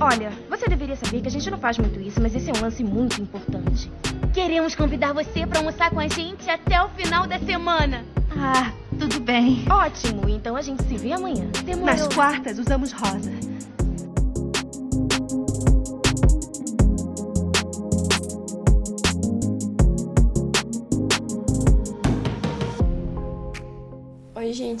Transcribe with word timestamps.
Olha, 0.00 0.32
você 0.48 0.66
deveria 0.66 0.96
saber 0.96 1.20
que 1.20 1.28
a 1.28 1.30
gente 1.30 1.50
não 1.50 1.58
faz 1.58 1.76
muito 1.76 2.00
isso, 2.00 2.22
mas 2.22 2.34
esse 2.34 2.48
é 2.48 2.52
um 2.56 2.62
lance 2.62 2.82
muito 2.82 3.20
importante. 3.20 3.92
Queremos 4.32 4.74
convidar 4.74 5.12
você 5.12 5.46
para 5.46 5.58
almoçar 5.58 5.90
com 5.90 6.00
a 6.00 6.08
gente 6.08 6.48
até 6.48 6.82
o 6.82 6.88
final 6.88 7.26
da 7.26 7.38
semana. 7.38 8.02
Ah, 8.30 8.72
tudo 8.98 9.20
bem. 9.20 9.62
Ótimo, 9.68 10.26
então 10.26 10.56
a 10.56 10.62
gente 10.62 10.82
se 10.84 10.96
vê 10.96 11.12
amanhã. 11.12 11.50
Demorou. 11.64 11.94
Nas 11.94 12.08
quartas 12.08 12.58
usamos 12.58 12.92
rosa. 12.92 13.30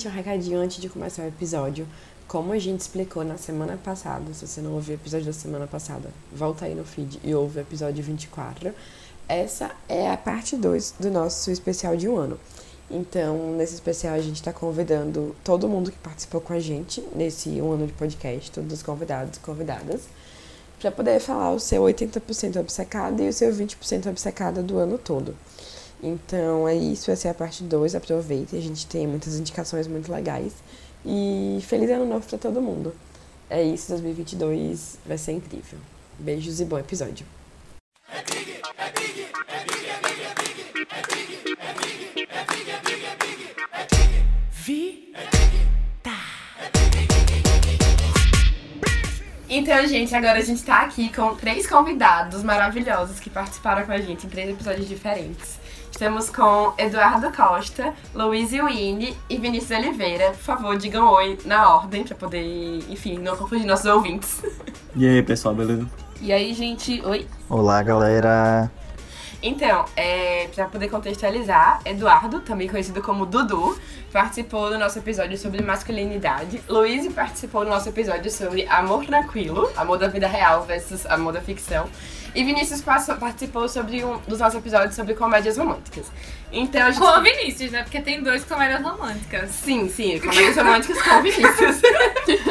Gente, 0.00 0.08
um 0.08 0.10
recadinho 0.10 0.58
antes 0.58 0.80
de 0.80 0.88
começar 0.88 1.22
o 1.22 1.28
episódio. 1.28 1.86
Como 2.26 2.52
a 2.52 2.58
gente 2.58 2.80
explicou 2.80 3.22
na 3.22 3.36
semana 3.36 3.76
passada, 3.76 4.32
se 4.32 4.46
você 4.46 4.60
não 4.60 4.72
ouviu 4.72 4.94
o 4.94 4.98
episódio 4.98 5.26
da 5.26 5.32
semana 5.32 5.66
passada, 5.66 6.08
volta 6.32 6.64
aí 6.64 6.74
no 6.74 6.84
feed 6.84 7.20
e 7.22 7.34
ouve 7.34 7.58
o 7.58 7.60
episódio 7.60 8.02
24. 8.02 8.72
Essa 9.28 9.72
é 9.88 10.10
a 10.10 10.16
parte 10.16 10.56
2 10.56 10.94
do 10.98 11.10
nosso 11.10 11.50
especial 11.50 11.96
de 11.96 12.08
um 12.08 12.16
ano. 12.16 12.38
Então, 12.90 13.54
nesse 13.56 13.74
especial, 13.74 14.14
a 14.14 14.20
gente 14.20 14.36
está 14.36 14.52
convidando 14.52 15.36
todo 15.44 15.68
mundo 15.68 15.92
que 15.92 15.98
participou 15.98 16.40
com 16.40 16.54
a 16.54 16.60
gente 16.60 17.04
nesse 17.14 17.60
um 17.60 17.72
ano 17.72 17.86
de 17.86 17.92
podcast, 17.92 18.50
todos 18.50 18.72
os 18.72 18.82
convidados 18.82 19.36
e 19.36 19.40
convidadas, 19.40 20.02
para 20.80 20.90
poder 20.90 21.20
falar 21.20 21.52
o 21.52 21.60
seu 21.60 21.82
80% 21.82 22.58
obcecado 22.58 23.22
e 23.22 23.28
o 23.28 23.32
seu 23.32 23.52
20% 23.52 24.08
obcecada 24.08 24.62
do 24.62 24.78
ano 24.78 24.96
todo. 24.96 25.36
Então 26.02 26.66
é 26.66 26.74
isso, 26.74 27.10
essa 27.10 27.28
é 27.28 27.30
a 27.30 27.34
parte 27.34 27.62
2, 27.62 27.94
aproveite, 27.94 28.56
a 28.56 28.60
gente 28.60 28.86
tem 28.86 29.06
muitas 29.06 29.38
indicações 29.38 29.86
muito 29.86 30.10
legais. 30.10 30.54
E 31.04 31.58
feliz 31.62 31.90
ano 31.90 32.06
novo 32.06 32.26
para 32.26 32.38
todo 32.38 32.60
mundo. 32.60 32.94
É 33.48 33.62
isso, 33.62 33.88
2022 33.88 34.98
vai 35.06 35.18
ser 35.18 35.32
incrível. 35.32 35.78
Beijos 36.18 36.60
e 36.60 36.64
bom 36.64 36.78
episódio. 36.78 37.26
Então, 49.52 49.84
gente, 49.86 50.14
agora 50.14 50.38
a 50.38 50.42
gente 50.42 50.62
tá 50.62 50.82
aqui 50.82 51.12
com 51.12 51.34
três 51.34 51.66
convidados 51.66 52.42
maravilhosos 52.42 53.18
que 53.18 53.28
participaram 53.28 53.84
com 53.84 53.92
a 53.92 54.00
gente 54.00 54.26
em 54.26 54.30
três 54.30 54.48
episódios 54.48 54.88
diferentes. 54.88 55.58
Estamos 56.00 56.30
com 56.30 56.72
Eduardo 56.78 57.30
Costa, 57.30 57.92
Luiz 58.14 58.52
Winnie 58.52 59.14
e 59.28 59.36
Vinícius 59.36 59.78
Oliveira. 59.78 60.30
Por 60.30 60.38
favor, 60.38 60.78
digam 60.78 61.06
oi 61.06 61.38
na 61.44 61.74
ordem 61.76 62.04
pra 62.04 62.16
poder, 62.16 62.42
enfim, 62.88 63.18
não 63.18 63.36
confundir 63.36 63.66
nossos 63.66 63.84
ouvintes. 63.84 64.42
E 64.96 65.06
aí, 65.06 65.22
pessoal, 65.22 65.54
beleza? 65.54 65.86
E 66.18 66.32
aí, 66.32 66.54
gente, 66.54 67.02
oi. 67.04 67.26
Olá, 67.50 67.82
galera. 67.82 68.72
Então, 69.42 69.86
é, 69.96 70.48
para 70.54 70.66
poder 70.66 70.88
contextualizar, 70.88 71.80
Eduardo, 71.84 72.40
também 72.40 72.68
conhecido 72.68 73.00
como 73.00 73.24
Dudu, 73.24 73.78
participou 74.12 74.68
do 74.68 74.78
nosso 74.78 74.98
episódio 74.98 75.38
sobre 75.38 75.62
masculinidade. 75.62 76.62
Luiz 76.68 77.10
participou 77.12 77.64
do 77.64 77.70
nosso 77.70 77.88
episódio 77.88 78.30
sobre 78.30 78.66
amor 78.68 79.06
tranquilo, 79.06 79.70
amor 79.76 79.98
da 79.98 80.08
vida 80.08 80.26
real 80.26 80.64
versus 80.64 81.06
amor 81.06 81.32
da 81.32 81.40
ficção. 81.40 81.88
E 82.34 82.44
Vinícius 82.44 82.80
passou, 82.80 83.16
participou 83.16 83.68
sobre 83.68 84.04
um 84.04 84.18
dos 84.18 84.38
nossos 84.38 84.58
episódios 84.58 84.94
sobre 84.94 85.14
comédias 85.14 85.56
românticas. 85.56 86.06
Então 86.52 86.82
a 86.82 86.90
gente... 86.90 87.00
Com 87.00 87.18
o 87.18 87.22
Vinícius, 87.22 87.72
né? 87.72 87.82
Porque 87.82 88.00
tem 88.00 88.22
dois 88.22 88.44
comédias 88.44 88.82
românticas. 88.82 89.50
Sim, 89.50 89.88
sim, 89.88 90.18
comédias 90.20 90.56
românticas 90.56 91.02
com 91.02 91.10
o 91.16 91.22
Vinícius. 91.22 91.80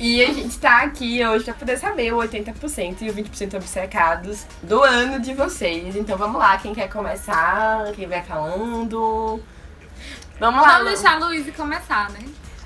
e 0.00 0.24
a 0.24 0.32
gente 0.32 0.58
tá 0.58 0.78
aqui 0.82 1.24
hoje 1.24 1.44
pra 1.44 1.54
poder 1.54 1.76
saber 1.76 2.12
o 2.14 2.16
80% 2.16 3.02
e 3.02 3.10
o 3.10 3.14
20% 3.14 3.54
obcecados 3.54 4.46
do 4.62 4.82
ano 4.82 5.20
de 5.20 5.34
vocês. 5.34 5.94
Então 5.94 6.16
vamos 6.16 6.38
lá, 6.40 6.56
quem 6.56 6.74
quer 6.74 6.88
começar? 6.88 7.92
Quem 7.94 8.08
vai 8.08 8.22
falando? 8.22 9.40
Vamos 10.38 10.62
lá. 10.62 10.78
Vamos 10.78 10.92
deixar 10.94 11.16
a 11.16 11.26
Luísa 11.26 11.52
começar, 11.52 12.10
né? 12.10 12.20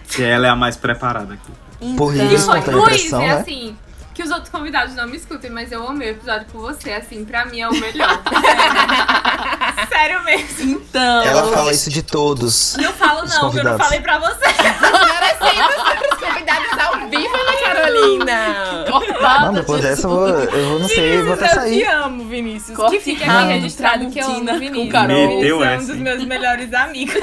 Que 0.08 0.22
ela 0.22 0.46
é 0.46 0.50
a 0.50 0.54
mais 0.56 0.76
preparada 0.76 1.34
aqui. 1.34 1.52
Por 1.96 2.14
E 2.14 2.34
isso, 2.34 2.46
foi, 2.46 2.60
Luiz, 2.72 3.12
é 3.12 3.18
né? 3.18 3.32
assim, 3.32 3.76
que 4.14 4.22
os 4.22 4.30
outros 4.30 4.48
convidados 4.48 4.94
não 4.94 5.08
me 5.08 5.16
escutem, 5.16 5.50
mas 5.50 5.72
eu 5.72 5.86
amei 5.86 6.10
o 6.10 6.12
episódio 6.12 6.46
com 6.52 6.60
você, 6.60 6.92
assim, 6.92 7.24
pra 7.24 7.44
mim 7.46 7.60
é 7.60 7.68
o 7.68 7.72
melhor. 7.72 8.22
Sério 9.94 10.24
mesmo. 10.24 10.72
Então. 10.74 11.22
Ela 11.22 11.52
fala 11.52 11.72
isso 11.72 11.88
de 11.90 12.02
todos. 12.02 12.76
Não 12.76 12.92
falo 12.92 13.22
Os 13.24 13.30
não, 13.34 13.50
que 13.50 13.58
eu 13.58 13.64
não 13.64 13.78
falei 13.78 14.00
pra 14.00 14.18
você. 14.18 14.44
Agradecendo 14.44 15.68
os 16.12 16.18
convidados 16.18 16.78
ao 16.78 17.08
vivo, 17.08 17.34
Ana 17.36 17.52
Carolina! 17.62 18.84
Cortada. 18.90 19.46
Não, 19.46 19.54
depois 19.54 19.82
dessa 19.82 20.06
eu 20.06 20.10
vou, 20.10 20.28
eu 20.28 20.68
vou 20.70 20.78
não 20.80 20.88
sei, 20.88 21.22
vou 21.22 21.34
até 21.34 21.44
eu 21.44 21.48
te 21.48 21.54
sair. 21.54 21.84
amo, 21.84 22.24
Vinícius. 22.24 22.76
Corte 22.76 22.96
que 22.96 23.02
fique 23.02 23.22
rápido, 23.24 23.44
aqui 23.44 23.52
registrado 23.54 24.10
que 24.10 24.18
eu 24.18 24.26
amo 24.26 24.58
Vinícius. 24.58 24.76
com 24.86 24.88
Carol. 24.90 25.28
Vinícius 25.28 25.62
é 25.62 25.76
um 25.76 25.86
dos 25.86 25.96
meus 25.96 26.24
melhores 26.24 26.74
amigos. 26.74 27.14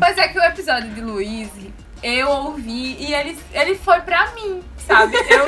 Mas 0.00 0.18
é 0.18 0.28
que 0.28 0.38
o 0.38 0.42
episódio 0.42 0.90
de 0.90 1.00
Luiz, 1.00 1.48
eu 2.02 2.28
ouvi 2.28 2.96
e 2.98 3.14
ele, 3.14 3.38
ele 3.52 3.74
foi 3.76 4.00
pra 4.00 4.30
mim, 4.32 4.62
sabe? 4.86 5.16
Eu, 5.28 5.46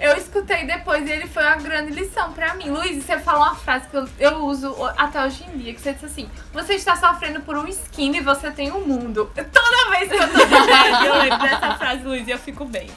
eu 0.12 0.16
escutei 0.16 0.64
depois 0.64 1.06
e 1.06 1.12
ele 1.12 1.26
foi 1.26 1.42
uma 1.42 1.56
grande 1.56 1.92
lição 1.92 2.32
pra 2.32 2.54
mim. 2.54 2.70
Luiz, 2.70 3.04
você 3.04 3.18
falou 3.18 3.42
uma 3.42 3.54
frase 3.54 3.86
que 3.88 3.96
eu, 3.96 4.08
eu 4.18 4.36
uso 4.44 4.74
até 4.96 5.24
hoje 5.24 5.44
em 5.44 5.58
dia, 5.58 5.74
que 5.74 5.80
você 5.80 5.92
disse 5.92 6.06
assim, 6.06 6.30
você 6.52 6.74
está 6.74 6.96
sofrendo 6.96 7.40
por 7.42 7.56
um 7.56 7.66
skin 7.68 8.16
e 8.16 8.20
você 8.20 8.50
tem 8.50 8.72
um 8.72 8.80
mundo. 8.80 9.30
Toda 9.34 9.90
vez 9.90 10.08
que 10.10 10.16
eu 10.16 10.28
tô 10.28 10.38
sofrendo, 10.40 11.04
eu 11.04 11.14
lembro 11.18 11.38
dessa 11.38 11.74
frase, 11.76 12.02
Luiz, 12.02 12.26
e 12.26 12.30
eu 12.30 12.38
fico 12.38 12.64
bem. 12.64 12.88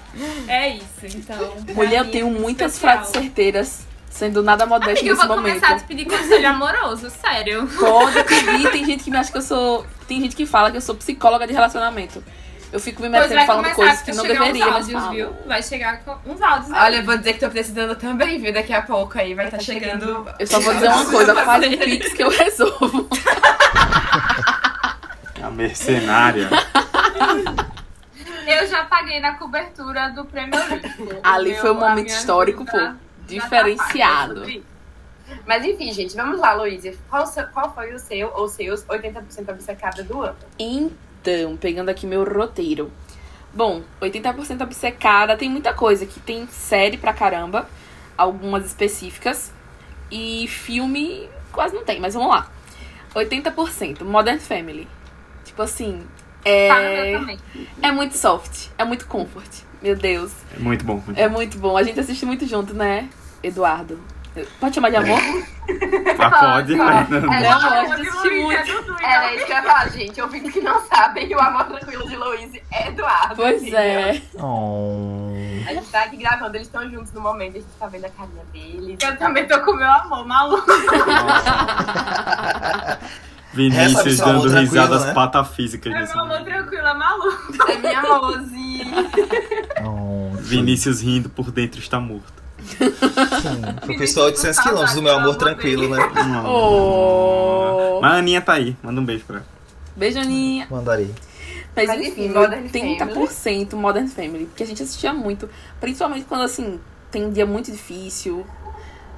É 0.48 0.70
isso, 0.70 1.06
então. 1.06 1.56
Mulher, 1.76 2.00
eu 2.00 2.12
tenho 2.12 2.28
é 2.28 2.40
muitas 2.40 2.74
especial. 2.74 2.98
frases 3.00 3.12
certeiras, 3.12 3.86
sendo 4.10 4.42
nada 4.42 4.66
modesta 4.66 5.00
Amiga, 5.02 5.08
eu 5.10 5.16
nesse 5.16 5.28
vou 5.28 5.36
momento. 5.36 5.56
começar 5.56 5.76
a 5.76 5.80
te 5.80 5.86
pedir 5.86 6.06
conselho 6.06 6.48
amoroso, 6.48 7.10
sério. 7.10 7.68
Pode 7.78 8.24
pedir, 8.24 8.72
tem 8.72 8.86
gente 8.86 9.04
que 9.04 9.12
me 9.12 9.18
acha 9.18 9.32
que 9.32 9.38
eu 9.38 9.42
sou. 9.42 9.86
Tem 10.08 10.22
gente 10.22 10.36
que 10.36 10.46
fala 10.46 10.72
que 10.72 10.78
eu 10.78 10.82
sou 10.82 10.96
psicóloga 10.96 11.46
de 11.48 11.54
relacionamento. 11.54 12.24
Eu 12.74 12.80
fico 12.80 13.04
me 13.04 13.10
metendo 13.10 13.46
falando 13.46 13.72
coisas 13.76 14.02
que 14.02 14.12
não 14.14 14.24
deveria, 14.24 14.66
uns 14.66 14.72
mas 14.72 14.76
áudios, 14.76 15.02
falo. 15.04 15.14
viu? 15.14 15.30
Vai 15.46 15.62
chegar 15.62 16.04
com 16.04 16.18
uns 16.26 16.42
áudios. 16.42 16.72
aí. 16.72 16.82
Olha, 16.86 16.96
eu 16.98 17.06
vou 17.06 17.16
dizer 17.16 17.34
que 17.34 17.40
tô 17.40 17.50
precisando 17.52 17.96
também, 17.96 18.40
viu? 18.40 18.52
Daqui 18.52 18.74
a 18.74 18.82
pouco 18.82 19.20
aí 19.20 19.36
vai 19.36 19.46
estar 19.46 19.58
tá 19.58 19.64
chegando. 19.64 20.08
chegando. 20.08 20.34
Eu 20.40 20.48
só 20.48 20.60
vou 20.60 20.74
dizer 20.74 20.88
uma 20.88 21.06
coisa, 21.06 21.36
faz 21.36 21.68
um 21.68 21.78
pix 21.78 22.14
que 22.14 22.24
eu 22.24 22.30
resolvo. 22.32 23.08
A 25.40 25.52
mercenária. 25.52 26.50
Eu 28.48 28.66
já 28.66 28.86
paguei 28.86 29.20
na 29.20 29.36
cobertura 29.36 30.10
do 30.10 30.26
Prêmio 30.26 30.60
Olímpico. 30.60 31.10
Ali 31.22 31.52
Meu- 31.52 31.62
foi 31.62 31.72
um 31.72 31.80
momento 31.80 32.08
histórico, 32.08 32.66
pô. 32.66 32.76
ajuda 32.76 32.98
Diferenciado. 33.28 34.46
tá 34.46 34.62
Mas 35.46 35.64
enfim, 35.64 35.92
gente, 35.94 36.16
vamos 36.16 36.40
lá, 36.40 36.54
Luísa. 36.54 36.92
Qual, 37.08 37.24
qual 37.54 37.72
foi 37.76 37.94
o 37.94 38.00
seu 38.00 38.32
ou 38.34 38.48
seus 38.48 38.84
80% 38.86 39.50
obcecada 39.50 40.02
do 40.04 40.24
ano? 40.24 40.38
Então, 41.24 41.56
pegando 41.56 41.88
aqui 41.88 42.06
meu 42.06 42.26
roteiro. 42.26 42.92
Bom, 43.54 43.82
80% 44.02 44.62
obcecada, 44.62 45.38
tem 45.38 45.50
muita 45.50 45.74
coisa 45.74 46.06
que 46.06 46.20
tem 46.20 46.46
série 46.48 46.98
pra 46.98 47.14
caramba, 47.14 47.70
algumas 48.18 48.66
específicas, 48.66 49.54
e 50.12 50.48
filme 50.50 51.30
quase 51.52 51.74
não 51.74 51.86
tem, 51.86 52.00
mas 52.02 52.14
vamos 52.14 52.30
lá. 52.30 52.52
80% 53.16 54.04
Modern 54.04 54.40
Family. 54.40 54.88
Tipo 55.46 55.62
assim, 55.62 56.02
Tá 56.44 56.50
é, 56.50 57.18
também. 57.18 57.40
é 57.82 57.92
muito 57.92 58.18
soft, 58.18 58.68
é 58.78 58.84
muito 58.84 59.08
comfort. 59.08 59.62
Meu 59.82 59.96
Deus, 59.96 60.32
É 60.56 60.60
muito 60.60 60.84
bom. 60.84 61.02
Muito 61.06 61.18
é 61.20 61.30
muito 61.30 61.58
bom. 61.58 61.78
A 61.78 61.84
gente 61.84 62.00
assiste 62.00 62.26
muito 62.26 62.46
junto, 62.46 62.74
né, 62.74 63.08
Eduardo? 63.42 63.98
Pode 64.60 64.76
chamar 64.76 64.90
de 64.90 64.96
amor? 64.96 65.20
Ah, 66.20 66.30
pode. 66.54 66.74
É, 66.74 66.78
amor, 66.80 67.74
a 67.74 67.86
gente 67.86 67.98
Luiz, 67.98 68.10
assiste 68.10 68.28
é 68.28 68.44
muito. 68.44 68.66
Dudu, 68.66 68.94
então. 68.94 69.10
Era 69.10 69.36
isso 69.36 69.46
que 69.46 69.52
eu 69.52 69.56
ia 69.56 69.64
falar, 69.64 69.90
gente. 69.90 70.52
Que 70.52 70.62
não 70.62 70.82
sabem, 70.88 71.36
o 71.36 71.40
amor 71.40 71.66
tranquilo 71.66 72.08
de 72.08 72.16
Luísa 72.16 72.58
é 72.72 72.88
Eduardo. 72.90 73.36
Pois 73.36 73.62
entendeu? 73.62 73.80
é. 73.80 74.22
Oh. 74.36 75.30
A 75.68 75.74
gente 75.74 75.88
tá 75.90 76.04
aqui 76.04 76.18
gravando, 76.18 76.58
eles 76.58 76.68
estão 76.68 76.90
juntos 76.90 77.14
no 77.14 77.22
momento, 77.22 77.58
a 77.58 77.60
gente 77.60 77.72
tá 77.80 77.88
vendo 77.88 78.06
a 78.06 78.10
carinha 78.10 78.44
deles. 78.52 78.98
Eu 79.02 79.18
também 79.18 79.48
tô 79.48 79.60
com 79.62 79.74
meu 79.74 79.92
amor, 79.92 80.26
maluco. 80.26 80.66
Vinícius 83.54 84.02
pessoa 84.02 84.34
dando 84.34 84.60
risadas 84.60 85.06
né? 85.06 85.14
patafísicas 85.14 85.94
É 85.94 86.00
meu 86.00 86.12
amor 86.12 86.28
momento. 86.28 86.46
tranquilo, 86.46 86.88
é 86.88 86.94
maluco. 86.96 87.72
É 87.72 87.78
minha 87.78 88.02
mozinha. 88.02 89.12
Oh, 89.86 90.32
Vinícius 90.42 91.02
rindo 91.02 91.30
por 91.30 91.52
dentro 91.52 91.80
está 91.80 92.00
morto. 92.00 92.43
Sim, 92.64 93.62
pro 93.82 93.98
pessoal 93.98 94.28
de 94.28 94.38
800 94.38 94.60
quilômetros 94.60 94.96
do 94.96 95.02
meu 95.02 95.16
amor 95.16 95.36
tranquilo, 95.36 95.90
né? 95.90 96.02
Oh. 96.46 98.00
Mas 98.02 98.14
a 98.14 98.16
Aninha 98.18 98.42
tá 98.42 98.54
aí. 98.54 98.76
Manda 98.82 99.00
um 99.00 99.06
beijo 99.06 99.24
pra 99.26 99.38
ela. 99.38 99.46
Beijo, 99.96 100.20
Aninha. 100.20 100.68
Mandarei. 100.70 101.14
Mas, 101.76 101.88
Mas, 101.88 102.02
enfim, 102.02 102.30
Modern 102.30 102.68
80% 102.68 103.74
Modern 103.76 104.08
Family. 104.08 104.46
Porque 104.46 104.64
a 104.64 104.68
gente 104.68 104.84
assistia 104.84 105.14
muito. 105.14 105.50
Principalmente 105.80 106.26
quando, 106.26 106.44
assim, 106.44 106.80
tem 107.12 107.26
um 107.26 107.32
dia 107.32 107.46
muito 107.46 107.72
difícil, 107.72 108.46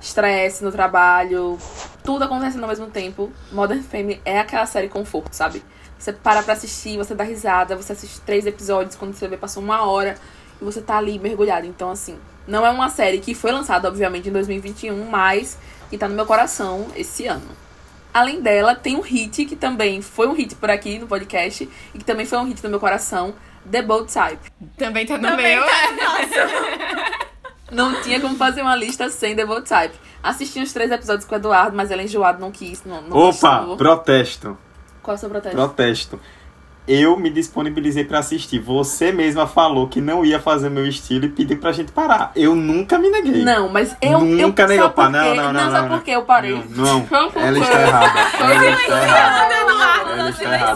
estresse 0.02 0.64
no 0.64 0.72
trabalho, 0.72 1.58
tudo 2.04 2.24
acontecendo 2.24 2.64
ao 2.64 2.70
mesmo 2.70 2.88
tempo. 2.88 3.32
Modern 3.52 3.82
Family 3.82 4.22
é 4.24 4.40
aquela 4.40 4.66
série 4.66 4.88
conforto, 4.88 5.34
sabe? 5.34 5.64
Você 5.98 6.14
para 6.14 6.44
pra 6.44 6.54
assistir, 6.54 6.98
você 6.98 7.16
dá 7.16 7.24
risada, 7.24 7.76
você 7.76 7.94
assiste 7.94 8.22
três 8.22 8.46
episódios, 8.46 8.96
quando 8.96 9.14
você 9.14 9.28
vê, 9.28 9.38
passou 9.38 9.64
uma 9.64 9.84
hora. 9.86 10.16
e 10.62 10.64
você 10.64 10.82
tá 10.82 10.98
ali 10.98 11.18
mergulhado. 11.20 11.66
Então, 11.66 11.90
assim, 11.90 12.18
não 12.48 12.66
é 12.66 12.70
uma 12.70 12.90
série 12.90 13.20
que 13.20 13.34
foi 13.34 13.52
lançada, 13.52 13.88
obviamente, 13.88 14.30
em 14.30 14.32
2021, 14.32 15.10
mas 15.10 15.58
que 15.90 15.98
tá 15.98 16.08
no 16.08 16.16
meu 16.16 16.26
coração 16.26 16.88
esse 16.96 17.28
ano. 17.28 17.48
Além 18.14 18.42
dela, 18.42 18.76
tem 18.76 18.96
um 18.96 19.02
hit 19.02 19.46
que 19.46 19.56
também 19.56 20.02
foi 20.02 20.28
um 20.28 20.34
hit 20.34 20.56
por 20.56 20.70
aqui 20.70 20.98
no 20.98 21.08
podcast 21.08 21.70
e 21.94 21.98
que 21.98 22.06
também 22.06 22.26
foi 22.26 22.38
um 22.38 22.46
hit 22.46 22.64
no 22.64 22.70
meu 22.70 22.80
coração, 22.80 23.34
The 23.70 23.82
Bold 23.82 24.12
Type. 24.12 24.52
Também 24.78 25.06
tá 25.06 25.18
no 25.18 25.28
Também 25.28 25.58
meu. 25.58 25.66
Não 27.72 28.02
tinha 28.04 28.22
como 28.22 28.36
fazer 28.38 28.62
uma 28.62 28.76
lista 28.76 29.10
sem 29.10 29.36
The 29.36 29.46
Bold 29.46 29.68
Type. 29.68 29.96
Assisti 30.22 30.62
os 30.62 30.72
três 30.72 30.92
episódios 30.92 31.26
com 31.26 31.36
o 31.36 31.38
Eduardo, 31.38 31.76
mas 31.76 31.92
ele 31.92 32.04
é 32.04 32.06
enjoado, 32.06 32.40
não 32.40 32.52
quis, 32.52 32.84
não, 32.84 33.02
não 33.02 33.18
Opa, 33.18 33.58
gostou. 33.60 33.78
protesto. 33.78 34.58
Qual 35.02 35.14
é 35.14 35.18
o 35.18 35.20
seu 35.20 35.30
protesto? 35.30 35.56
Protesto. 35.56 36.20
Eu 36.88 37.18
me 37.18 37.30
disponibilizei 37.30 38.04
pra 38.04 38.20
assistir. 38.20 38.60
Você 38.60 39.12
mesma 39.12 39.48
falou 39.48 39.88
que 39.88 40.00
não 40.00 40.24
ia 40.24 40.40
fazer 40.40 40.70
meu 40.70 40.86
estilo 40.86 41.26
e 41.26 41.30
pediu 41.30 41.58
pra 41.58 41.72
gente 41.72 41.92
parar. 41.92 42.32
Eu 42.36 42.56
nunca 42.56 43.00
me 43.00 43.10
neguei. 43.10 43.44
Não, 43.44 43.68
mas 43.70 43.96
eu. 44.02 44.20
Nunca 44.22 44.64
eu, 44.64 44.68
negou. 44.68 44.84
sabe 44.84 44.96
Pá, 44.96 45.04
por 45.06 45.12
não, 45.12 45.24
quê? 45.24 45.34
não, 45.34 45.54
não, 45.54 45.72
sabe 45.72 45.90
não, 45.90 45.98
por 45.98 46.04
que 46.06 46.12
eu 46.12 46.22
parei? 46.24 46.64
Não, 46.70 47.08
não. 47.10 47.32
Ela 47.36 47.60
está 47.60 47.82
errada. 47.82 48.20
Ela 48.40 48.72
está 48.72 49.04
errada. 49.04 49.54
Ela 49.54 50.16
não 50.16 50.30
está 50.30 50.44
errada. 50.54 50.76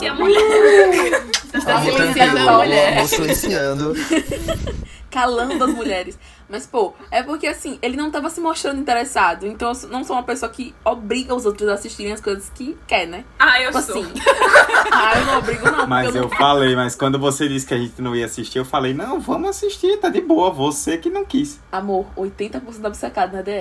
silenciando 1.91 2.39
a 2.39 2.53
mulher. 2.53 3.07
silenciando. 3.07 3.93
calando 5.09 5.63
as 5.63 5.73
mulheres. 5.73 6.19
Mas, 6.49 6.65
pô, 6.65 6.93
é 7.11 7.21
porque 7.21 7.45
assim, 7.45 7.77
ele 7.81 7.95
não 7.95 8.09
tava 8.09 8.29
se 8.29 8.41
mostrando 8.41 8.79
interessado. 8.79 9.45
Então 9.45 9.71
eu 9.71 9.89
não 9.89 10.03
sou 10.03 10.15
uma 10.15 10.23
pessoa 10.23 10.51
que 10.51 10.73
obriga 10.83 11.35
os 11.35 11.45
outros 11.45 11.69
a 11.69 11.73
assistirem 11.73 12.11
as 12.11 12.19
coisas 12.19 12.49
que 12.55 12.75
quer, 12.87 13.05
né? 13.05 13.23
Ah, 13.37 13.61
eu 13.61 13.71
Tipo 13.71 13.83
sou. 13.83 14.01
assim. 14.01 14.13
ah, 14.91 15.19
eu 15.19 15.25
não 15.25 15.37
obrigo, 15.39 15.71
não. 15.71 15.87
Mas 15.87 16.15
eu 16.15 16.23
não... 16.23 16.29
falei, 16.29 16.75
mas 16.75 16.95
quando 16.95 17.19
você 17.19 17.47
disse 17.47 17.67
que 17.67 17.73
a 17.73 17.77
gente 17.77 18.01
não 18.01 18.15
ia 18.15 18.25
assistir, 18.25 18.57
eu 18.57 18.65
falei, 18.65 18.93
não, 18.93 19.19
vamos 19.19 19.49
assistir, 19.51 19.97
tá 19.97 20.09
de 20.09 20.21
boa. 20.21 20.49
Você 20.49 20.97
que 20.97 21.09
não 21.09 21.23
quis. 21.23 21.59
Amor, 21.71 22.07
80% 22.17 22.79
da 22.79 22.87
obcecado 22.89 23.33
na 23.33 23.41
DR. 23.41 23.51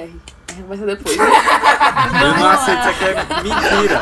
É, 0.48 0.62
Vai 0.66 0.78
ser 0.78 0.86
depois. 0.86 1.16
Eu 1.18 2.38
não 2.38 2.48
aceito 2.48 2.80
isso 2.80 2.88
aqui, 2.88 3.04
é 3.04 3.42
mentira. 3.42 4.00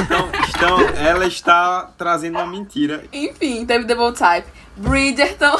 Então, 0.00 0.28
então, 0.48 0.80
ela 0.96 1.26
está 1.26 1.90
trazendo 1.98 2.38
uma 2.38 2.46
mentira. 2.46 3.04
Enfim, 3.12 3.66
teve 3.66 3.84
The 3.84 3.94
Bold 3.94 4.16
Type. 4.18 4.46
Bridgerton, 4.78 5.56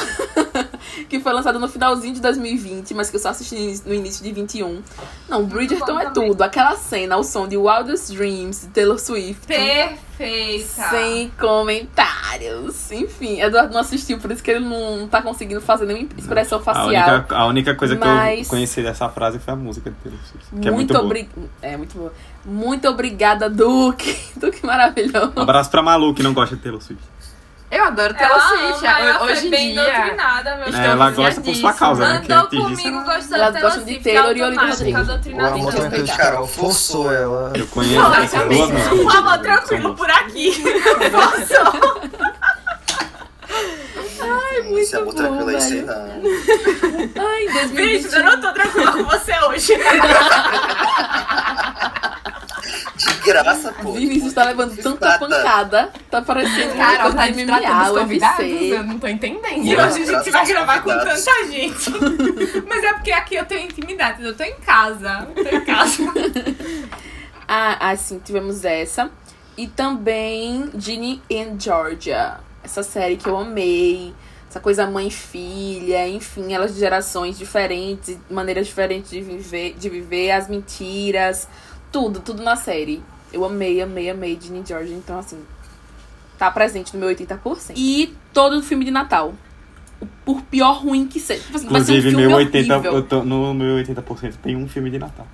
que 1.08 1.20
foi 1.20 1.32
lançado 1.32 1.58
no 1.58 1.68
finalzinho 1.68 2.14
de 2.14 2.20
2020, 2.20 2.94
mas 2.94 3.10
que 3.10 3.16
eu 3.16 3.20
só 3.20 3.30
assisti 3.30 3.80
no 3.84 3.92
início 3.94 4.22
de 4.24 4.32
21. 4.32 4.82
Não, 5.28 5.44
Bridgerton 5.44 5.98
é 5.98 6.06
também. 6.06 6.28
tudo. 6.30 6.42
Aquela 6.42 6.76
cena, 6.76 7.16
o 7.16 7.24
som 7.24 7.46
de 7.48 7.56
Wildest 7.56 8.12
Dreams, 8.14 8.62
de 8.66 8.68
Taylor 8.68 8.98
Swift. 8.98 9.46
Perfeita. 9.46 10.88
Sem 10.90 11.30
comentários. 11.38 12.90
Enfim, 12.92 13.40
Eduardo 13.40 13.72
não 13.72 13.80
assistiu, 13.80 14.18
por 14.18 14.30
isso 14.30 14.42
que 14.42 14.50
ele 14.50 14.64
não 14.64 15.06
tá 15.08 15.22
conseguindo 15.22 15.60
fazer 15.60 15.86
nenhuma 15.86 16.08
expressão 16.16 16.58
A 16.58 16.62
facial. 16.62 16.86
única, 17.16 17.34
a 17.36 17.46
única 17.46 17.74
coisa 17.74 17.96
que 17.96 18.04
Mas- 18.04 18.40
eu 18.46 18.50
conheci 18.50 18.82
dessa 18.82 19.08
frase 19.08 19.38
foi 19.38 19.52
a 19.54 19.56
música 19.56 19.90
de 19.90 19.96
Taylor 19.96 20.20
Swift, 20.24 20.48
que 20.60 20.68
é 20.68 20.70
muito 20.70 20.74
muito 20.74 20.92
boa. 20.94 21.04
obrigada. 21.04 21.50
É, 21.62 21.76
muito 21.76 21.96
boa. 21.98 22.12
Muito 22.44 22.88
obrigada, 22.88 23.50
Duque. 23.50 24.16
Duque 24.36 24.64
maravilhoso. 24.64 25.32
Um 25.36 25.42
abraço 25.42 25.70
pra 25.70 25.82
Malu, 25.82 26.14
que 26.14 26.22
não 26.22 26.32
gosta 26.32 26.56
de 26.56 26.62
Taylor 26.62 26.80
Swift. 26.80 27.02
Eu 27.70 27.84
adoro 27.84 28.14
Taylor 28.14 28.38
Ela 28.38 28.48
Swift. 28.48 28.86
ela 28.86 29.22
Hoje 29.24 29.46
em 29.46 29.50
bem 29.50 29.72
dia. 29.72 29.82
doutrinada, 29.84 30.56
meu 30.56 30.74
É, 30.74 30.86
ela 30.86 31.10
gosta 31.10 31.40
por 31.42 31.54
sua 31.54 31.72
causa, 31.74 32.08
né? 32.08 32.22
Andou 32.24 32.48
comigo 32.48 33.04
gostando 33.04 33.34
Elas 33.34 33.54
da 33.54 33.60
gostam 33.60 33.84
Taylor 33.84 33.98
de 33.98 33.98
Taylor 34.04 34.36
e 34.36 34.42
Olivia 34.42 34.66
Rodrigo. 34.70 34.98
O 34.98 35.46
amor 35.46 35.58
em 35.58 35.66
tranquilo 35.76 36.04
de. 36.04 36.16
Carol 36.16 36.46
forçou 36.46 37.12
ela. 37.12 37.52
eu 37.54 37.66
conheço 37.66 38.12
essas 38.14 38.44
duas 38.48 38.70
músicas. 38.70 38.92
Um 39.00 39.10
amor 39.10 39.38
tranquilo 39.38 39.94
por 39.94 40.10
aqui. 40.10 40.62
Ai, 44.20 44.72
Esse 44.80 44.96
amor 44.96 45.06
bom, 45.06 45.12
tranquilo 45.12 45.48
aí, 45.48 45.60
sei 45.60 45.82
não. 45.82 45.94
Ai, 45.94 47.48
Bicho, 47.68 48.10
2020. 48.10 48.12
eu 48.14 48.24
não 48.24 48.40
tô 48.40 48.52
tranquila 48.52 48.92
com 48.92 49.04
você 49.04 49.32
hoje. 49.46 49.72
De 53.28 53.42
graça, 53.42 53.72
pô. 53.82 53.92
Vinícius 53.92 54.32
tá 54.32 54.44
levando 54.44 54.76
tanta 54.76 55.18
pancada. 55.18 55.92
Tá 56.10 56.22
parecendo 56.22 56.74
Carol 56.76 57.12
coisa 57.12 57.16
tá 57.16 57.26
de 57.28 57.44
MMA. 57.44 57.90
UFC. 57.92 58.74
Eu 58.74 58.82
não 58.84 58.98
tô 58.98 59.06
entendendo. 59.06 59.64
E 59.64 59.76
hoje 59.76 60.02
a 60.02 60.18
gente 60.18 60.30
vai 60.30 60.46
gravar 60.46 60.82
com 60.82 60.90
tanta 60.90 61.46
gente. 61.46 61.90
Mas 62.66 62.84
é 62.84 62.92
porque 62.94 63.12
aqui 63.12 63.34
eu 63.34 63.44
tenho 63.44 63.66
intimidade, 63.66 64.22
eu 64.24 64.36
tô 64.36 64.42
em 64.42 64.56
casa. 64.56 65.28
Eu 65.36 65.44
tô 65.44 65.56
em 65.56 65.64
casa. 65.64 66.02
Ah, 67.50 67.92
assim, 67.92 68.18
tivemos 68.18 68.62
essa. 68.62 69.10
E 69.56 69.66
também 69.66 70.70
Ginny 70.78 71.22
and 71.32 71.58
Georgia. 71.58 72.40
Essa 72.62 72.82
série 72.82 73.16
que 73.16 73.26
eu 73.26 73.38
amei. 73.38 74.14
Essa 74.50 74.60
coisa 74.60 74.86
mãe 74.86 75.08
filha, 75.08 76.06
enfim, 76.08 76.52
elas 76.52 76.74
de 76.74 76.80
gerações 76.80 77.38
diferentes, 77.38 78.18
maneiras 78.30 78.66
diferentes 78.66 79.10
de 79.10 79.20
viver, 79.20 79.74
de 79.78 79.88
viver, 79.90 80.30
as 80.30 80.48
mentiras, 80.48 81.48
tudo, 81.90 82.20
tudo 82.20 82.42
na 82.42 82.56
série. 82.56 83.02
Eu 83.32 83.44
amei, 83.44 83.80
amei, 83.80 84.10
amei 84.10 84.38
Ginny 84.40 84.60
and 84.60 84.66
Georgia. 84.66 84.94
Então, 84.94 85.18
assim, 85.18 85.38
tá 86.38 86.50
presente 86.50 86.94
no 86.94 87.00
meu 87.00 87.14
80%. 87.14 87.72
E 87.76 88.14
todo 88.32 88.62
filme 88.62 88.84
de 88.84 88.90
Natal. 88.90 89.34
Por 90.24 90.42
pior 90.42 90.82
ruim 90.82 91.06
que 91.08 91.18
seja. 91.18 91.42
Tipo 91.42 91.56
assim, 91.56 91.66
um 91.66 91.70
Inclusive, 91.70 92.10
filme 92.10 92.26
meu 92.26 92.36
80, 92.36 92.72
horrível. 92.74 92.92
eu 92.94 93.02
tô, 93.02 93.24
no 93.24 93.52
meu 93.52 93.76
80% 93.84 94.34
tem 94.42 94.56
um 94.56 94.68
filme 94.68 94.90
de 94.90 94.98
Natal. 94.98 95.26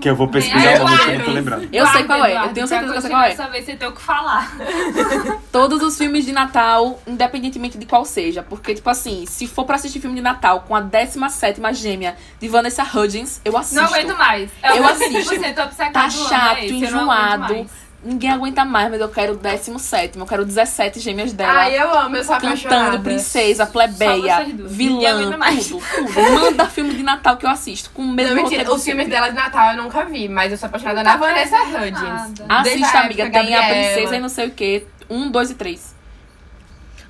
Que 0.00 0.10
eu 0.10 0.16
vou 0.16 0.28
pesquisar 0.28 0.80
o 0.80 0.84
nome 0.84 0.98
que 0.98 1.10
eu 1.10 1.18
não 1.18 1.24
tô 1.24 1.30
lembrando. 1.30 1.68
Eu 1.72 1.86
sei 1.86 2.04
qual 2.04 2.24
é, 2.24 2.44
eu 2.44 2.52
tenho 2.52 2.66
certeza 2.66 2.92
que 2.92 2.98
eu 2.98 3.02
sei 3.02 3.10
qual 3.10 3.22
é. 3.22 3.28
Dessa 3.30 3.48
vez 3.48 3.64
você 3.64 3.76
tem 3.76 3.88
o 3.88 3.92
que 3.92 4.02
falar. 4.02 4.56
Todos 5.50 5.82
os 5.82 5.96
filmes 5.96 6.24
de 6.24 6.32
Natal, 6.32 7.00
independentemente 7.06 7.78
de 7.78 7.86
qual 7.86 8.04
seja. 8.04 8.42
Porque, 8.42 8.74
tipo 8.74 8.88
assim, 8.90 9.24
se 9.26 9.46
for 9.46 9.64
pra 9.64 9.76
assistir 9.76 10.00
filme 10.00 10.16
de 10.16 10.22
Natal 10.22 10.64
com 10.66 10.74
a 10.74 10.80
17 10.80 11.60
gêmea 11.72 12.16
de 12.38 12.48
Vanessa 12.48 12.82
Hudgens, 12.82 13.40
eu 13.44 13.56
assisto. 13.56 13.82
Não 13.82 13.88
aguento 13.88 14.16
mais. 14.16 14.50
Eu 14.62 14.74
meu 14.74 14.86
assisto. 14.86 15.34
20% 15.34 15.64
obcecado 15.64 15.92
Tá 15.92 16.10
chato, 16.10 16.58
eu 16.58 16.70
enjoado. 16.70 17.66
Ninguém 18.04 18.30
aguenta 18.30 18.64
mais, 18.66 18.90
mas 18.90 19.00
eu 19.00 19.08
quero 19.08 19.32
o 19.32 19.36
17. 19.36 20.18
Eu 20.18 20.26
quero 20.26 20.44
17 20.44 21.00
gêmeas 21.00 21.32
dela. 21.32 21.52
Ai, 21.60 21.80
eu 21.80 21.90
amo, 21.98 22.14
eu 22.16 22.22
sou 22.24 22.34
apaixonada. 22.34 22.84
Cantando 22.84 23.02
princesa, 23.02 23.64
Só 23.64 23.72
plebeia, 23.72 24.44
vilã, 24.66 25.30
tudo, 25.32 25.80
tudo. 25.80 26.22
Manda 26.34 26.66
filme 26.68 26.94
de 26.94 27.02
Natal 27.02 27.36
que 27.38 27.46
eu 27.46 27.50
assisto. 27.50 27.90
Com 27.94 28.02
o 28.02 28.08
mesmo 28.12 28.34
Não, 28.36 28.42
mentira, 28.42 28.70
os 28.72 28.84
filmes 28.84 29.08
dela 29.08 29.28
de 29.30 29.34
Natal 29.34 29.70
eu 29.74 29.82
nunca 29.82 30.04
vi, 30.04 30.28
mas 30.28 30.52
eu 30.52 30.58
sou 30.58 30.66
apaixonada 30.66 31.02
na 31.02 31.16
Vanessa 31.16 31.56
Hudgens. 31.62 32.40
Assista, 32.48 32.98
a 32.98 33.00
amiga. 33.04 33.30
Tem 33.30 33.54
a 33.54 33.60
Gabriela. 33.60 33.64
princesa 33.94 34.16
e 34.16 34.20
não 34.20 34.28
sei 34.28 34.46
o 34.48 34.50
que. 34.50 34.86
Um, 35.08 35.30
dois 35.30 35.50
e 35.50 35.54
três. 35.54 35.94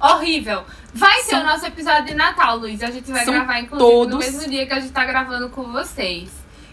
Horrível. 0.00 0.64
Vai 0.92 1.16
ter 1.22 1.30
São- 1.30 1.40
o 1.40 1.44
nosso 1.44 1.66
episódio 1.66 2.04
de 2.06 2.14
Natal, 2.14 2.56
Luiz. 2.58 2.82
A 2.82 2.90
gente 2.90 3.10
vai 3.10 3.24
São 3.24 3.34
gravar, 3.34 3.58
inclusive, 3.60 3.90
no 3.90 4.06
todos- 4.10 4.18
mesmo 4.18 4.48
dia 4.48 4.66
que 4.66 4.72
a 4.72 4.80
gente 4.80 4.92
tá 4.92 5.04
gravando 5.04 5.48
com 5.50 5.72
vocês. 5.72 6.28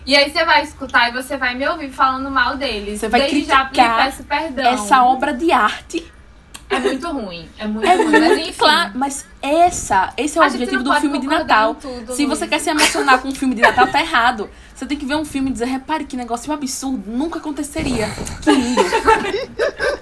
E 0.05 0.15
aí 0.15 0.31
você 0.31 0.43
vai 0.45 0.63
escutar 0.63 1.09
e 1.09 1.11
você 1.11 1.37
vai 1.37 1.53
me 1.55 1.67
ouvir 1.67 1.89
falando 1.91 2.29
mal 2.31 2.57
deles. 2.57 2.99
Você 2.99 3.07
vai 3.07 3.21
Desde 3.21 3.43
já 3.45 3.65
criticar 3.65 3.97
lhe 3.99 4.03
peço 4.03 4.23
perdão. 4.23 4.65
Essa 4.73 5.03
obra 5.03 5.33
de 5.33 5.51
arte 5.51 6.11
É 6.69 6.79
muito 6.79 7.07
ruim. 7.11 7.47
É 7.59 7.67
muito 7.67 7.87
É 7.87 7.95
ruim. 7.95 8.19
Mas 8.19 8.37
enfim. 8.39 8.53
claro, 8.57 8.91
mas 8.95 9.25
essa, 9.41 10.11
esse 10.17 10.37
é 10.37 10.41
o 10.41 10.43
A 10.43 10.47
objetivo 10.47 10.83
do 10.83 10.93
filme 10.95 11.19
de 11.19 11.27
Natal. 11.27 11.75
tudo, 11.75 12.13
se 12.13 12.25
Luiz. 12.25 12.39
você 12.39 12.47
quer 12.47 12.59
se 12.59 12.69
emocionar 12.69 13.19
com 13.21 13.27
um 13.27 13.35
filme 13.35 13.53
de 13.53 13.61
Natal, 13.61 13.87
tá 13.87 13.99
errado. 14.01 14.49
Você 14.73 14.85
tem 14.87 14.97
que 14.97 15.05
ver 15.05 15.15
um 15.15 15.25
filme 15.25 15.49
e 15.49 15.53
dizer, 15.53 15.65
repare 15.65 16.05
que 16.05 16.17
negócio 16.17 16.51
absurdo, 16.51 17.03
nunca 17.11 17.37
aconteceria. 17.37 18.09
Que 18.41 18.49
lindo. 18.51 18.83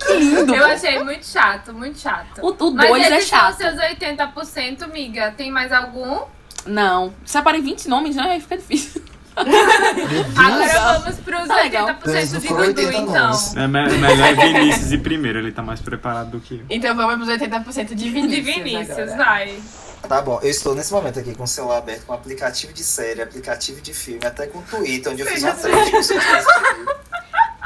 que 0.08 0.14
lindo. 0.14 0.56
Eu 0.56 0.66
achei 0.68 1.04
muito 1.04 1.26
chato, 1.26 1.74
muito 1.74 2.00
chato. 2.00 2.40
O 2.42 2.52
2 2.52 2.74
Mas 2.76 3.12
é 3.12 3.20
chato. 3.20 3.58
seus 3.58 3.76
80%, 3.76 4.88
miga. 4.94 5.32
Tem 5.36 5.52
mais 5.52 5.74
algum? 5.74 6.22
Não. 6.66 7.14
Separem 7.26 7.62
20 7.62 7.90
nomes, 7.90 8.16
já 8.16 8.24
aí 8.24 8.40
fica 8.40 8.58
difícil. 8.58 9.02
Agora 9.40 11.00
vamos 11.02 11.16
pros 11.20 11.48
Tá 11.48 11.56
legal. 11.56 11.88
80% 11.88 12.40
de 12.40 12.48
Dudu, 12.48 12.56
80 12.62 12.94
então. 12.98 13.32
É 13.56 13.68
me- 13.68 13.98
melhor 13.98 14.36
Vinícius 14.36 14.92
ir 14.92 15.00
primeiro, 15.00 15.40
ele 15.40 15.52
tá 15.52 15.62
mais 15.62 15.80
preparado 15.80 16.32
do 16.32 16.40
que 16.40 16.56
eu. 16.56 16.66
Então 16.70 16.96
vamos 16.96 17.28
pros 17.28 17.30
80% 17.42 17.88
de 17.90 17.96
De 17.96 18.10
Vinícius. 18.10 18.46
Vinícius, 18.56 18.98
agora. 19.00 19.18
vai. 19.18 19.60
Tá 20.08 20.22
bom, 20.22 20.40
eu 20.42 20.50
estou 20.50 20.74
nesse 20.76 20.92
momento 20.94 21.20
aqui 21.20 21.36
com 21.36 21.44
o 21.44 21.48
celular 21.48 21.80
aberto, 21.80 22.06
com 22.06 22.14
aplicativo 22.14 22.72
de 22.72 22.84
série, 22.84 23.22
aplicativo 23.22 23.82
de 23.82 23.94
filme, 23.94 24.26
até 24.26 24.48
com 24.48 24.60
o 24.60 24.62
Twitter, 24.62 25.12
onde 25.12 25.22
eu 25.22 25.28
fiz 25.28 25.44
uma 25.44 25.52
thread 25.54 25.92
com 25.92 25.98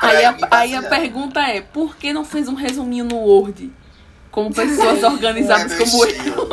Aí 0.07 0.25
a, 0.25 0.35
aí 0.51 0.75
a 0.75 0.81
pergunta 0.83 1.39
é, 1.39 1.61
por 1.61 1.95
que 1.95 2.11
não 2.11 2.25
fez 2.25 2.47
um 2.49 2.55
resuminho 2.55 3.05
no 3.05 3.15
Word? 3.17 3.71
Como 4.31 4.51
pessoas 4.53 5.03
é 5.03 5.07
organizadas 5.07 5.71
meu 5.77 5.85
como 5.87 6.05
eu. 6.05 6.49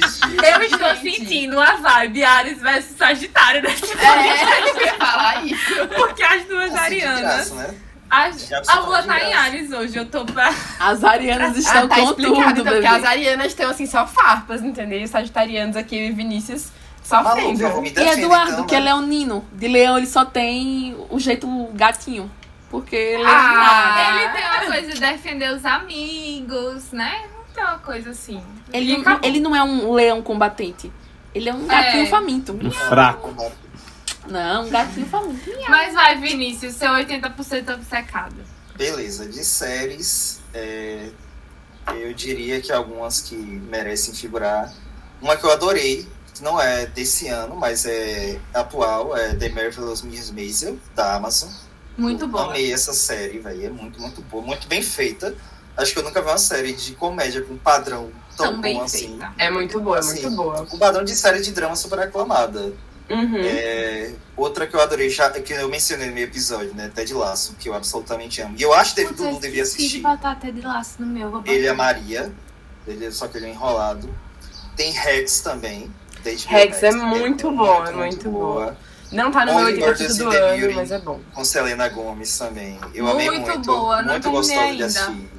Eu 0.00 0.62
estou 0.62 0.94
Gente. 0.96 1.18
sentindo 1.18 1.60
a 1.60 1.76
vibe 1.76 2.24
Ares 2.24 2.60
versus 2.60 2.96
Sagitário 2.96 3.62
nesse 3.62 3.84
É, 3.92 4.90
eu 4.90 4.94
falar 4.98 5.44
isso. 5.44 5.86
Porque 5.96 6.22
as 6.22 6.44
duas 6.44 6.74
Assim, 6.74 6.78
arianas. 7.02 7.20
graça, 7.20 7.54
né? 7.54 7.74
As, 8.08 8.52
a 8.68 8.80
lua 8.80 9.02
tá 9.02 9.20
em. 9.20 9.32
Ares 9.34 9.72
hoje. 9.72 9.96
Eu 9.96 10.06
tô 10.06 10.24
pra. 10.24 10.52
As 10.78 11.02
arianas 11.02 11.56
estão 11.56 11.84
Ah, 11.84 11.88
tá 11.88 11.96
com 11.96 12.06
tudo, 12.14 12.22
então, 12.36 12.52
bebê. 12.54 12.70
porque 12.70 12.86
as 12.86 13.04
arianas 13.04 13.46
estão 13.48 13.68
assim 13.70 13.84
só 13.86 14.06
farpas, 14.06 14.62
entendeu? 14.62 15.00
E 15.00 15.04
os 15.04 15.10
sagitarianos 15.10 15.76
aqui 15.76 15.96
e 15.96 16.12
Vinícius 16.12 16.68
só 17.02 17.22
Maluco, 17.22 17.84
E 17.84 18.00
Eduardo, 18.00 18.52
então, 18.52 18.66
que 18.66 18.74
é 18.76 18.80
leonino. 18.80 19.44
De 19.52 19.66
leão 19.68 19.96
ele 19.98 20.06
só 20.06 20.24
tem 20.24 20.96
o 21.10 21.18
jeito 21.18 21.48
gatinho. 21.74 22.30
Porque 22.70 22.94
ele 22.96 23.22
é 23.22 23.26
Ah, 23.26 24.20
Ele 24.22 24.28
tem 24.32 24.44
uma 24.44 24.72
coisa 24.72 24.92
de 24.92 25.00
defender 25.00 25.52
os 25.52 25.64
amigos, 25.64 26.92
né? 26.92 27.22
Ter 27.56 27.62
uma 27.62 27.78
coisa 27.78 28.10
assim. 28.10 28.42
Ele, 28.72 28.94
acabou. 28.96 29.28
ele 29.28 29.40
não 29.40 29.56
é 29.56 29.62
um 29.62 29.92
leão 29.92 30.22
combatente. 30.22 30.92
Ele 31.34 31.48
é 31.48 31.54
um 31.54 31.66
gatinho 31.66 32.04
É. 32.04 32.06
faminto. 32.06 32.52
Um 32.52 32.70
fraco. 32.70 33.34
Não, 34.28 34.66
um 34.66 34.70
gatinho 34.70 35.06
faminto. 35.06 35.50
Mas 35.68 35.94
vai, 35.94 36.18
Vinícius, 36.18 36.74
seu 36.74 36.90
80% 36.90 37.74
obcecado. 37.74 38.34
Beleza, 38.76 39.26
de 39.26 39.44
séries, 39.44 40.40
é, 40.52 41.08
eu 41.94 42.12
diria 42.12 42.60
que 42.60 42.72
algumas 42.72 43.20
que 43.20 43.34
merecem 43.36 44.14
figurar. 44.14 44.72
Uma 45.20 45.36
que 45.36 45.44
eu 45.44 45.50
adorei, 45.50 46.06
que 46.34 46.42
não 46.42 46.60
é 46.60 46.86
desse 46.86 47.28
ano, 47.28 47.56
mas 47.56 47.86
é 47.86 48.38
atual, 48.52 49.16
é 49.16 49.34
The 49.34 49.48
Marvelous 49.50 50.02
Miss 50.02 50.30
Maisel, 50.30 50.78
da 50.94 51.14
Amazon. 51.14 51.50
Muito 51.96 52.24
eu 52.24 52.28
boa. 52.28 52.44
Amei 52.50 52.70
essa 52.72 52.92
série, 52.92 53.38
velho. 53.38 53.64
É 53.66 53.70
muito, 53.70 53.98
muito 54.00 54.20
boa, 54.22 54.42
muito 54.44 54.66
bem 54.68 54.82
feita. 54.82 55.34
Acho 55.76 55.92
que 55.92 55.98
eu 55.98 56.02
nunca 56.02 56.22
vi 56.22 56.28
uma 56.28 56.38
série 56.38 56.72
de 56.72 56.92
comédia 56.92 57.42
com 57.42 57.54
um 57.54 57.58
padrão 57.58 58.10
tão 58.36 58.60
bem 58.60 58.76
bom 58.76 58.82
assim. 58.84 59.08
feita. 59.08 59.32
É 59.38 59.50
muito 59.50 59.80
boa, 59.80 59.96
é 59.96 60.00
Assim, 60.00 60.22
muito 60.22 60.36
boa. 60.36 60.66
Um 60.72 60.78
padrão 60.78 61.04
de 61.04 61.14
série 61.14 61.40
de 61.40 61.52
drama 61.52 61.76
super 61.76 61.98
aclamada. 61.98 62.72
Uhum. 63.08 63.36
É, 63.36 64.10
outra 64.36 64.66
que 64.66 64.74
eu 64.74 64.80
adorei, 64.80 65.08
já, 65.08 65.30
que 65.30 65.52
eu 65.52 65.68
mencionei 65.68 66.08
no 66.08 66.14
meu 66.14 66.24
episódio, 66.24 66.74
né? 66.74 66.90
Ted 66.92 67.12
Laço, 67.14 67.54
que 67.54 67.68
eu 67.68 67.74
absolutamente 67.74 68.40
amo. 68.42 68.54
E 68.58 68.62
eu 68.62 68.72
acho 68.72 68.94
que 68.94 69.04
todo 69.04 69.22
mundo 69.24 69.40
devia 69.40 69.62
assistir. 69.62 69.98
de 69.98 70.00
botar 70.00 70.34
de 70.34 70.60
laço 70.60 70.94
no 70.98 71.06
meu. 71.06 71.42
Ele 71.46 71.66
é 71.66 71.72
Maria, 71.72 72.32
ele, 72.86 73.10
só 73.12 73.28
que 73.28 73.36
ele 73.36 73.46
é 73.46 73.50
enrolado. 73.50 74.12
Tem 74.74 74.90
Rex 74.90 75.40
também. 75.40 75.90
HBO 76.24 76.48
Rex 76.48 76.82
é 76.82 76.90
Max, 76.90 77.18
muito 77.18 77.50
bom, 77.52 77.84
é 77.86 77.92
muito 77.92 78.28
boa. 78.30 78.76
Não 79.12 79.30
tá 79.30 79.46
no 79.46 79.54
meu 79.54 79.66
Only 79.66 79.80
80% 79.80 79.86
Murders 79.86 80.16
do 80.16 80.30
ano, 80.30 80.74
mas 80.74 80.90
é 80.90 80.98
bom. 80.98 81.20
Com 81.32 81.44
Selena 81.44 81.88
Gomes 81.88 82.36
também. 82.36 82.78
Eu 82.92 83.06
amei 83.06 83.30
Muito 83.30 83.46
muito. 83.46 83.66
boa, 83.66 84.02
não 84.02 84.12
muito 84.14 84.30
gostosa 84.32 84.74
de 84.74 84.82
assistir. 84.82 85.35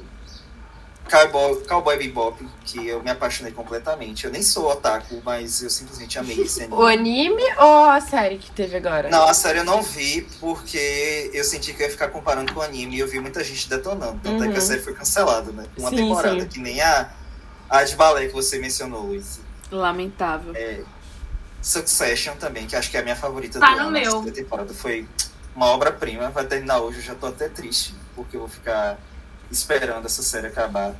Cowboy, 1.07 1.63
Cowboy 1.65 1.97
Bebop, 1.97 2.47
que 2.65 2.87
eu 2.87 3.01
me 3.01 3.09
apaixonei 3.09 3.51
completamente. 3.51 4.25
Eu 4.25 4.31
nem 4.31 4.43
sou 4.43 4.69
otaku, 4.71 5.21
mas 5.23 5.61
eu 5.63 5.69
simplesmente 5.69 6.19
amei 6.19 6.39
esse 6.41 6.63
anime. 6.63 6.75
O 6.79 6.85
anime 6.85 7.43
ou 7.57 7.85
a 7.85 7.99
série 8.01 8.37
que 8.37 8.51
teve 8.51 8.75
agora? 8.77 9.09
Não, 9.09 9.23
a 9.27 9.33
série 9.33 9.59
eu 9.59 9.63
não 9.63 9.81
vi 9.81 10.21
porque 10.39 11.31
eu 11.33 11.43
senti 11.43 11.73
que 11.73 11.81
eu 11.81 11.87
ia 11.87 11.91
ficar 11.91 12.09
comparando 12.09 12.53
com 12.53 12.59
o 12.59 12.63
anime 12.63 12.95
e 12.95 12.99
eu 12.99 13.07
vi 13.07 13.19
muita 13.19 13.43
gente 13.43 13.69
detonando. 13.69 14.19
Tanto 14.23 14.43
é 14.43 14.47
que 14.47 14.53
a 14.53 14.55
Uhum. 14.59 14.61
série 14.61 14.81
foi 14.81 14.93
cancelada, 14.93 15.51
né? 15.51 15.65
Uma 15.77 15.89
Sim, 15.89 15.95
temporada, 15.95 16.41
sim. 16.41 16.47
que 16.47 16.59
nem 16.59 16.81
a, 16.81 17.09
a 17.69 17.83
de 17.83 17.95
balé 17.95 18.27
que 18.27 18.33
você 18.33 18.59
mencionou, 18.59 19.03
Luiz. 19.07 19.39
Lamentável. 19.71 20.53
É, 20.55 20.81
Succession 21.61 22.35
também, 22.35 22.65
que 22.67 22.75
acho 22.75 22.89
que 22.89 22.97
é 22.97 22.99
a 22.99 23.03
minha 23.03 23.15
favorita 23.15 23.59
Tá 23.59 23.71
do 23.71 23.75
no 23.75 23.81
ano. 23.83 23.91
meu. 23.91 24.31
Temporada 24.31 24.73
foi 24.73 25.07
uma 25.55 25.65
obra-prima. 25.67 26.29
Vai 26.29 26.45
terminar 26.45 26.79
hoje, 26.79 26.97
eu 26.99 27.03
já 27.03 27.15
tô 27.15 27.27
até 27.27 27.49
triste, 27.49 27.93
porque 28.15 28.35
eu 28.35 28.41
vou 28.41 28.49
ficar 28.49 28.97
esperando 29.51 30.05
essa 30.05 30.21
série 30.23 30.47
acabar. 30.47 30.95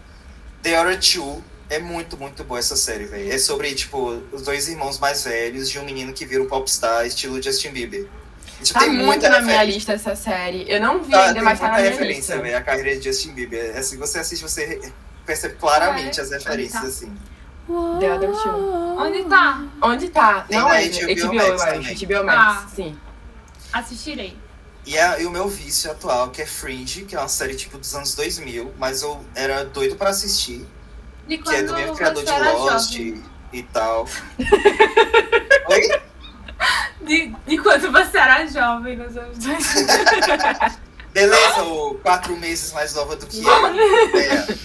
The 0.63 0.79
Other 0.81 0.99
Two 0.99 1.43
é 1.69 1.79
muito, 1.79 2.17
muito 2.17 2.43
boa 2.43 2.59
essa 2.59 2.75
série, 2.75 3.05
velho. 3.05 3.31
É 3.31 3.37
sobre, 3.37 3.73
tipo, 3.75 4.21
os 4.31 4.41
dois 4.43 4.67
irmãos 4.67 4.99
mais 4.99 5.23
velhos 5.23 5.69
de 5.69 5.79
um 5.79 5.83
menino 5.83 6.13
que 6.13 6.25
vira 6.25 6.41
um 6.41 6.47
popstar, 6.47 7.05
estilo 7.05 7.41
Justin 7.41 7.69
Bieber. 7.71 8.07
Tipo, 8.63 8.73
Tá 8.79 8.85
tem 8.85 8.89
muito 8.93 9.21
na 9.23 9.29
minha 9.41 9.41
referência. 9.59 9.63
lista 9.75 9.93
essa 9.93 10.15
série. 10.15 10.65
Eu 10.67 10.81
não 10.81 11.03
vi 11.03 11.11
Tá, 11.11 11.25
ainda, 11.27 11.43
mas 11.43 11.59
tá 11.59 11.67
na 11.67 11.77
minha 11.77 11.89
referência, 11.91 12.33
lista. 12.35 12.41
velho. 12.41 12.57
A 12.57 12.61
carreira 12.61 12.97
de 12.97 13.03
Justin 13.03 13.33
Bieber. 13.33 13.75
É, 13.75 13.77
Assim, 13.79 13.97
você 13.97 14.17
assiste, 14.19 14.41
você 14.41 14.91
percebe 15.25 15.55
claramente 15.55 16.19
é? 16.19 16.23
as 16.23 16.31
referências, 16.31 16.81
Tá. 16.81 16.87
assim. 16.87 17.13
The 17.99 18.13
Other 18.13 18.31
Two. 18.31 18.97
Onde 18.97 19.23
tá? 19.25 19.65
Onde 19.81 20.09
tá? 20.09 20.41
Tem 20.47 20.57
não 20.57 20.71
é 20.71 20.85
HBO 20.87 21.27
HBO, 21.27 21.35
Max 21.35 21.47
eu 21.47 21.53
acho. 21.55 21.65
também. 21.73 21.95
HBO 21.95 22.23
Max, 22.23 22.39
Ah. 22.39 22.67
sim. 22.75 22.97
Assistirei. 23.73 24.37
E, 24.87 24.97
a- 24.97 25.19
e 25.19 25.25
o 25.25 25.29
meu 25.31 25.47
vício 25.49 25.91
atual, 25.91 26.29
que 26.29 26.41
é 26.41 26.45
Fringe, 26.45 27.03
que 27.03 27.13
é 27.15 27.19
uma 27.19 27.27
série 27.27 27.55
tipo 27.55 27.77
dos 27.77 27.93
anos 27.93 28.15
2000, 28.15 28.73
mas 28.77 29.01
eu 29.01 29.23
era 29.35 29.65
doido 29.65 29.97
pra 29.97 30.09
assistir, 30.11 30.65
De 31.27 31.37
que 31.37 31.53
é 31.53 31.61
do 31.61 31.73
mesmo 31.73 31.93
criador 31.95 32.23
de 32.23 32.31
Lost 32.31 32.93
jovem. 32.93 33.23
e 33.51 33.63
tal. 33.63 34.07
Oi? 35.69 36.01
De, 37.01 37.35
de 37.45 37.57
quando 37.59 37.91
você 37.91 38.17
era 38.17 38.45
jovem 38.47 38.95
nos 38.97 39.15
anos 39.17 39.37
2000. 39.37 39.87
Beleza, 41.13 41.63
ou 41.63 41.95
quatro 41.95 42.37
meses 42.37 42.71
mais 42.73 42.93
nova 42.93 43.15
do 43.17 43.27
que 43.27 43.43
eu. 43.43 43.47
É. 44.17 44.57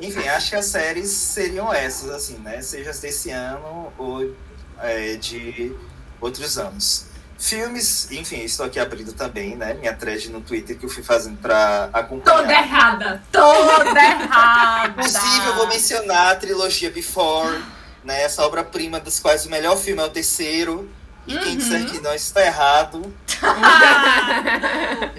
Enfim, 0.00 0.28
acho 0.28 0.50
que 0.50 0.56
as 0.56 0.66
séries 0.66 1.08
seriam 1.10 1.72
essas, 1.72 2.10
assim, 2.10 2.36
né? 2.38 2.60
Seja 2.60 2.92
desse 2.92 3.30
ano 3.30 3.90
ou 3.96 4.34
é, 4.78 5.16
de 5.16 5.74
outros 6.20 6.58
anos. 6.58 7.06
Filmes, 7.40 8.10
enfim, 8.10 8.44
estou 8.44 8.66
aqui 8.66 8.78
abrindo 8.78 9.14
também, 9.14 9.56
né? 9.56 9.72
Minha 9.72 9.94
thread 9.94 10.28
no 10.28 10.42
Twitter 10.42 10.76
que 10.78 10.84
eu 10.84 10.90
fui 10.90 11.02
fazendo 11.02 11.38
pra 11.38 11.88
acompanhar. 11.90 12.36
Toda 12.36 12.52
errada. 12.52 13.22
Toda 13.32 13.98
errada. 14.04 15.02
Possível, 15.02 15.46
eu 15.46 15.54
vou 15.54 15.66
mencionar 15.66 16.32
a 16.32 16.36
trilogia 16.36 16.90
Before, 16.90 17.58
né? 18.04 18.24
Essa 18.24 18.44
obra-prima 18.44 19.00
das 19.00 19.18
quais 19.18 19.46
o 19.46 19.50
melhor 19.50 19.78
filme 19.78 20.02
é 20.02 20.04
o 20.04 20.10
terceiro. 20.10 20.90
E 21.26 21.38
quem 21.38 21.56
disser 21.56 21.86
que 21.86 21.98
não 22.00 22.12
está 22.12 22.44
errado. 22.44 23.14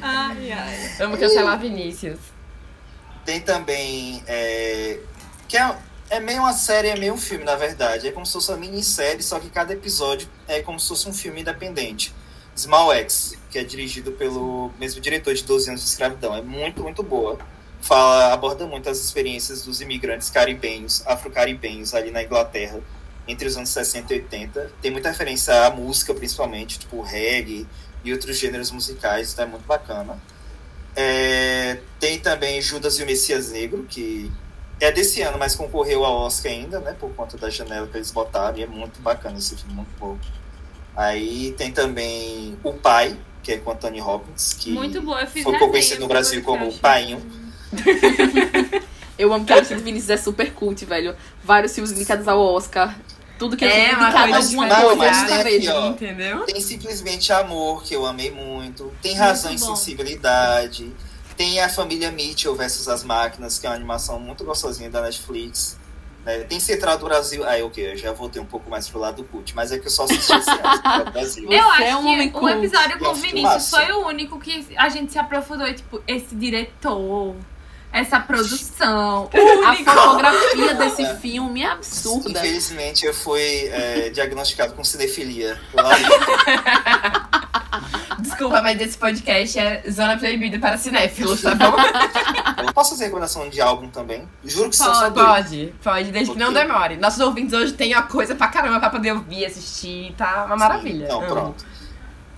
Ai, 0.01 0.51
ai. 0.51 0.91
Vamos 0.99 1.19
cancelar 1.19 1.57
Vinícius. 1.59 2.19
Tem 3.25 3.39
também. 3.39 4.23
é, 4.27 4.99
que 5.47 5.57
é, 5.57 5.75
é 6.11 6.19
meio 6.19 6.41
uma 6.41 6.51
série, 6.51 6.89
é 6.89 6.95
meio 6.97 7.13
um 7.13 7.17
filme, 7.17 7.45
na 7.45 7.55
verdade. 7.55 8.05
É 8.05 8.11
como 8.11 8.25
se 8.25 8.33
fosse 8.33 8.51
uma 8.51 8.57
minissérie, 8.57 9.23
só 9.23 9.39
que 9.39 9.49
cada 9.49 9.71
episódio 9.71 10.27
é 10.45 10.61
como 10.61 10.77
se 10.77 10.89
fosse 10.89 11.07
um 11.07 11.13
filme 11.13 11.39
independente. 11.39 12.13
Small 12.53 12.93
X, 12.93 13.37
que 13.49 13.57
é 13.57 13.63
dirigido 13.63 14.11
pelo 14.11 14.71
mesmo 14.77 14.99
diretor 14.99 15.33
de 15.33 15.41
12 15.41 15.69
anos 15.69 15.81
de 15.81 15.87
escravidão. 15.87 16.35
É 16.35 16.41
muito, 16.41 16.83
muito 16.83 17.01
boa. 17.01 17.39
Fala, 17.79 18.33
aborda 18.33 18.67
muito 18.67 18.89
as 18.89 18.99
experiências 18.99 19.63
dos 19.63 19.79
imigrantes 19.79 20.29
caribenhos, 20.29 21.01
afro-caribenhos 21.07 21.93
ali 21.93 22.11
na 22.11 22.21
Inglaterra, 22.21 22.81
entre 23.25 23.47
os 23.47 23.55
anos 23.55 23.69
60 23.69 24.13
e 24.13 24.17
80. 24.17 24.71
Tem 24.81 24.91
muita 24.91 25.09
referência 25.09 25.65
à 25.65 25.71
música, 25.71 26.13
principalmente, 26.13 26.77
tipo 26.77 27.01
reggae 27.01 27.65
e 28.03 28.11
outros 28.11 28.37
gêneros 28.37 28.69
musicais, 28.69 29.31
então 29.31 29.45
é 29.45 29.47
muito 29.47 29.65
bacana. 29.65 30.21
É, 30.93 31.77
tem 32.01 32.19
também 32.19 32.61
Judas 32.61 32.99
e 32.99 33.03
o 33.03 33.05
Messias 33.05 33.49
Negro, 33.51 33.85
que 33.89 34.29
é 34.85 34.91
desse 34.91 35.21
ano, 35.21 35.37
mas 35.37 35.55
concorreu 35.55 36.03
ao 36.05 36.15
Oscar 36.21 36.51
ainda, 36.51 36.79
né? 36.79 36.95
Por 36.99 37.13
conta 37.13 37.37
da 37.37 37.49
janela 37.49 37.87
que 37.87 37.97
eles 37.97 38.11
botaram, 38.11 38.57
e 38.57 38.63
é 38.63 38.67
muito 38.67 39.01
bacana 39.01 39.37
esse 39.37 39.55
filme, 39.55 39.73
muito 39.75 39.91
bom. 39.99 40.17
Aí 40.95 41.53
tem 41.57 41.71
também 41.71 42.57
O 42.63 42.73
Pai, 42.73 43.17
que 43.41 43.53
é 43.53 43.57
com 43.57 43.71
Anthony 43.71 44.01
Hopkins, 44.01 44.53
que 44.53 44.71
Muito 44.71 45.01
boa, 45.01 45.21
eu 45.21 45.27
fiz 45.27 45.43
foi 45.43 45.57
conhecido 45.57 46.01
no 46.01 46.07
Brasil 46.07 46.43
como 46.43 46.67
acho. 46.67 46.79
Painho. 46.79 47.21
Eu 49.17 49.31
amo 49.33 49.45
que 49.45 49.53
a 49.53 49.59
lista 49.59 49.75
do 49.75 49.81
Vinícius 49.81 50.09
é 50.09 50.17
super 50.17 50.51
cult, 50.53 50.83
velho. 50.85 51.15
Vários 51.43 51.73
filmes 51.73 51.91
indicados 51.91 52.27
ao 52.27 52.39
Oscar. 52.39 52.97
Tudo 53.37 53.55
que 53.55 53.65
É, 53.65 53.89
é 53.91 53.95
uma 53.95 54.03
indicado 54.09 54.33
a 54.33 54.37
alguma 54.37 54.67
diferente. 54.67 54.81
coisa. 54.81 54.87
Não, 54.91 54.97
mas 54.97 55.21
eu 55.21 55.43
tem 55.43 55.57
aqui, 55.57 55.69
ó. 55.69 55.89
Entendeu? 55.89 56.39
Tem 56.41 56.61
Simplesmente 56.61 57.31
Amor, 57.33 57.83
que 57.83 57.93
eu 57.93 58.05
amei 58.05 58.31
muito. 58.31 58.91
Tem 59.01 59.15
Razão 59.15 59.51
Muito 59.51 59.63
e 59.63 59.65
bom. 59.67 59.75
Tem 61.41 61.59
A 61.59 61.67
Família 61.67 62.11
Mitchell 62.11 62.55
versus 62.55 62.87
as 62.87 63.03
Máquinas, 63.03 63.57
que 63.57 63.65
é 63.65 63.69
uma 63.71 63.75
animação 63.75 64.19
muito 64.19 64.43
gostosinha 64.43 64.91
da 64.91 65.01
Netflix. 65.01 65.75
né? 66.23 66.41
Tem 66.41 66.59
Central 66.59 66.99
do 66.99 67.05
Brasil. 67.05 67.43
Ah, 67.43 67.65
ok, 67.65 67.93
eu 67.93 67.97
já 67.97 68.11
voltei 68.13 68.39
um 68.39 68.45
pouco 68.45 68.69
mais 68.69 68.87
pro 68.87 68.99
lado 68.99 69.15
do 69.15 69.23
cult, 69.23 69.55
mas 69.55 69.71
é 69.71 69.79
que 69.79 69.87
eu 69.87 69.89
só 69.89 70.03
assisti 70.03 70.31
esse 70.31 70.51
do 71.03 71.11
Brasil. 71.11 71.51
Eu 71.51 71.73
é 71.73 71.89
acho 71.89 71.97
um 71.97 72.07
homem 72.07 72.29
que 72.29 72.37
o 72.37 72.39
cult. 72.41 72.53
episódio 72.53 72.99
com 72.99 73.05
Eu 73.05 73.11
o 73.11 73.15
Vinícius 73.15 73.71
foi 73.71 73.91
o 73.91 74.05
único 74.05 74.39
que 74.39 74.67
a 74.77 74.87
gente 74.89 75.11
se 75.11 75.17
aprofundou. 75.17 75.67
e, 75.67 75.73
Tipo, 75.73 75.99
esse 76.07 76.35
diretor, 76.35 77.35
essa 77.91 78.19
produção. 78.19 79.27
A 79.65 79.75
fotografia 79.77 80.75
desse 80.75 81.05
filme 81.21 81.63
é 81.63 81.71
absurda. 81.71 82.29
Infelizmente, 82.37 83.03
eu 83.03 83.15
fui 83.15 83.65
é, 83.69 84.11
diagnosticado 84.11 84.73
com 84.73 84.83
cinefilia. 84.83 85.59
Desculpa, 88.51 88.61
mas 88.61 88.81
esse 88.81 88.97
podcast 88.97 89.59
é 89.59 89.83
zona 89.89 90.17
proibida 90.17 90.59
para 90.59 90.77
cinéfilos, 90.77 91.41
tá 91.41 91.55
bom? 91.55 91.73
Eu 92.65 92.73
Posso 92.73 92.91
fazer 92.91 93.05
recomendação 93.05 93.47
de 93.49 93.61
álbum 93.61 93.89
também? 93.89 94.27
Juro 94.43 94.69
que 94.69 94.75
são 94.75 94.93
só 94.93 95.09
Pode. 95.11 95.13
dois. 95.15 95.27
Pode, 95.27 95.73
pode, 95.83 96.11
desde 96.11 96.33
que 96.33 96.39
não 96.39 96.51
demore. 96.51 96.97
Nossos 96.97 97.19
ouvintes 97.21 97.53
hoje 97.53 97.73
têm 97.73 97.93
uma 97.93 98.03
coisa 98.03 98.35
pra 98.35 98.47
caramba 98.47 98.79
pra 98.79 98.89
poder 98.89 99.13
ouvir, 99.13 99.45
assistir, 99.45 100.13
tá 100.17 100.43
uma 100.45 100.57
maravilha. 100.57 101.05
Então, 101.05 101.19
Amo. 101.19 101.27
pronto. 101.29 101.65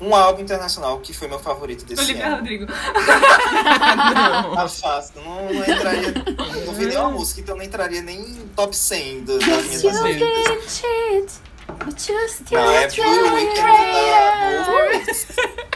Um 0.01 0.13
álbum 0.13 0.41
internacional 0.41 1.00
que 1.00 1.13
foi 1.13 1.27
meu 1.27 1.39
favorito 1.39 1.86
desse 1.86 2.01
Olivia 2.03 2.27
ano. 2.27 2.36
Rodrigo. 2.38 2.65
Não. 4.13 4.67
Fácil. 4.67 5.22
Não, 5.24 5.46
não 5.46 5.62
entraria. 5.62 6.13
Não 6.65 6.74
vi 6.74 6.86
nenhuma 6.88 7.10
música, 7.12 7.39
então 7.41 7.55
não 7.55 7.63
entraria 7.63 8.01
nem 8.01 8.20
em 8.20 8.48
top 8.55 8.75
100 8.75 9.24
do- 9.24 9.39
das 9.39 9.65
minhas 9.65 9.82
favoritas. 9.82 10.72
Não, 12.51 12.72
é 12.72 12.88
Blue 12.88 13.34
Weekend 13.34 13.63
da 14.65 15.73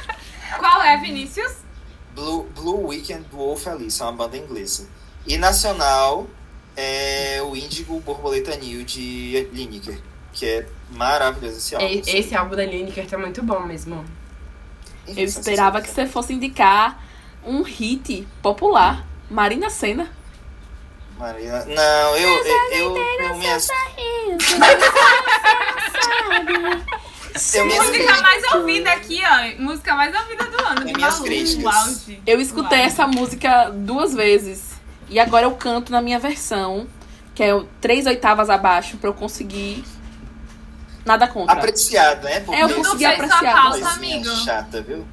Qual 0.69 0.81
é, 0.83 0.97
Vinícius? 0.97 1.53
Blue, 2.13 2.43
Blue 2.55 2.88
Weekend 2.88 3.24
do 3.29 3.38
Wolf 3.38 3.65
Alice, 3.67 4.01
é 4.01 4.05
uma 4.05 4.12
banda 4.12 4.36
inglesa. 4.38 4.89
E 5.25 5.38
nacional 5.38 6.27
é 6.75 7.39
o 7.41 7.55
Índigo 7.55 8.00
Borboleta 8.01 8.55
New 8.57 8.83
de 8.83 9.47
Lineker, 9.53 10.01
que 10.33 10.45
é 10.45 10.67
maravilhoso 10.91 11.57
esse 11.57 11.74
álbum. 11.75 11.88
E- 11.88 12.03
Esse 12.05 12.36
álbum 12.36 12.55
da 12.55 12.65
Lineker 12.65 13.07
tá 13.07 13.17
muito 13.17 13.41
bom 13.43 13.62
mesmo. 13.62 14.03
Enfim, 15.07 15.21
Eu 15.21 15.25
esperava 15.25 15.81
que 15.81 15.89
você 15.89 16.05
fosse 16.05 16.33
indicar 16.33 17.01
um 17.45 17.62
hit 17.62 18.27
popular. 18.41 19.05
Marina 19.29 19.69
Senna. 19.69 20.12
Maria. 21.17 21.63
Não, 21.65 22.15
eu. 22.17 22.29
Eu, 22.29 22.45
eu, 22.45 22.97
eu. 22.97 22.97
Eu 23.29 23.36
minhas 23.38 23.67
Música 27.65 28.22
mais 28.22 28.53
ouvida 28.53 28.91
aqui, 28.91 29.22
ó. 29.24 29.62
Música 29.62 29.96
mais 29.96 30.15
ouvida 30.15 30.44
do 30.46 30.63
ano. 30.65 30.86
Minhas 30.86 31.20
críticas. 31.20 32.08
Eu 32.25 32.39
escutei 32.41 32.79
Uau. 32.79 32.88
essa 32.88 33.08
música 33.08 33.70
duas 33.70 34.13
vezes. 34.13 34.75
E 35.10 35.20
agora 35.20 35.46
eu 35.46 35.51
canto 35.51 35.91
na 35.91 36.01
minha 36.01 36.20
versão, 36.20 36.88
que 37.34 37.41
é 37.44 37.63
três 37.79 38.06
oitavas 38.06 38.50
abaixo, 38.50 38.98
pra 38.98 39.10
eu 39.10 39.13
conseguir. 39.13 39.84
Nada 41.06 41.25
contra. 41.27 41.53
apreciado, 41.56 42.24
né? 42.25 42.41
Porque 42.41 42.60
É, 42.60 42.63
eu 42.65 42.70
consegui 42.70 43.06
sua 43.06 43.13
apreciar. 43.13 43.53
pauta, 43.53 43.79
coisinha 43.79 44.15
amigo. 44.17 44.36
chata, 44.36 44.82
viu? 44.82 45.06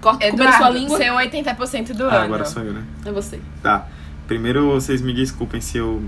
Corta 0.00 0.30
comer 0.30 0.42
sua 0.44 0.46
Eduardo, 0.56 0.78
língua. 0.78 0.96
seu 0.98 1.14
80% 1.14 1.92
do 1.92 2.04
Ah, 2.08 2.14
ano. 2.14 2.24
agora 2.24 2.44
sou 2.44 2.62
eu, 2.64 2.72
né? 2.72 2.84
É 3.06 3.12
você. 3.12 3.38
Tá. 3.62 3.86
Primeiro, 4.26 4.66
vocês 4.72 5.00
me 5.00 5.12
desculpem 5.12 5.60
se 5.60 5.78
eu 5.78 6.02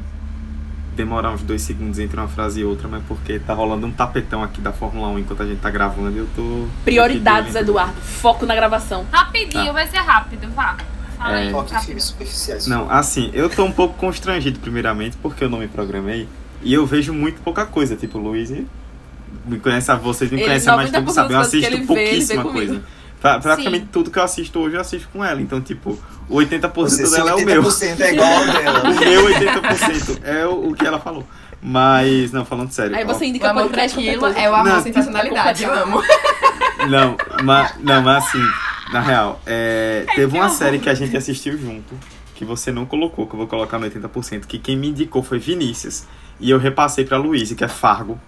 demorar 0.94 1.32
uns 1.32 1.42
dois 1.42 1.62
segundos 1.62 1.98
entre 1.98 2.16
uma 2.18 2.28
frase 2.28 2.60
e 2.60 2.64
outra, 2.64 2.86
mas 2.88 3.02
porque 3.08 3.38
tá 3.38 3.54
rolando 3.54 3.86
um 3.86 3.92
tapetão 3.92 4.42
aqui 4.42 4.60
da 4.60 4.72
Fórmula 4.72 5.08
1 5.08 5.18
enquanto 5.20 5.42
a 5.42 5.46
gente 5.46 5.58
tá 5.60 5.70
gravando 5.70 6.10
e 6.16 6.18
eu 6.18 6.28
tô. 6.36 6.66
Prioridades, 6.84 7.54
Eduardo. 7.54 7.94
Foco 8.00 8.44
na 8.46 8.54
gravação. 8.54 9.06
Rapidinho, 9.10 9.66
Tá. 9.66 9.72
vai 9.72 9.86
ser 9.88 9.98
rápido, 9.98 10.48
vá. 10.54 10.76
Fala 11.16 11.38
É. 11.40 11.48
aí, 11.48 12.00
superficiais. 12.00 12.66
Não, 12.66 12.90
assim, 12.90 13.30
eu 13.32 13.48
tô 13.48 13.64
um 13.64 13.72
pouco 13.72 13.94
constrangido, 13.96 14.58
primeiramente, 14.58 15.16
porque 15.22 15.44
eu 15.44 15.48
não 15.48 15.58
me 15.60 15.68
programei. 15.68 16.28
E 16.62 16.72
eu 16.74 16.84
vejo 16.86 17.12
muito 17.12 17.40
pouca 17.42 17.64
coisa. 17.64 17.96
Tipo, 17.96 18.18
o 18.18 18.22
Luiz 18.22 18.50
me 19.46 19.58
conhece, 19.58 19.94
vocês 19.96 20.30
me 20.30 20.42
conhecem 20.42 20.72
há 20.72 20.76
mais 20.76 20.90
90% 20.90 20.92
tempo, 20.92 21.12
sabem? 21.12 21.36
Eu 21.36 21.40
assisto 21.40 21.70
vê, 21.70 21.76
vê 21.78 21.86
pouquíssima 21.86 22.42
comigo. 22.42 22.66
coisa. 22.66 22.82
Pra- 23.22 23.38
praticamente 23.38 23.86
tudo 23.92 24.10
que 24.10 24.18
eu 24.18 24.22
assisto 24.24 24.58
hoje, 24.58 24.74
eu 24.76 24.80
assisto 24.80 25.08
com 25.12 25.24
ela. 25.24 25.40
Então, 25.40 25.60
tipo, 25.60 25.96
o 26.28 26.36
80% 26.36 26.72
Você, 26.74 27.08
dela 27.08 27.30
é 27.30 27.34
o 27.34 27.44
meu. 27.46 27.62
80% 27.62 28.00
é 28.00 28.12
igual 28.12 28.32
ao 28.32 28.44
dela. 28.46 28.82
O 28.90 28.98
meu 28.98 29.24
80% 29.26 30.18
é 30.24 30.46
o, 30.46 30.68
o 30.70 30.74
que 30.74 30.84
ela 30.84 30.98
falou. 30.98 31.24
Mas, 31.62 32.32
não, 32.32 32.44
falando 32.44 32.72
sério. 32.72 32.96
Aí 32.96 33.04
você 33.04 33.24
O 33.24 33.28
indica 33.28 33.50
amor 33.50 33.62
qualquer 33.68 33.84
aquilo 33.84 34.26
é 34.26 34.50
o 34.50 34.54
amor 34.54 34.72
Não, 34.72 34.82
sem 34.82 34.92
personalidade, 34.92 35.62
eu 35.62 35.72
amo. 35.72 36.02
ó, 36.80 36.86
não, 36.90 37.16
mas, 37.44 37.74
não, 37.78 38.02
mas 38.02 38.24
assim, 38.26 38.42
na 38.92 39.00
real, 39.00 39.40
é, 39.46 40.04
teve 40.16 40.36
uma 40.36 40.48
série 40.48 40.80
que 40.80 40.90
a 40.90 40.94
gente 40.94 41.16
assistiu 41.16 41.56
junto, 41.56 41.94
que 42.34 42.44
você 42.44 42.72
não 42.72 42.84
colocou, 42.84 43.28
que 43.28 43.34
eu 43.34 43.38
vou 43.38 43.46
colocar 43.46 43.78
no 43.78 43.88
80%, 43.88 44.46
que 44.46 44.58
quem 44.58 44.76
me 44.76 44.88
indicou 44.88 45.22
foi 45.22 45.38
Vinícius. 45.38 46.02
E 46.40 46.50
eu 46.50 46.58
repassei 46.58 47.04
pra 47.04 47.16
Luísa, 47.16 47.54
que 47.54 47.62
é 47.62 47.68
Fargo. 47.68 48.20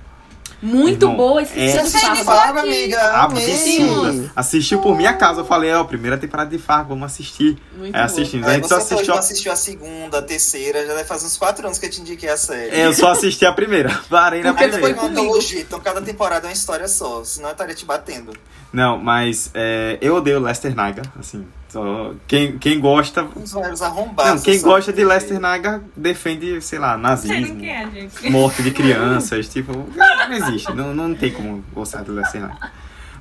Muito 0.66 1.02
Irmão, 1.04 1.16
boa 1.16 1.42
esse 1.42 1.58
é-. 1.60 2.24
Fala, 2.24 2.62
amiga. 2.62 2.98
Absurda. 3.18 4.32
Assistiu 4.34 4.80
por 4.80 4.96
minha 4.96 5.12
casa. 5.12 5.42
Eu 5.42 5.44
falei, 5.44 5.72
ó, 5.74 5.84
primeira 5.84 6.16
temporada 6.16 6.48
de 6.50 6.58
Fargo, 6.58 6.90
vamos 6.90 7.04
assistir. 7.06 7.58
Muito 7.76 7.92
boa. 7.92 8.04
assistimos. 8.04 8.46
A 8.46 8.52
É, 8.52 8.54
gente 8.54 8.68
só 8.68 8.76
hoje 8.76 8.84
assistiu. 8.84 9.06
não 9.08 9.14
a- 9.14 9.18
assistiu 9.18 9.52
a 9.52 9.56
segunda, 9.56 10.18
a 10.18 10.22
terceira, 10.22 10.86
já 10.86 10.94
deve 10.94 11.04
fazer 11.04 11.26
uns 11.26 11.36
quatro 11.36 11.66
anos 11.66 11.78
que 11.78 11.84
eu 11.86 11.90
te 11.90 12.00
indiquei 12.00 12.28
a 12.30 12.36
série. 12.36 12.74
É, 12.74 12.86
eu 12.86 12.94
só 12.94 13.10
assisti 13.10 13.44
a 13.44 13.52
primeira. 13.52 13.90
Parei 14.08 14.42
na 14.42 14.54
Porque 14.54 14.68
primeira. 14.68 14.96
foi 14.96 15.08
antologia, 15.08 15.60
então 15.60 15.78
cada 15.80 16.00
temporada 16.00 16.46
é 16.46 16.48
uma 16.48 16.54
história 16.54 16.88
só, 16.88 17.22
senão 17.24 17.50
eu 17.50 17.52
estaria 17.52 17.74
te 17.74 17.84
batendo. 17.84 18.32
Não, 18.72 18.96
mas 18.98 19.50
é, 19.54 19.98
eu 20.00 20.16
odeio 20.16 20.40
Lester 20.40 20.74
Naga, 20.74 21.02
assim. 21.20 21.46
Só, 21.74 22.14
quem, 22.28 22.56
quem 22.56 22.78
gosta. 22.78 23.24
Uns 23.34 23.50
vários 23.50 23.82
arrombados. 23.82 24.32
Não, 24.32 24.40
quem 24.40 24.62
gosta 24.62 24.92
de 24.92 25.04
Lester 25.04 25.40
Naga 25.40 25.82
defende, 25.96 26.60
sei 26.60 26.78
lá, 26.78 26.96
nazismo, 26.96 27.58
quem 27.58 27.68
é, 27.68 27.90
gente. 27.90 28.30
morte 28.30 28.62
de 28.62 28.70
crianças, 28.70 29.48
tipo, 29.48 29.72
não 29.72 30.32
existe, 30.32 30.72
não, 30.72 30.94
não 30.94 31.12
tem 31.16 31.32
como 31.32 31.64
gostar 31.74 32.04
de 32.04 32.12
Lester 32.12 32.42
Naga. 32.42 32.70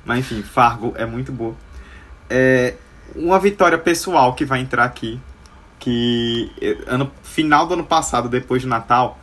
Mas 0.04 0.20
enfim, 0.20 0.40
Fargo 0.44 0.94
é 0.96 1.04
muito 1.04 1.32
boa. 1.32 1.56
É 2.30 2.74
uma 3.16 3.40
vitória 3.40 3.76
pessoal 3.76 4.34
que 4.34 4.44
vai 4.44 4.60
entrar 4.60 4.84
aqui, 4.84 5.20
que 5.80 6.48
ano, 6.86 7.10
final 7.24 7.66
do 7.66 7.74
ano 7.74 7.84
passado, 7.84 8.28
depois 8.28 8.62
do 8.62 8.68
Natal, 8.68 9.18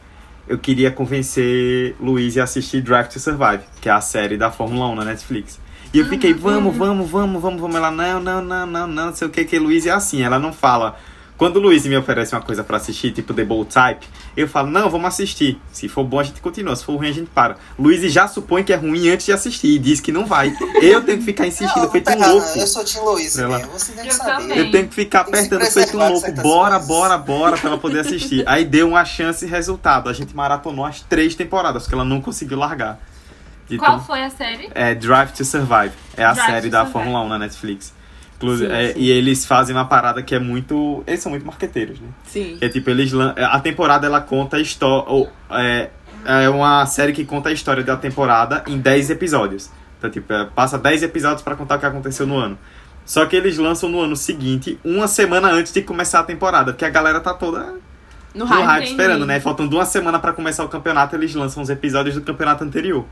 eu 0.46 0.60
queria 0.60 0.92
convencer 0.92 1.96
Luiz 2.02 2.38
a 2.38 2.44
assistir 2.44 2.82
Drive 2.82 3.08
to 3.08 3.18
Survive, 3.18 3.64
que 3.80 3.88
é 3.88 3.94
a 3.94 4.02
série 4.02 4.36
da 4.36 4.52
Fórmula 4.52 4.90
1 4.90 4.96
na 4.96 5.06
Netflix. 5.06 5.61
E 5.94 6.00
eu 6.00 6.06
fiquei, 6.08 6.34
vamos, 6.34 6.76
vamos, 6.76 7.10
vamos, 7.10 7.42
vamos, 7.42 7.60
vamos. 7.62 7.76
Ela, 7.76 7.92
não, 7.92 8.20
não, 8.22 8.42
não, 8.42 8.66
não, 8.66 8.88
não, 8.88 8.88
não 9.08 9.16
sei 9.16 9.28
o 9.28 9.32
que, 9.32 9.44
que 9.44 9.60
Luiz 9.60 9.86
é 9.86 9.92
assim. 9.92 10.22
Ela 10.22 10.40
não 10.40 10.54
fala. 10.54 10.96
Quando 11.38 11.56
o 11.56 11.60
Luiz 11.60 11.88
me 11.88 11.98
oferece 11.98 12.36
uma 12.36 12.42
coisa 12.42 12.64
pra 12.64 12.78
assistir, 12.78 13.12
tipo 13.12 13.34
The 13.34 13.44
Bold 13.44 13.68
Type, 13.74 14.06
eu 14.38 14.48
falo, 14.48 14.70
não, 14.70 14.88
vamos 14.92 15.08
assistir. 15.08 15.60
Se 15.74 15.90
for 15.90 16.04
bom, 16.04 16.20
a 16.20 16.24
gente 16.24 16.40
continua. 16.40 16.76
Se 16.76 16.86
for 16.86 16.96
ruim, 16.98 17.10
a 17.10 17.12
gente 17.12 17.32
para. 17.32 17.58
Luiz 17.80 18.00
já 18.14 18.28
supõe 18.28 18.64
que 18.64 18.72
é 18.72 18.76
ruim 18.76 19.10
antes 19.10 19.26
de 19.26 19.32
assistir 19.32 19.70
e 19.70 19.80
diz 19.80 20.00
que 20.00 20.12
não 20.12 20.28
vai. 20.28 20.56
Eu 20.80 21.02
tenho 21.04 21.18
que 21.18 21.26
ficar 21.26 21.48
insistindo, 21.48 21.82
Não, 21.82 21.90
feito 21.92 22.06
tá 22.06 22.16
um 22.16 22.20
louco. 22.34 22.48
Eu 22.60 22.68
sou 22.68 22.84
Tim 22.86 23.00
Luiz 23.00 23.40
Ela- 23.40 23.58
mesmo, 23.58 23.72
você 23.74 23.92
tem 23.92 24.04
que 24.04 24.10
Eu 24.10 24.14
saber. 24.14 24.58
Eu 24.58 24.72
tenho 24.72 24.88
que 24.88 24.94
ficar 24.94 25.22
apertando 25.22 25.66
feito 25.66 25.98
um 25.98 26.06
de 26.06 26.12
louco. 26.12 26.32
Bora, 26.44 26.72
coisas. 26.76 26.88
bora, 26.88 27.18
bora, 27.18 27.58
pra 27.58 27.70
ela 27.72 27.80
poder 27.80 28.02
assistir. 28.02 28.44
Aí 28.48 28.64
deu 28.64 28.88
uma 28.90 29.04
chance 29.04 29.44
e 29.44 29.48
resultado. 29.50 30.10
A 30.10 30.14
gente 30.14 30.36
maratonou 30.36 30.86
as 30.86 31.02
três 31.02 31.34
temporadas, 31.34 31.88
que 31.88 31.94
ela 31.96 32.06
não 32.06 32.22
conseguiu 32.22 32.60
largar. 32.60 33.00
Então, 33.76 33.86
Qual 33.86 34.00
foi 34.00 34.24
a 34.24 34.30
série? 34.30 34.70
é 34.74 34.94
Drive 34.96 35.32
to 35.32 35.44
Survive. 35.46 35.94
É 36.18 36.24
a 36.24 36.34
Drive 36.34 36.46
série 36.48 36.70
da 36.70 36.80
Survive. 36.80 36.94
Fórmula 36.94 37.22
1 37.26 37.30
na 37.30 37.40
Netflix. 37.40 37.94
Inclusive, 38.38 38.70
Sim, 38.70 38.76
é, 38.76 38.94
sim. 38.94 39.00
E 39.00 39.10
eles 39.12 39.46
fazem 39.46 39.76
uma 39.76 39.86
parada 39.86 40.22
que 40.24 40.34
é 40.34 40.40
muito. 40.40 41.04
Eles 41.06 41.20
são 41.20 41.30
muito 41.30 41.46
marqueteiros, 41.46 42.00
né? 42.00 42.08
Sim. 42.26 42.58
É 42.60 42.68
tipo, 42.70 42.90
eles 42.90 43.12
a 43.14 43.60
temporada 43.60 44.08
ela 44.08 44.20
conta 44.20 44.58
a 44.58 44.60
história. 44.60 45.30
É, 45.52 45.90
é 46.26 46.50
uma 46.50 46.86
série 46.88 47.14
que 47.14 47.24
conta 47.24 47.50
a 47.50 47.52
história 47.52 47.84
da 47.84 47.96
temporada 47.96 48.64
em 48.68 48.80
10 48.80 49.12
episódios. 49.12 49.70
Então, 50.00 50.10
tipo, 50.10 50.34
é, 50.34 50.46
passa 50.46 50.78
10 50.80 51.04
episódios 51.04 51.44
pra 51.44 51.56
contar 51.56 51.76
o 51.76 51.80
que 51.80 51.86
aconteceu 51.86 52.26
no 52.26 52.36
ano. 52.38 52.58
Só 53.06 53.26
que 53.28 53.36
eles 53.36 53.58
lançam 53.60 53.88
no 53.90 54.00
ano 54.00 54.16
seguinte, 54.16 54.80
uma 54.84 55.08
semana 55.08 55.50
antes 55.52 55.72
de 55.72 55.82
começar 55.84 56.20
a 56.20 56.24
temporada, 56.24 56.72
porque 56.72 56.86
a 56.86 56.90
galera 56.90 57.20
tá 57.20 57.34
toda 57.34 57.76
No 58.34 58.40
no 58.40 58.46
hype. 58.46 58.66
hype 58.66 58.86
esperando, 58.88 59.26
né? 59.26 59.40
Faltando 59.40 59.76
uma 59.76 59.86
semana 59.86 60.18
pra 60.18 60.34
começar 60.34 60.64
o 60.64 60.70
campeonato, 60.70 61.16
eles 61.16 61.34
lançam 61.36 61.62
os 61.62 61.70
episódios 61.70 62.16
do 62.16 62.22
campeonato 62.22 62.64
anterior. 62.64 63.06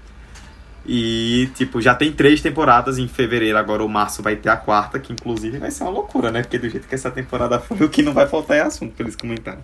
E, 0.92 1.52
tipo, 1.54 1.80
já 1.80 1.94
tem 1.94 2.12
três 2.12 2.42
temporadas 2.42 2.98
em 2.98 3.08
fevereiro, 3.08 3.56
agora 3.60 3.86
o 3.86 3.88
março 3.88 4.24
vai 4.24 4.36
ter 4.36 4.50
a 4.50 4.58
quarta, 4.58 5.00
que 5.00 5.14
inclusive 5.14 5.60
vai 5.60 5.70
ser 5.70 5.84
uma 5.84 5.92
loucura, 5.92 6.32
né? 6.32 6.42
Porque 6.42 6.58
do 6.58 6.68
jeito 6.68 6.88
que 6.88 6.96
essa 6.96 7.12
temporada 7.12 7.60
foi, 7.60 7.86
o 7.86 7.90
que 7.90 8.02
não 8.02 8.12
vai 8.12 8.28
faltar 8.28 8.58
é 8.58 8.62
assunto 8.62 8.96
pra 8.96 9.04
eles 9.04 9.16
comentarem. 9.16 9.64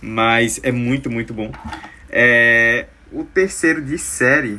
Mas 0.00 0.58
é 0.62 0.72
muito, 0.72 1.10
muito 1.10 1.34
bom. 1.34 1.52
É... 2.08 2.86
O 3.12 3.22
terceiro 3.22 3.82
de 3.82 3.98
série. 3.98 4.58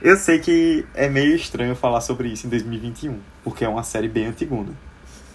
Eu 0.00 0.16
sei 0.16 0.38
que 0.38 0.86
é 0.94 1.10
meio 1.10 1.36
estranho 1.36 1.76
falar 1.76 2.00
sobre 2.00 2.28
isso 2.28 2.46
em 2.46 2.50
2021, 2.50 3.18
porque 3.44 3.66
é 3.66 3.68
uma 3.68 3.82
série 3.82 4.08
bem 4.08 4.28
antigona. 4.28 4.72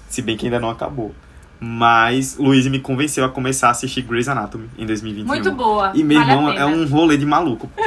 Se 0.10 0.24
bem 0.24 0.36
que 0.36 0.48
ainda 0.48 0.60
não 0.60 0.72
acabou. 0.72 1.14
Mas 1.60 2.38
Luiz 2.38 2.68
me 2.68 2.80
convenceu 2.80 3.26
a 3.26 3.30
começar 3.30 3.70
a 3.70 3.72
assistir 3.72 4.04
Grey's 4.04 4.28
Anatomy 4.28 4.70
em 4.78 4.86
2021. 4.86 5.26
Muito 5.28 5.52
boa. 5.52 5.92
E 5.96 6.04
meu 6.04 6.20
vale 6.20 6.32
irmão, 6.32 6.52
é 6.52 6.66
um 6.66 6.86
rolê 6.88 7.18
de 7.18 7.26
maluco. 7.26 7.70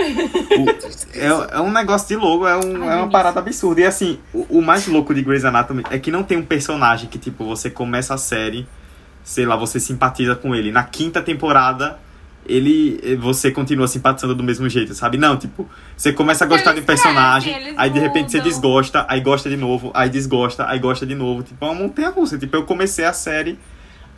O- 0.51 0.69
é, 1.17 1.57
é 1.59 1.61
um 1.61 1.71
negócio 1.71 2.09
de 2.09 2.17
louco, 2.17 2.47
é, 2.47 2.57
um- 2.57 2.91
é 2.91 2.97
uma 2.97 3.09
parada 3.09 3.39
absurda. 3.39 3.81
E 3.83 3.85
assim, 3.87 4.19
o, 4.35 4.59
o 4.59 4.63
mais 4.63 4.87
louco 4.89 5.15
de 5.15 5.23
Grey's 5.23 5.45
Anatomy 5.45 5.85
é 5.91 5.99
que 5.99 6.11
não 6.11 6.23
tem 6.25 6.37
um 6.39 6.45
personagem 6.45 7.09
que, 7.09 7.19
tipo, 7.19 7.45
você 7.45 7.71
começa 7.71 8.13
a 8.15 8.19
série, 8.19 8.67
sei 9.23 9.47
lá, 9.47 9.55
você 9.55 9.79
simpatiza 9.79 10.35
com 10.35 10.55
ele. 10.55 10.73
Na 10.73 10.83
quinta 10.83 11.23
temporada, 11.23 11.99
ele 12.51 13.17
você 13.17 13.51
continua 13.51 13.87
simpatizando 13.87 14.35
do 14.35 14.43
mesmo 14.43 14.69
jeito, 14.69 14.93
sabe? 14.95 15.17
Não, 15.19 15.37
tipo, 15.37 15.69
você 15.97 16.13
começa 16.13 16.45
a 16.45 16.49
gostar 16.49 16.71
de 16.73 16.81
um 16.81 16.83
eles 16.83 16.87
personagem, 16.87 17.53
crescem, 17.53 17.69
eles 17.69 17.79
aí 17.81 17.91
de 17.91 17.99
repente 17.99 18.31
você 18.33 18.41
desgosta, 18.41 19.07
aí 19.09 19.21
gosta 19.21 19.49
de 19.49 19.57
novo, 19.57 19.91
aí 19.95 20.09
desgosta, 20.09 20.67
aí 20.69 20.79
gosta 20.79 21.07
de 21.07 21.15
novo. 21.15 21.43
Tipo, 21.43 21.65
é 21.65 21.69
uma 21.69 21.75
montanha 21.75 22.11
russa. 22.11 22.37
Tipo, 22.39 22.57
eu 22.57 22.65
comecei 22.65 23.05
a 23.05 23.13
série 23.13 23.59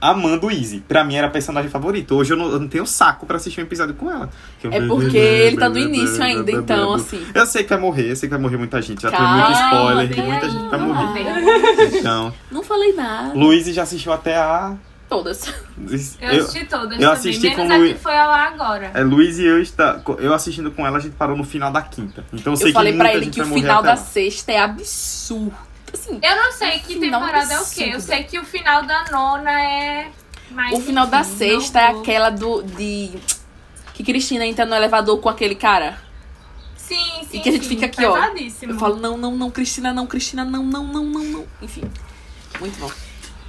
amando 0.01 0.49
o 0.49 0.51
Easy. 0.51 0.81
Pra 0.81 1.05
mim 1.05 1.15
era 1.15 1.29
a 1.29 1.31
personagem 1.31 1.71
favorita. 1.71 2.13
Hoje 2.13 2.33
eu 2.33 2.37
não, 2.37 2.51
eu 2.51 2.59
não 2.59 2.67
tenho 2.67 2.85
saco 2.85 3.25
pra 3.25 3.37
assistir 3.37 3.61
um 3.61 3.63
episódio 3.65 3.95
com 3.95 4.11
ela. 4.11 4.29
Eu- 4.63 4.73
É 4.73 4.81
porque 4.89 5.17
ele 5.17 5.57
tá 5.57 5.69
do 5.69 5.79
início 5.79 6.21
ainda, 6.25 6.51
então, 6.51 6.95
assim. 6.95 7.25
Eu 7.33 7.47
sei 7.47 7.63
que 7.63 7.69
vai 7.69 7.79
morrer, 7.79 8.11
eu 8.11 8.17
sei 8.17 8.29
que 8.29 8.35
vai 8.35 8.43
morrer 8.43 8.57
muita 8.57 8.83
gente. 8.83 9.01
Já 9.03 9.11
tem 9.13 9.21
muito 9.21 9.53
spoiler, 9.53 10.27
muita 10.27 10.47
aí, 10.47 10.51
gente 10.53 10.69
vai 10.71 10.81
morrer. 10.81 11.99
Então, 11.99 12.35
Não 12.51 12.63
falei 12.65 12.93
nada. 12.95 13.33
Luiz 13.35 13.67
já 13.67 13.83
assistiu 13.85 14.13
até 14.13 14.37
a. 14.37 14.75
Todas. 15.13 15.47
Eu 16.21 16.29
Eu, 16.33 16.43
assisti 16.45 16.65
todas 16.67 16.85
eu 16.85 16.91
também, 16.91 17.07
assisti 17.07 17.41
menos 17.49 17.57
com 17.67 17.73
a 17.73 17.77
o- 17.77 17.87
que 17.89 17.95
foi 17.95 18.15
lá 18.15 18.47
agora. 18.49 18.91
é, 18.95 19.03
Luiz 19.03 19.39
e 19.39 19.45
eu 19.45 19.61
está, 19.61 20.01
eu 20.19 20.33
assistindo 20.33 20.71
com 20.71 20.87
ela, 20.87 20.97
a 20.97 21.01
gente 21.01 21.15
parou 21.17 21.37
no 21.37 21.45
final 21.45 21.71
da 21.71 21.83
quinta. 21.83 22.25
Então 22.33 22.55
eu 22.55 22.57
sei 22.57 22.71
Eu 22.71 22.73
falei 22.73 22.93
que 22.93 22.99
pra 22.99 23.15
ele 23.15 23.27
que 23.31 23.41
o 23.43 23.47
final 23.47 23.83
da 23.83 23.97
sexta 23.97 24.53
é 24.53 24.59
absurdo. 24.59 25.55
Assim, 25.93 26.19
Eu 26.23 26.37
não 26.37 26.53
sei 26.53 26.79
que 26.79 26.99
temporada 26.99 27.53
é 27.53 27.61
o 27.61 27.65
quê. 27.69 27.91
Eu 27.93 28.01
sei 28.01 28.25
que 28.25 28.39
o 28.39 28.45
final 28.45 28.85
da 28.85 29.05
nona 29.11 29.63
é. 29.63 30.09
Mais 30.51 30.79
o 30.79 30.81
final 30.81 31.07
da 31.07 31.21
enfim, 31.21 31.37
sexta 31.37 31.81
não 31.81 31.87
é 31.87 32.01
aquela 32.01 32.31
do. 32.31 32.63
de. 32.63 33.11
Que 33.93 34.03
Cristina 34.03 34.47
entra 34.47 34.65
no 34.65 34.75
elevador 34.75 35.19
com 35.21 35.29
aquele 35.29 35.55
cara. 35.55 35.99
Sim, 36.75 36.97
sim. 37.31 37.37
E 37.37 37.41
que 37.41 37.49
a 37.49 37.53
gente 37.53 37.65
sim, 37.65 37.69
fica 37.69 37.87
aqui, 37.87 38.05
ó. 38.05 38.17
Eu 38.63 38.79
falo, 38.79 38.97
não, 38.97 39.17
não, 39.17 39.37
não, 39.37 39.51
Cristina, 39.51 39.93
não, 39.93 40.07
Cristina, 40.07 40.45
não, 40.45 40.63
não, 40.65 40.85
não, 40.87 41.05
não, 41.05 41.23
não. 41.25 41.45
Enfim. 41.61 41.83
Muito 42.59 42.79
bom. 42.79 42.91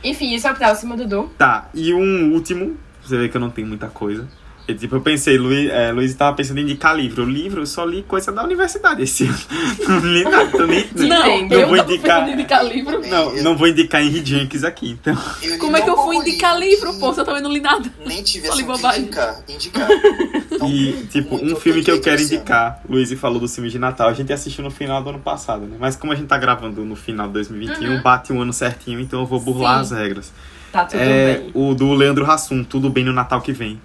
Enfim, 0.04 0.34
isso 0.34 0.48
é 0.48 0.52
o 0.52 0.56
próximo, 0.56 0.98
Dudu. 0.98 1.32
Tá, 1.38 1.70
e 1.74 1.94
um 1.94 2.34
último, 2.34 2.78
você 3.02 3.18
vê 3.18 3.30
que 3.30 3.38
eu 3.38 3.42
não 3.42 3.50
tenho 3.50 3.68
muita 3.68 3.88
coisa. 3.88 4.28
E, 4.66 4.74
tipo, 4.74 4.96
eu 4.96 5.02
pensei, 5.02 5.38
Luiz, 5.38 5.70
é, 5.70 5.92
Luiz 5.92 6.14
tava 6.16 6.38
pensando 6.38 6.58
em 6.60 6.64
indicar 6.64 6.96
livro. 6.96 7.26
Livro, 7.26 7.62
eu 7.62 7.66
só 7.66 7.84
li 7.84 8.02
coisa 8.04 8.32
da 8.32 8.44
universidade 8.46 9.04
esse 9.04 9.26
ano. 9.26 9.38
Não 9.88 10.00
li 10.00 10.24
nada, 10.24 10.66
nem, 10.68 10.86
Não, 10.96 11.08
não 11.08 11.58
eu 11.58 11.68
vou 11.68 11.76
não 11.78 11.86
vou 11.86 11.96
indicar. 11.96 12.30
indicar 12.30 12.66
livro. 12.66 13.02
Não, 13.08 13.36
não 13.44 13.58
vou 13.58 13.68
indicar 13.68 14.02
Henry 14.02 14.26
Jenkins 14.26 14.64
aqui, 14.64 14.90
então. 14.92 15.18
Como 15.60 15.76
é 15.76 15.82
que 15.82 15.90
eu 15.90 15.98
fui 15.98 16.16
indicar 16.16 16.58
livro, 16.58 16.94
que 16.94 17.00
pô? 17.00 17.14
Se 17.14 17.20
eu 17.20 17.26
também 17.26 17.42
não 17.42 17.52
li 17.52 17.60
nada. 17.60 17.92
Nem 18.06 18.24
tive 18.24 18.48
Só 18.48 18.56
li 18.56 18.64
bobagem. 18.64 19.02
indicar. 19.04 19.44
indicar. 19.50 19.88
Então, 20.54 20.70
E, 20.70 21.08
tipo, 21.12 21.36
um 21.36 21.56
filme 21.56 21.84
que 21.84 21.90
eu 21.92 22.00
quero 22.00 22.18
ano. 22.22 22.26
indicar, 22.26 22.80
Luiz 22.88 23.12
falou 23.14 23.40
do 23.40 23.48
filme 23.50 23.70
de 23.70 23.80
Natal, 23.80 24.08
a 24.08 24.14
gente 24.14 24.32
assistiu 24.32 24.64
no 24.64 24.70
final 24.72 25.02
do 25.04 25.10
ano 25.10 25.20
passado, 25.20 25.66
né? 25.66 25.76
Mas 25.80 25.96
como 25.96 26.14
a 26.14 26.16
gente 26.16 26.28
tá 26.28 26.38
gravando 26.38 26.86
no 26.86 26.96
final 26.96 27.28
de 27.28 27.34
2021, 27.34 28.02
bate 28.02 28.32
um 28.32 28.40
ano 28.42 28.54
certinho, 28.54 29.00
então 29.00 29.20
eu 29.22 29.26
vou 29.26 29.40
burlar 29.40 29.84
Sim. 29.84 29.96
as 29.96 30.00
regras. 30.00 30.32
Tá 30.72 30.86
tudo 30.86 31.00
é 31.02 31.38
bem. 31.40 31.52
o 31.54 31.74
do 31.74 31.94
Leandro 31.94 32.24
Hassum, 32.30 32.64
Tudo 32.64 32.90
Bem 32.90 33.04
no 33.04 33.12
Natal 33.14 33.42
que 33.42 33.52
vem. 33.52 33.80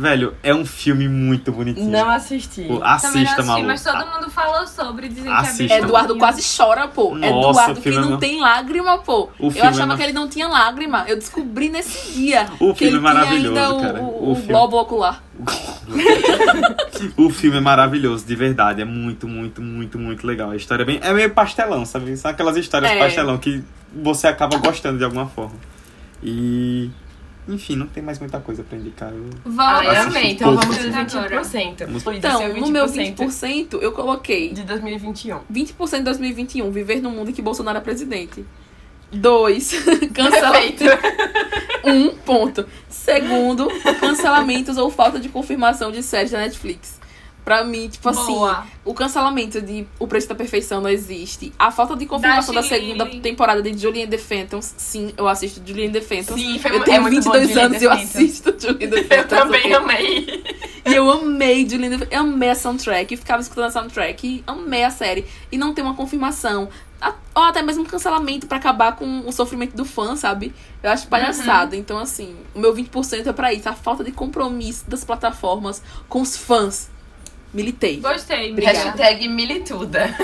Velho, 0.00 0.32
é 0.44 0.54
um 0.54 0.64
filme 0.64 1.08
muito 1.08 1.50
bonitinho. 1.50 1.90
Não 1.90 2.08
assisti. 2.08 2.62
Pô, 2.62 2.74
Também 2.78 2.80
não 2.80 2.86
assista, 2.94 3.18
assisti, 3.20 3.42
maluco. 3.46 3.66
mas 3.66 3.82
todo 3.82 4.06
mundo 4.06 4.30
falou 4.30 4.64
sobre, 4.68 5.08
dizem 5.08 5.32
Assista. 5.32 5.64
que 5.66 5.72
é 5.72 5.78
Eduardo 5.80 6.16
quase 6.16 6.56
chora, 6.56 6.86
pô. 6.86 7.16
Nossa, 7.16 7.26
Eduardo 7.26 7.80
que 7.80 7.88
é 7.88 7.92
não 7.92 8.10
ma- 8.12 8.16
tem 8.18 8.40
lágrima, 8.40 8.98
pô. 8.98 9.28
O 9.40 9.46
Eu 9.46 9.50
filme 9.50 9.58
é 9.66 9.70
achava 9.70 9.86
ma- 9.88 9.96
que 9.96 10.02
ele 10.04 10.12
não 10.12 10.28
tinha 10.28 10.46
lágrima. 10.46 11.04
Eu 11.08 11.16
descobri 11.16 11.68
nesse 11.68 12.12
dia. 12.12 12.46
O 12.60 12.72
que 12.72 12.84
filme 12.84 12.92
ele 12.92 12.96
é 12.98 13.00
maravilhoso, 13.00 13.50
tinha 13.54 13.66
ainda 13.66 13.80
cara. 13.92 14.00
o, 14.00 14.04
O 14.06 14.28
o, 14.28 14.30
o 14.30 14.34
filme. 14.36 14.48
globo 14.52 14.80
ocular. 14.80 15.20
O 17.16 17.30
filme 17.30 17.56
é 17.58 17.60
maravilhoso, 17.60 18.24
de 18.26 18.34
verdade. 18.36 18.80
É 18.82 18.84
muito, 18.84 19.26
muito, 19.28 19.60
muito, 19.62 19.98
muito 19.98 20.26
legal. 20.26 20.50
A 20.50 20.56
história 20.56 20.82
é 20.82 20.86
bem. 20.86 21.00
É 21.02 21.12
meio 21.12 21.30
pastelão, 21.30 21.84
sabe? 21.84 22.16
São 22.16 22.30
aquelas 22.30 22.56
histórias 22.56 22.90
É. 22.90 22.98
pastelão 22.98 23.38
que 23.38 23.62
você 23.92 24.26
acaba 24.26 24.56
gostando 24.58 24.98
de 24.98 25.04
alguma 25.04 25.26
forma. 25.26 25.54
E. 26.22 26.90
Enfim, 27.48 27.76
não 27.76 27.86
tem 27.86 28.02
mais 28.02 28.18
muita 28.18 28.38
coisa 28.40 28.62
pra 28.62 28.76
indicar. 28.76 29.10
Eu... 29.12 29.24
Amei. 30.06 30.32
Então 30.32 30.52
pouco. 30.54 30.66
vamos 30.66 30.78
Agora. 31.14 31.40
20%. 31.42 31.78
Vamos- 31.86 32.04
Luiz, 32.04 32.18
Então, 32.18 32.38
seu 32.38 32.56
no 32.56 32.68
meu 32.68 32.86
20% 32.86 33.78
eu 33.80 33.92
coloquei 33.92 34.52
de 34.52 34.62
2021. 34.62 35.40
20% 35.52 35.96
de 35.98 36.02
2021, 36.04 36.70
viver 36.70 37.00
no 37.00 37.10
mundo 37.10 37.30
em 37.30 37.32
que 37.32 37.40
Bolsonaro 37.42 37.78
é 37.78 37.80
presidente. 37.80 38.44
Dois, 39.10 39.72
cancela... 40.12 40.52
Perfeito. 40.52 40.84
um 41.84 42.10
ponto. 42.10 42.66
Segundo, 42.90 43.68
cancelamentos 43.98 44.76
ou 44.76 44.90
falta 44.90 45.18
de 45.18 45.28
confirmação 45.30 45.90
de 45.90 46.02
séries 46.02 46.30
da 46.30 46.38
Netflix. 46.38 46.97
Pra 47.44 47.64
mim, 47.64 47.88
tipo 47.88 48.06
assim, 48.10 48.26
Boa. 48.34 48.66
o 48.84 48.92
cancelamento 48.92 49.62
de 49.62 49.86
O 49.98 50.06
Preço 50.06 50.28
da 50.28 50.34
Perfeição 50.34 50.82
não 50.82 50.90
existe. 50.90 51.50
A 51.58 51.70
falta 51.70 51.96
de 51.96 52.04
confirmação 52.04 52.52
da, 52.54 52.60
Da 52.60 52.66
segunda 52.68 53.06
temporada 53.06 53.62
de 53.62 53.78
Julie 53.78 54.02
and 54.04 54.08
the 54.08 54.18
Phantoms. 54.18 54.74
Sim, 54.76 55.14
eu 55.16 55.26
assisto 55.26 55.62
Julie 55.64 55.86
and 55.86 55.92
the 55.92 56.02
Phantoms. 56.02 56.38
Sim, 56.40 56.58
foi 56.58 56.76
eu 56.76 56.84
tenho 56.84 56.96
é 56.98 57.00
muito 57.00 57.24
bom 57.24 57.32
22 57.32 57.48
Julie 57.48 57.62
and 57.62 57.66
anos 57.66 57.80
e 57.80 57.84
eu 57.86 57.90
Phantoms. 57.90 58.14
assisto 58.14 58.54
Julie 58.58 58.84
and 58.86 58.90
the 58.90 58.98
Eu 59.00 59.04
Phantoms. 59.08 59.28
também 59.28 59.60
ok? 59.60 59.74
amei. 59.76 60.44
E 60.84 60.94
eu 60.94 61.10
amei 61.10 61.66
Julie 61.68 61.86
and 61.94 61.98
the 62.00 62.08
Eu 62.10 62.20
amei 62.20 62.50
a 62.50 62.54
soundtrack. 62.54 63.12
Eu 63.14 63.18
ficava 63.18 63.40
escutando 63.40 63.64
a 63.66 63.70
soundtrack 63.70 64.26
e 64.26 64.44
amei 64.46 64.84
a 64.84 64.90
série. 64.90 65.24
E 65.50 65.56
não 65.56 65.72
tem 65.72 65.82
uma 65.82 65.94
confirmação. 65.94 66.68
Ou 67.34 67.44
até 67.44 67.62
mesmo 67.62 67.82
um 67.84 67.86
cancelamento 67.86 68.46
pra 68.46 68.58
acabar 68.58 68.96
com 68.96 69.20
o 69.20 69.32
sofrimento 69.32 69.74
do 69.76 69.84
fã, 69.84 70.16
sabe? 70.16 70.52
Eu 70.82 70.90
acho 70.90 71.06
palhaçada. 71.06 71.76
Então, 71.76 71.96
assim, 71.96 72.34
o 72.54 72.58
meu 72.58 72.74
20% 72.74 73.26
é 73.26 73.32
pra 73.32 73.54
isso. 73.54 73.68
A 73.68 73.72
falta 73.72 74.02
de 74.04 74.10
compromisso 74.12 74.84
das 74.90 75.02
plataformas 75.04 75.80
com 76.08 76.20
os 76.20 76.36
fãs. 76.36 76.90
Militei. 77.52 77.98
Gostei, 78.00 78.52
Obrigada. 78.52 78.78
Hashtag 78.78 79.26
milituda. 79.28 80.14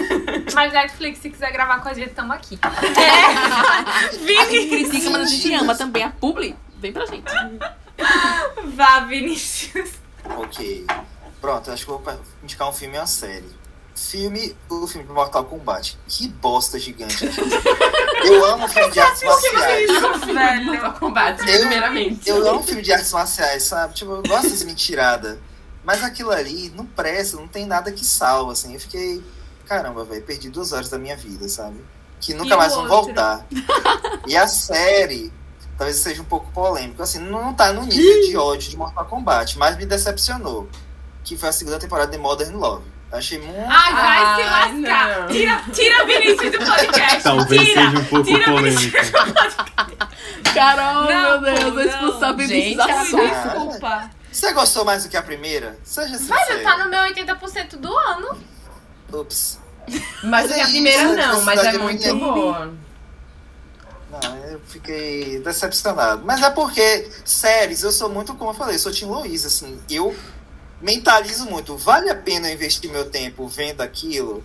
Mas 0.54 0.72
Netflix, 0.72 1.20
se 1.20 1.30
quiser 1.30 1.50
gravar 1.52 1.78
com 1.80 1.88
a 1.88 1.94
gente, 1.94 2.10
tamo 2.10 2.32
aqui. 2.32 2.58
A 2.62 4.44
gente 4.50 4.68
critica, 4.68 5.10
mas 5.10 5.22
a 5.22 5.24
gente 5.26 5.54
ama 5.54 5.74
também. 5.74 6.02
A 6.02 6.10
Publi, 6.10 6.54
vem 6.78 6.92
pra 6.92 7.06
gente. 7.06 7.24
Vá, 8.74 9.00
Vinícius. 9.00 9.90
Ok. 10.36 10.86
Pronto, 11.40 11.70
acho 11.70 11.84
que 11.84 11.90
eu 11.90 11.98
vou 11.98 12.20
indicar 12.42 12.68
um 12.68 12.72
filme 12.72 12.96
e 12.96 12.98
uma 12.98 13.06
série. 13.06 13.44
Filme, 13.94 14.56
o 14.68 14.86
filme 14.86 15.06
do 15.06 15.14
Mortal 15.14 15.44
Kombat. 15.44 15.96
Que 16.08 16.26
bosta 16.28 16.78
gigante. 16.78 17.24
Eu 18.24 18.44
amo 18.46 18.66
filme 18.68 18.90
de 18.90 19.00
artes 19.00 19.22
marciais. 19.22 19.90
Velho. 20.26 20.64
Mortal 20.64 20.92
Kombat, 20.94 21.40
Eu- 21.48 21.60
primeiramente. 21.60 22.28
Eu 22.28 22.48
amo 22.50 22.62
filme 22.62 22.82
de 22.82 22.92
artes 22.92 23.12
marciais, 23.12 23.62
sabe? 23.62 23.94
Tipo, 23.94 24.12
eu 24.12 24.22
gosto 24.22 24.50
dessa 24.50 24.64
mentirada. 24.64 25.38
Mas 25.84 26.02
aquilo 26.02 26.30
ali 26.30 26.72
não 26.74 26.86
presta, 26.86 27.36
não 27.36 27.46
tem 27.46 27.66
nada 27.66 27.92
que 27.92 28.04
salva, 28.04 28.52
assim. 28.52 28.72
Eu 28.74 28.80
fiquei, 28.80 29.22
caramba, 29.66 30.04
velho, 30.04 30.22
perdi 30.22 30.48
duas 30.48 30.72
horas 30.72 30.88
da 30.88 30.98
minha 30.98 31.16
vida, 31.16 31.48
sabe? 31.48 31.76
Que 32.20 32.32
nunca 32.34 32.54
E 32.54 32.56
mais 32.56 32.74
vão 32.74 32.88
voltar. 32.88 33.44
E 34.26 34.34
a 34.36 34.46
série, 34.48 35.30
talvez 35.76 35.98
seja 35.98 36.22
um 36.22 36.24
pouco 36.24 36.50
polêmico, 36.52 37.02
assim, 37.02 37.18
não 37.18 37.52
tá 37.52 37.72
no 37.74 37.82
nível 37.82 38.22
de 38.22 38.36
ódio 38.38 38.70
de 38.70 38.76
Mortal 38.76 39.04
Kombat, 39.04 39.58
mas 39.58 39.76
me 39.76 39.84
decepcionou. 39.84 40.66
Que 41.22 41.36
foi 41.36 41.50
a 41.50 41.52
segunda 41.52 41.78
temporada 41.78 42.10
de 42.10 42.16
Modern 42.18 42.56
Love. 42.56 42.84
Achei 43.12 43.38
muito. 43.38 43.60
Ai, 43.68 43.92
vai 43.92 44.18
Ah, 44.22 44.36
se 44.36 44.42
lascar. 44.82 45.20
não. 45.20 45.28
Tira, 45.28 45.62
tira 45.72 46.04
Vinícius 46.06 46.52
do 46.52 46.58
podcast. 46.58 47.22
Talvez 47.22 47.62
tira. 47.62 47.82
seja 47.84 47.98
um 47.98 48.04
pouco 48.06 48.24
tira 48.24 48.44
polêmico. 48.44 48.96
Carol, 50.54 51.04
Não, 51.04 51.40
meu 51.40 51.40
Deus, 51.72 51.76
a 51.76 51.84
expulsar. 51.84 52.36
Vinícius 52.36 52.76
da. 52.76 52.86
Desculpa. 52.86 54.10
Você 54.34 54.52
gostou 54.52 54.84
mais 54.84 55.04
do 55.04 55.08
que 55.08 55.16
a 55.16 55.22
primeira? 55.22 55.78
Seja 55.84 56.18
sincero. 56.18 56.28
Mas 56.28 56.48
já 56.48 56.62
tá 56.62 56.84
no 56.84 56.90
meu 56.90 57.00
80% 57.02 57.76
do 57.76 57.96
ano. 57.96 58.36
Ups. 59.12 59.60
Mas 60.24 60.50
É 60.50 60.62
a 60.62 60.66
primeira 60.66 61.12
não, 61.14 61.42
mas 61.42 61.62
é 61.62 61.78
muito 61.78 62.04
é 62.04 62.12
muito- 62.12 62.34
boa. 62.34 62.72
Não, 64.10 64.36
eu 64.50 64.60
fiquei 64.66 65.38
decepcionado. 65.40 66.22
Mas 66.24 66.42
é 66.42 66.50
porque, 66.50 67.10
séries, 67.24 67.82
eu 67.82 67.92
sou 67.92 68.08
muito, 68.08 68.34
como 68.34 68.50
eu 68.50 68.54
falei, 68.54 68.76
eu 68.76 68.78
sou 68.78 68.90
Tim 68.90 69.04
Luiz, 69.06 69.44
assim, 69.44 69.78
eu 69.90 70.16
mentalizo 70.80 71.44
muito. 71.46 71.76
Vale 71.76 72.08
a 72.10 72.14
pena 72.14 72.50
investir 72.50 72.90
meu 72.90 73.10
tempo 73.10 73.46
vendo 73.46 73.82
aquilo? 73.82 74.42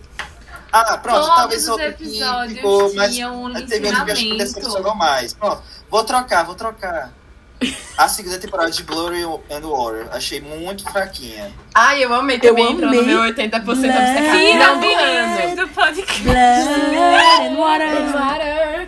Ah, 0.72 0.98
pronto, 0.98 1.20
Todos 1.20 1.34
talvez 1.36 1.68
outro 1.68 1.86
episódios 1.86 2.56
ficou, 2.56 2.94
mas 2.94 3.14
tinham 3.14 3.44
um 3.44 3.66
teve 3.66 3.86
outro 3.88 4.04
que 4.04 4.10
acho 4.12 4.22
que 4.22 4.30
me 4.30 4.38
decepcionou 4.38 4.94
mais. 4.94 5.32
Pronto, 5.32 5.62
vou 5.90 6.04
trocar, 6.04 6.44
vou 6.44 6.54
trocar. 6.54 7.12
A 7.98 8.08
segunda 8.08 8.38
temporada 8.38 8.70
de 8.70 8.82
Glory 8.82 9.22
and 9.22 9.60
Water, 9.62 10.08
achei 10.12 10.40
muito 10.40 10.82
fraquinha. 10.90 11.52
Ai, 11.74 12.02
eu 12.02 12.14
amei 12.14 12.36
Eu 12.36 12.40
também, 12.40 12.72
entrou 12.72 12.88
amei. 12.88 13.00
no 13.02 13.06
meu 13.06 13.20
80% 13.20 13.64
da 13.64 13.64
Tira 13.66 14.32
final 14.34 14.74
do 14.76 14.80
Vinícius 14.80 15.44
ano. 15.44 15.56
do 15.56 15.68
podcast. 15.68 16.70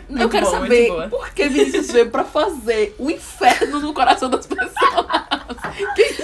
Eu 0.09 0.17
Muito 0.17 0.29
quero 0.31 0.47
boa, 0.47 0.61
saber 0.61 1.09
por 1.11 1.31
que 1.31 1.49
Vinícius 1.49 1.91
veio 1.93 2.11
pra 2.11 2.25
fazer 2.25 2.95
o 2.99 3.11
inferno 3.11 3.81
no 3.81 3.93
coração 3.93 4.31
das 4.31 4.47
pessoas. 4.47 5.07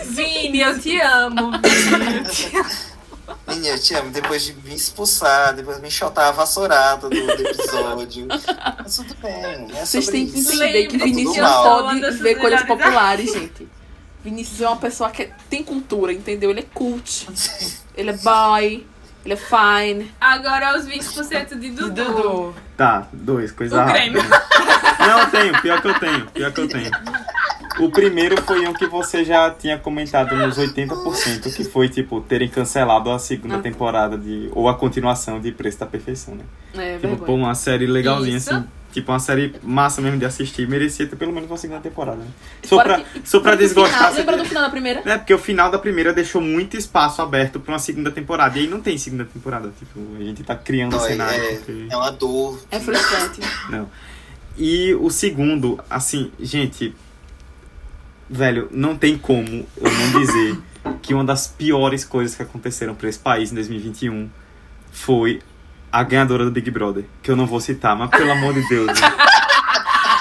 Vini, 0.07 0.61
eu 0.61 0.79
te 0.79 0.99
amo. 1.01 1.53
Vini, 1.53 2.17
eu 2.17 2.25
te 2.25 2.57
amo. 2.57 2.69
Menina, 3.47 3.75
eu 3.75 3.79
te 3.79 3.95
amo. 3.95 4.11
Depois 4.11 4.43
de 4.43 4.53
me 4.55 4.75
expulsar, 4.75 5.55
depois 5.55 5.77
de 5.77 5.83
me 5.83 5.88
enxotar 5.88 6.29
a 6.29 6.33
vassourada 6.33 7.09
do, 7.09 7.27
do 7.27 7.49
episódio. 7.49 8.27
Mas 8.79 8.97
tudo 8.97 9.14
bem, 9.23 9.69
é 9.77 9.85
Vocês 9.85 10.07
têm 10.09 10.27
que 10.27 10.38
entender 10.38 10.87
que 10.87 10.99
Vinícius 10.99 11.37
não 11.37 11.81
Uma 11.81 12.01
pode 12.01 12.11
ver 12.19 12.35
coisas 12.37 12.62
populares, 12.64 13.33
gente. 13.33 13.69
Vinícius 14.23 14.61
é 14.61 14.67
uma 14.69 14.77
pessoa 14.77 15.11
que 15.11 15.31
tem 15.49 15.62
cultura, 15.62 16.12
entendeu? 16.12 16.51
Ele 16.51 16.61
é 16.61 16.67
cult. 16.75 17.29
Ele 17.95 18.11
é 18.11 18.17
boy. 18.17 18.87
Ele 19.25 19.35
é 19.35 19.37
fine. 19.37 20.14
Agora 20.21 20.79
os 20.79 20.87
20% 20.87 21.59
de 21.59 21.71
Dudu. 21.71 22.05
Dudu. 22.05 22.55
Tá, 22.77 23.09
dois, 23.12 23.53
coisa 23.53 23.77
O 23.77 23.79
rápida. 23.79 23.99
Grêmio. 23.99 24.23
Não, 25.01 25.19
eu 25.21 25.31
tenho, 25.31 25.61
pior 25.61 25.83
que 25.83 25.88
eu 25.88 25.99
tenho, 25.99 26.27
pior 26.27 26.53
que 26.53 26.61
eu 26.61 26.69
tenho. 26.69 26.91
O 27.81 27.91
primeiro 27.91 28.41
foi 28.43 28.67
um 28.67 28.73
que 28.73 28.87
você 28.87 29.25
já 29.25 29.51
tinha 29.51 29.79
comentado 29.79 30.35
nos 30.37 30.57
80%, 30.59 31.55
que 31.55 31.64
foi, 31.64 31.88
tipo, 31.88 32.21
terem 32.21 32.49
cancelado 32.49 33.11
a 33.11 33.19
segunda 33.19 33.57
Ah. 33.57 33.61
temporada 33.62 34.17
de. 34.19 34.49
ou 34.53 34.69
a 34.69 34.75
continuação 34.75 35.41
de 35.41 35.53
Preço 35.53 35.79
da 35.81 35.87
Perfeição, 35.87 36.35
né? 36.35 36.45
É, 36.77 36.99
Tipo, 36.99 37.17
pô, 37.25 37.35
uma 37.35 37.55
série 37.55 37.87
legalzinha, 37.87 38.37
Isso. 38.37 38.53
assim. 38.55 38.64
Tipo, 38.91 39.12
uma 39.12 39.19
série 39.21 39.55
massa 39.62 40.01
mesmo 40.01 40.19
de 40.19 40.25
assistir. 40.25 40.67
Merecia 40.67 41.07
ter 41.07 41.14
pelo 41.14 41.31
menos 41.33 41.49
uma 41.51 41.59
segunda 41.59 41.79
temporada, 41.81 42.17
né? 42.17 42.27
Só 42.64 42.77
Fora 42.77 42.95
pra, 42.95 43.05
que- 43.05 43.29
só 43.29 43.41
pra 43.41 43.55
desgostar. 43.55 43.99
final- 43.99 44.14
Lembra 44.14 44.37
do 44.38 44.45
final 44.47 44.62
da 44.62 44.71
primeira? 44.71 45.03
É, 45.05 45.19
porque 45.19 45.35
o 45.35 45.38
final 45.38 45.71
da 45.71 45.79
primeira 45.79 46.12
deixou 46.12 46.41
muito 46.41 46.75
espaço 46.77 47.21
aberto 47.21 47.61
pra 47.61 47.75
uma 47.75 47.79
segunda 47.79 48.11
temporada. 48.11 48.59
E 48.59 48.62
aí 48.62 48.67
não 48.67 48.81
tem 48.81 48.97
segunda 48.97 49.27
temporada. 49.27 49.71
Tipo, 49.79 50.01
a 50.19 50.25
gente 50.25 50.43
tá 50.43 50.57
criando 50.57 50.97
Não, 50.97 51.05
é- 51.05 51.09
cenário. 51.09 51.45
é, 51.45 51.55
porque- 51.57 51.87
é 51.91 51.97
uma 51.97 52.11
dor. 52.11 52.61
É 52.71 52.81
frustrante. 52.81 53.41
E 54.57 54.95
o 54.95 55.11
segundo, 55.11 55.79
assim, 55.88 56.33
gente. 56.41 56.95
Velho, 58.31 58.69
não 58.71 58.97
tem 58.97 59.17
como 59.17 59.67
eu 59.77 59.91
não 59.91 60.21
dizer 60.21 60.59
que 61.03 61.14
uma 61.14 61.25
das 61.25 61.49
piores 61.49 62.05
coisas 62.05 62.37
que 62.37 62.43
aconteceram 62.43 62.95
pra 62.95 63.09
esse 63.09 63.19
país 63.19 63.51
em 63.51 63.55
2021 63.55 64.29
foi 64.93 65.41
a 65.91 66.03
ganhadora 66.03 66.45
do 66.45 66.51
Big 66.51 66.71
Brother. 66.71 67.05
Que 67.23 67.31
eu 67.31 67.37
não 67.37 67.47
vou 67.47 67.61
citar, 67.61 67.97
mas 67.97 68.11
pelo 68.11 68.31
amor 68.31 68.55
de 68.55 68.69
Deus. 68.69 68.87
né? 68.87 68.95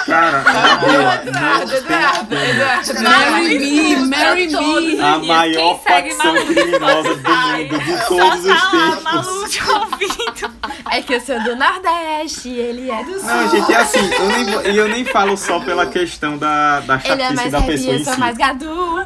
Cara, 0.08 0.42
na 0.42 0.76
boa. 0.78 1.16
Eduardo, 1.16 1.76
Eduardo, 1.76 2.36
Eduardo. 2.36 3.04
Marry 3.04 3.60
me, 3.60 3.96
marry 4.08 4.48
me. 4.48 5.00
A 5.02 5.20
maior 5.20 5.80
Quem 5.80 5.94
segue 5.94 6.10
facção 6.16 6.34
Malu? 6.34 6.46
criminosa 6.48 7.16
do 7.16 7.30
mundo 7.30 7.80
de 7.84 8.08
todos 8.08 8.46
os 8.46 8.62
tempos. 8.72 9.04
Malu 9.04 9.50
te 9.50 9.64
ouvindo. 9.66 10.52
É 10.90 11.02
que 11.02 11.14
eu 11.14 11.20
sou 11.22 11.40
do 11.44 11.56
Nordeste, 11.58 12.50
ele 12.50 12.90
é 12.90 13.04
do 13.04 13.20
Sul. 13.20 13.28
Não, 13.28 13.50
gente, 13.50 13.72
é 13.74 13.76
assim, 13.76 14.00
eu 14.00 14.28
nem, 14.30 14.74
e 14.74 14.78
eu 14.78 14.88
nem 14.88 15.04
falo 15.06 15.36
só 15.38 15.60
pela 15.60 15.86
questão 15.88 16.38
da, 16.38 16.80
da 16.80 17.02
Ele 17.04 17.22
é 17.22 17.34
mais 17.34 17.52
da 17.52 17.62
pessoa 17.62 17.94
eu 17.94 18.00
em 18.00 18.04
sou 18.04 18.14
si. 18.14 18.20
mais 18.20 18.38
gadu. 18.38 19.06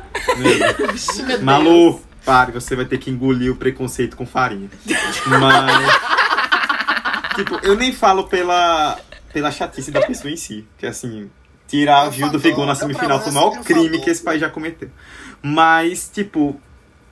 Malu, 1.41 1.99
pare, 2.23 2.51
você 2.51 2.75
vai 2.75 2.85
ter 2.85 2.99
que 2.99 3.09
engolir 3.09 3.51
o 3.51 3.55
preconceito 3.55 4.15
com 4.15 4.25
farinha. 4.25 4.69
Mas. 5.25 6.11
Tipo, 7.35 7.57
eu 7.63 7.75
nem 7.75 7.93
falo 7.93 8.25
pela, 8.25 8.99
pela 9.33 9.51
chatice 9.51 9.91
da 9.91 10.01
pessoa 10.01 10.31
em 10.31 10.35
si. 10.37 10.65
Que 10.77 10.85
assim, 10.85 11.29
tirar 11.67 12.07
o 12.07 12.11
Gil 12.11 12.29
do 12.29 12.39
Vigor 12.39 12.65
na 12.65 12.75
semifinal 12.75 13.19
foi 13.21 13.31
o 13.31 13.35
maior 13.35 13.63
crime 13.63 13.99
que 14.01 14.09
esse 14.09 14.23
país 14.23 14.39
já 14.41 14.49
cometeu. 14.49 14.89
Mas, 15.41 16.09
tipo, 16.13 16.59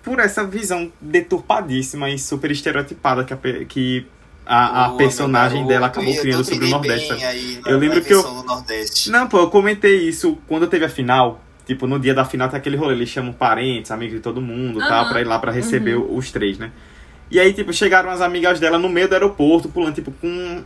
por 0.03 0.19
essa 0.19 0.45
visão 0.45 0.91
deturpadíssima 1.01 2.10
e 2.10 2.19
super 2.19 2.51
estereotipada 2.51 3.23
que 3.23 3.34
a, 3.34 3.38
que 3.65 4.08
a, 4.45 4.86
a 4.86 4.88
Boa, 4.88 4.97
personagem 4.97 5.65
dela 5.67 5.88
acabou 5.88 6.12
Eu 6.13 6.21
criando 6.21 6.43
sobre 6.43 6.65
o 6.65 6.69
Nordeste. 6.69 7.13
aí 7.23 7.62
Eu 7.65 7.77
lembro 7.77 8.01
que 8.01 8.13
eu-. 8.13 8.45
Não, 9.08 9.27
pô, 9.27 9.39
eu 9.39 9.49
comentei 9.49 10.08
isso 10.08 10.38
quando 10.47 10.67
teve 10.67 10.86
a 10.86 10.89
final. 10.89 11.41
Tipo, 11.65 11.86
no 11.86 11.99
dia 11.99 12.15
da 12.15 12.25
final 12.25 12.49
tem 12.49 12.58
aquele 12.58 12.75
rolê, 12.75 12.95
eles 12.95 13.10
chamam 13.10 13.32
parentes, 13.32 13.91
amigos 13.91 14.15
de 14.15 14.21
todo 14.21 14.41
mundo, 14.41 14.79
tal, 14.79 15.03
Aham. 15.03 15.10
pra 15.12 15.21
ir 15.21 15.25
lá 15.25 15.38
pra 15.38 15.51
receber 15.51 15.97
os 15.97 16.32
três, 16.32 16.58
né? 16.58 16.71
E 17.29 17.39
aí, 17.39 17.53
tipo, 17.53 17.71
chegaram 17.71 18.10
as 18.10 18.21
amigas 18.21 18.60
dela 18.60 18.79
no 18.79 18.89
meio 18.89 19.08
do 19.08 19.13
aeroporto, 19.13 19.69
pulando, 19.69 19.93
tipo, 19.93 20.12
com 20.13 20.63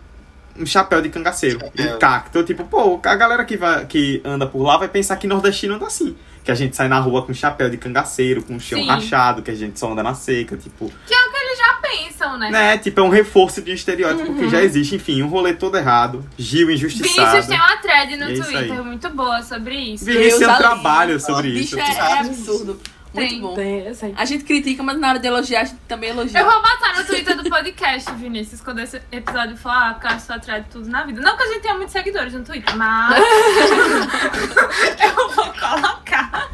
um 0.58 0.66
chapéu 0.66 1.02
de 1.02 1.10
cangaceiro, 1.10 1.60
Chapéu. 1.60 1.96
um 1.96 2.00
cacto. 2.00 2.44
Tipo, 2.44 2.64
pô, 2.66 3.00
a 3.04 3.16
galera 3.16 3.44
que, 3.46 3.58
vai, 3.58 3.86
que 3.86 4.22
anda 4.24 4.46
por 4.46 4.62
lá 4.64 4.78
vai 4.78 4.88
pensar 4.88 5.16
que 5.18 5.28
nordestino 5.28 5.76
anda 5.76 5.88
assim. 5.88 6.16
Que 6.44 6.52
a 6.52 6.56
gente 6.56 6.76
sai 6.76 6.88
na 6.88 7.00
rua 7.00 7.26
com 7.26 7.34
chapéu 7.34 7.70
de 7.70 7.78
cangaceiro, 7.78 8.44
com 8.44 8.58
o 8.58 8.60
chão 8.60 8.80
Sim. 8.80 8.88
rachado, 8.88 9.42
que 9.42 9.50
a 9.50 9.56
gente 9.56 9.80
só 9.80 9.92
anda 9.92 10.04
na 10.04 10.14
seca, 10.14 10.58
tipo... 10.58 10.92
Que 11.08 11.14
é 11.14 11.18
o 11.26 11.32
que 11.32 11.38
eles 11.38 11.58
já 11.58 11.74
pensam, 11.76 12.38
né? 12.38 12.52
Né, 12.52 12.78
tipo, 12.78 13.00
é 13.00 13.04
um 13.04 13.10
reforço 13.10 13.62
de 13.62 13.72
um 13.72 13.74
estereótipo 13.74 14.36
que 14.36 14.50
já 14.50 14.62
existe. 14.62 14.96
Enfim, 14.96 15.24
um 15.24 15.28
rolê 15.28 15.54
todo 15.54 15.78
errado. 15.78 16.26
Gil 16.38 16.70
injustiçado. 16.70 17.14
Vinícius 17.14 17.48
tem 17.48 17.58
uma 17.58 17.78
thread 17.78 18.18
no 18.18 18.26
É 18.26 18.34
Twitter 18.34 18.84
muito 18.84 19.10
boa 19.12 19.42
sobre 19.42 19.76
isso. 19.76 20.04
Vinícius 20.04 20.40
tem 20.40 20.50
um 20.50 20.58
trabalho 20.58 21.20
sobre 21.20 21.48
isso. 21.48 21.78
Bicho 21.78 21.92
é, 21.92 21.98
é 21.98 22.20
absurdo. 22.20 22.80
Muito 23.14 23.30
Tem. 23.30 23.42
bom. 23.42 23.54
Tem, 23.54 23.86
eu 23.86 23.94
sei. 23.94 24.14
A 24.18 24.26
gente 24.26 24.44
critica, 24.44 24.82
mas 24.82 25.00
na 25.00 25.10
hora 25.10 25.20
de 25.20 25.28
elogiar, 25.28 25.62
a 25.62 25.64
gente 25.66 25.80
também 25.88 26.10
elogia. 26.10 26.40
Eu 26.40 26.50
vou 26.50 26.62
botar 26.62 26.98
no 26.98 27.06
Twitter 27.06 27.38
do 27.38 27.48
podcast, 27.48 28.12
Vinícius, 28.14 28.60
quando 28.60 28.80
esse 28.80 29.00
episódio 29.12 29.56
for 29.56 29.70
eu 29.72 30.10
acho 30.10 30.26
sua 30.26 30.40
thread 30.40 30.66
tudo 30.72 30.90
na 30.90 31.04
vida. 31.06 31.22
Não 31.22 31.38
que 31.38 31.44
a 31.44 31.48
gente 31.48 31.62
tenha 31.62 31.76
muitos 31.76 31.94
seguidores 31.94 32.34
no 32.34 32.44
Twitter, 32.44 32.76
mas. 32.76 33.20
eu 35.00 35.30
vou 35.30 35.54
colocar. 35.54 36.50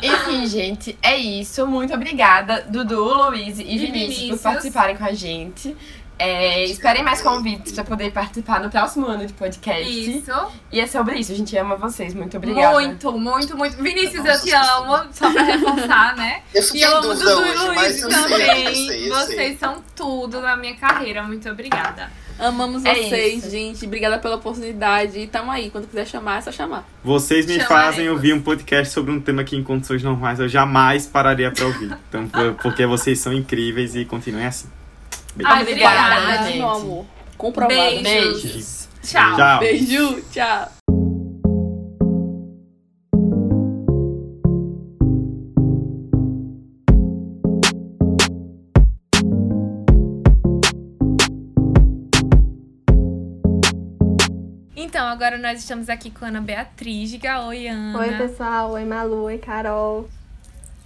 Enfim, 0.00 0.46
gente, 0.46 0.96
é 1.02 1.16
isso. 1.16 1.66
Muito 1.66 1.92
obrigada, 1.92 2.64
Dudu, 2.68 3.02
Luiz 3.02 3.58
e, 3.58 3.64
Vinícius, 3.64 3.90
Vinícius. 3.90 4.30
por 4.30 4.38
participarem 4.38 4.96
com 4.96 5.04
a 5.04 5.12
gente. 5.12 5.76
É, 6.16 6.64
esperem 6.66 7.02
mais 7.02 7.20
convites 7.20 7.72
pra 7.72 7.82
poder 7.82 8.12
participar 8.12 8.60
no 8.60 8.70
próximo 8.70 9.06
ano 9.06 9.26
de 9.26 9.32
podcast. 9.32 9.82
Isso. 10.18 10.30
E 10.70 10.78
é 10.80 10.86
sobre 10.86 11.18
isso, 11.18 11.32
a 11.32 11.34
gente 11.34 11.56
ama 11.56 11.74
vocês. 11.76 12.14
Muito 12.14 12.36
obrigada. 12.36 12.72
Muito, 12.80 13.12
muito, 13.18 13.56
muito. 13.56 13.76
Vinícius, 13.82 14.24
eu 14.24 14.40
te 14.40 14.52
amo, 14.52 15.06
só 15.12 15.32
pra 15.32 15.42
reforçar, 15.42 16.16
né? 16.16 16.42
Eu 16.54 16.62
E 16.72 16.80
eu 16.82 16.96
amo 16.98 17.14
Dudu 17.14 17.28
e 17.28 17.32
hoje, 17.34 17.66
Luiz 17.66 18.02
eu 18.02 18.10
sei, 18.10 18.22
também. 18.22 18.64
eu 18.64 18.74
sei, 18.74 19.10
eu 19.10 19.14
Vocês 19.14 19.36
sei. 19.36 19.56
são 19.58 19.82
tudo 19.96 20.40
na 20.40 20.56
minha 20.56 20.76
carreira. 20.76 21.22
Muito 21.24 21.48
obrigada. 21.50 22.08
Amamos 22.38 22.84
É 22.84 22.94
vocês, 22.94 23.38
isso. 23.44 23.50
gente. 23.50 23.84
Obrigada 23.86 24.18
pela 24.18 24.36
oportunidade. 24.36 25.18
E 25.18 25.26
tamo 25.26 25.50
aí. 25.50 25.70
Quando 25.70 25.86
quiser 25.88 26.06
chamar, 26.06 26.38
é 26.38 26.40
só 26.42 26.50
chamar. 26.52 26.84
Vocês 27.02 27.46
me 27.46 27.54
Chamaremos. 27.60 27.68
fazem 27.96 28.08
ouvir 28.10 28.32
um 28.32 28.40
podcast 28.40 28.92
sobre 28.92 29.12
um 29.12 29.20
tema 29.20 29.42
que 29.44 29.56
em 29.56 29.62
condições 29.62 30.02
normais 30.02 30.38
eu 30.40 30.48
jamais 30.48 31.06
pararia 31.06 31.50
pra 31.52 31.64
ouvir. 31.66 31.96
Então, 32.08 32.26
por- 32.28 32.54
porque 32.62 32.86
vocês 32.86 33.18
são 33.20 33.32
incríveis 33.32 33.94
e 33.96 34.04
continuem 34.04 34.46
assim. 34.46 34.68
Ai, 35.42 35.62
Obrigada, 35.62 36.16
obrigada. 36.20 36.46
gente. 36.46 36.58
meu 36.58 36.68
amor. 36.70 37.06
Comprovado. 37.36 37.74
Beijos. 37.76 38.42
Beijos. 38.42 38.88
Tchau. 39.02 39.36
Tchau. 39.36 39.58
Beijo. 39.60 40.22
Tchau. 40.30 40.68
Então, 54.76 55.06
agora 55.06 55.38
nós 55.38 55.60
estamos 55.60 55.88
aqui 55.88 56.10
com 56.10 56.24
a 56.24 56.28
Ana 56.28 56.40
Beatriz. 56.40 57.10
Diga 57.10 57.44
oi, 57.46 57.66
Ana. 57.68 57.98
Oi, 57.98 58.16
pessoal. 58.16 58.72
Oi, 58.72 58.84
Malu. 58.84 59.22
Oi, 59.24 59.38
Carol. 59.38 60.08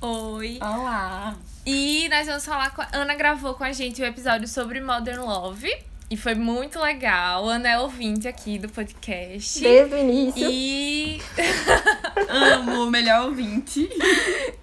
Oi. 0.00 0.58
Olá. 0.60 1.34
E 1.70 2.08
nós 2.08 2.26
vamos 2.26 2.46
falar 2.46 2.74
com 2.74 2.80
a 2.80 2.88
Ana 2.94 3.14
gravou 3.14 3.52
com 3.52 3.62
a 3.62 3.72
gente 3.72 4.00
o 4.00 4.04
episódio 4.06 4.48
sobre 4.48 4.80
Modern 4.80 5.20
Love. 5.20 5.70
E 6.10 6.16
foi 6.16 6.34
muito 6.34 6.80
legal. 6.80 7.46
Ana 7.46 7.68
é 7.68 7.78
ouvinte 7.78 8.26
aqui 8.26 8.58
do 8.58 8.70
podcast. 8.70 9.60
Desde 9.60 9.94
o 9.94 9.98
início. 9.98 10.50
E, 10.50 11.20
Amo, 12.26 12.84
o 12.84 12.90
melhor 12.90 13.26
ouvinte. 13.26 13.86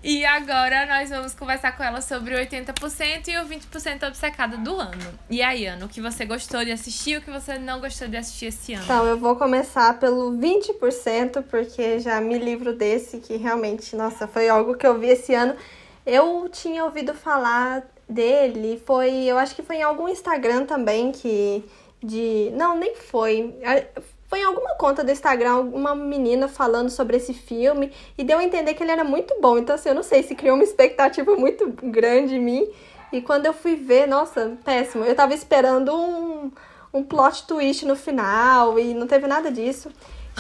e 0.04 0.26
agora 0.26 0.88
nós 0.88 1.12
vamos 1.12 1.36
conversar 1.36 1.78
com 1.78 1.84
ela 1.84 2.02
sobre 2.02 2.34
o 2.34 2.40
80% 2.40 3.28
e 3.28 3.38
o 3.38 3.46
20% 3.46 4.08
obcecado 4.08 4.58
do 4.64 4.76
ano. 4.76 5.20
E 5.30 5.44
aí, 5.44 5.68
Ana, 5.68 5.86
o 5.86 5.88
que 5.88 6.02
você 6.02 6.26
gostou 6.26 6.66
de 6.66 6.72
assistir 6.72 7.12
e 7.12 7.18
o 7.18 7.22
que 7.22 7.30
você 7.30 7.60
não 7.60 7.80
gostou 7.80 8.08
de 8.08 8.18
assistir 8.18 8.48
esse 8.48 8.74
ano? 8.74 8.84
Então, 8.84 9.06
eu 9.06 9.20
vou 9.20 9.36
começar 9.36 10.00
pelo 10.00 10.32
20%, 10.32 11.44
porque 11.44 12.00
já 12.00 12.20
me 12.20 12.40
livro 12.40 12.74
desse, 12.76 13.20
que 13.20 13.38
realmente, 13.38 13.96
nossa, 13.96 14.28
foi 14.28 14.50
algo 14.50 14.76
que 14.76 14.88
eu 14.88 15.00
vi 15.00 15.10
esse 15.10 15.36
ano. 15.36 15.56
Eu 16.06 16.48
tinha 16.50 16.84
ouvido 16.84 17.14
falar 17.14 17.84
dele, 18.08 18.82
foi, 18.86 19.24
eu 19.24 19.38
acho 19.38 19.56
que 19.56 19.64
foi 19.64 19.78
em 19.78 19.84
algum 19.84 20.08
Instagram 20.08 20.66
também 20.66 21.12
que 21.12 21.64
de, 22.04 22.52
não, 22.56 22.78
nem 22.78 22.96
foi. 22.96 23.56
Foi 24.28 24.40
em 24.40 24.44
alguma 24.44 24.76
conta 24.76 25.04
do 25.04 25.12
Instagram, 25.12 25.58
uma 25.58 25.96
menina 25.96 26.48
falando 26.48 26.90
sobre 26.90 27.18
esse 27.18 27.34
filme 27.34 27.92
e 28.18 28.24
deu 28.24 28.40
a 28.40 28.44
entender 28.44 28.74
que 28.74 28.84
ele 28.84 28.92
era 28.92 29.04
muito 29.04 29.36
bom. 29.40 29.58
Então, 29.58 29.76
assim, 29.76 29.90
eu 29.90 29.96
não 29.96 30.04
sei 30.04 30.24
se 30.24 30.36
criou 30.36 30.56
uma 30.56 30.64
expectativa 30.64 31.36
muito 31.36 31.74
grande 31.84 32.36
em 32.36 32.40
mim. 32.40 32.68
E 33.12 33.22
quando 33.22 33.46
eu 33.46 33.54
fui 33.54 33.76
ver, 33.76 34.08
nossa, 34.08 34.58
péssimo. 34.64 35.04
Eu 35.04 35.16
tava 35.16 35.34
esperando 35.34 35.96
um, 35.96 36.52
um 36.94 37.04
plot 37.04 37.46
twist 37.48 37.86
no 37.86 37.96
final 37.96 38.80
e 38.80 38.94
não 38.94 39.08
teve 39.08 39.28
nada 39.28 39.52
disso. 39.52 39.90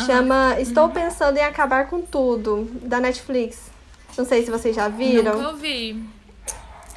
Chama 0.06 0.60
Estou 0.60 0.89
Pensando 0.89 1.38
em 1.38 1.43
Acabar 1.43 1.88
com 1.88 2.01
Tudo, 2.01 2.67
da 2.82 2.99
Netflix. 2.99 3.74
Não 4.17 4.25
sei 4.25 4.43
se 4.43 4.51
vocês 4.51 4.75
já 4.75 4.88
viram. 4.88 5.36
Nunca 5.36 5.49
ouvi. 5.49 6.14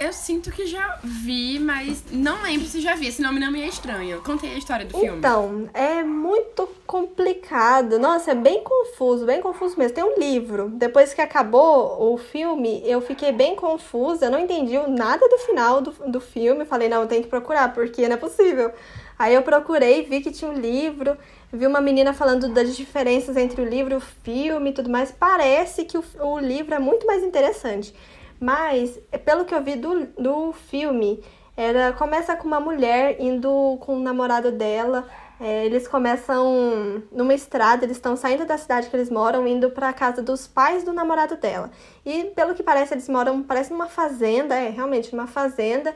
Eu 0.01 0.13
sinto 0.13 0.53
que 0.53 0.65
já 0.65 0.99
vi, 1.03 1.59
mas 1.59 2.05
não 2.13 2.43
lembro 2.43 2.67
se 2.67 2.81
já 2.81 2.95
vi. 2.95 3.09
Esse 3.09 3.21
nome 3.21 3.41
não 3.41 3.51
me 3.51 3.61
é 3.61 3.67
estranho. 3.67 4.23
Contei 4.23 4.55
a 4.55 4.57
história 4.57 4.87
do 4.87 4.97
filme. 4.97 5.19
Então, 5.19 5.69
é 5.75 6.05
muito 6.05 6.69
complicado. 6.87 7.99
Nossa, 7.99 8.31
é 8.31 8.35
bem 8.35 8.63
confuso, 8.63 9.27
bem 9.27 9.41
confuso 9.41 9.77
mesmo. 9.77 9.97
Tem 9.97 10.05
um 10.05 10.17
livro. 10.17 10.69
Depois 10.69 11.13
que 11.13 11.21
acabou 11.21 12.13
o 12.13 12.17
filme, 12.17 12.81
eu 12.85 13.01
fiquei 13.01 13.33
bem 13.33 13.57
confusa. 13.57 14.27
Eu 14.27 14.31
não 14.31 14.39
entendi 14.39 14.79
nada 14.89 15.29
do 15.29 15.39
final 15.39 15.81
do, 15.81 15.91
do 16.09 16.21
filme. 16.21 16.65
Falei, 16.65 16.89
não, 16.89 17.05
tem 17.09 17.21
que 17.21 17.29
procurar, 17.29 17.75
porque 17.75 18.07
não 18.07 18.15
é 18.15 18.19
possível. 18.19 18.71
Aí 19.19 19.35
eu 19.35 19.43
procurei, 19.43 20.05
vi 20.05 20.21
que 20.21 20.31
tinha 20.31 20.49
um 20.49 20.55
livro. 20.55 21.17
Vi 21.53 21.67
uma 21.67 21.81
menina 21.81 22.13
falando 22.13 22.53
das 22.53 22.77
diferenças 22.77 23.37
entre 23.37 23.61
o 23.61 23.65
livro 23.65 23.95
e 23.95 23.97
o 23.97 24.01
filme 24.01 24.71
e 24.71 24.73
tudo 24.73 24.89
mais. 24.89 25.11
Parece 25.11 25.85
que 25.85 25.99
o, 25.99 26.05
o 26.21 26.39
livro 26.39 26.73
é 26.73 26.79
muito 26.79 27.05
mais 27.05 27.25
interessante. 27.25 27.93
Mas, 28.41 28.99
pelo 29.25 29.45
que 29.45 29.55
eu 29.55 29.63
vi 29.63 29.77
do, 29.77 30.07
do 30.19 30.53
filme, 30.53 31.23
era 31.57 31.93
começa 31.93 32.37
com 32.37 32.47
uma 32.47 32.61
mulher 32.61 33.17
indo 33.19 33.77
com 33.81 33.97
o 33.97 34.01
namorado 34.01 34.53
dela. 34.53 35.09
É, 35.41 35.67
eles 35.67 35.87
começam 35.87 37.03
numa 37.13 37.35
estrada, 37.35 37.85
eles 37.85 37.97
estão 37.97 38.17
saindo 38.17 38.45
da 38.45 38.57
cidade 38.57 38.89
que 38.89 38.97
eles 38.97 39.11
moram, 39.11 39.47
indo 39.47 39.71
para 39.71 39.93
casa 39.93 40.23
dos 40.23 40.47
pais 40.47 40.85
do 40.85 40.93
namorado 40.93 41.37
dela. 41.37 41.71
E 42.05 42.25
pelo 42.27 42.55
que 42.55 42.63
parece, 42.63 42.95
eles 42.95 43.09
moram, 43.09 43.43
parece 43.43 43.73
numa 43.73 43.87
fazenda, 43.87 44.55
é 44.55 44.69
realmente 44.69 45.15
numa 45.15 45.27
fazenda. 45.27 45.95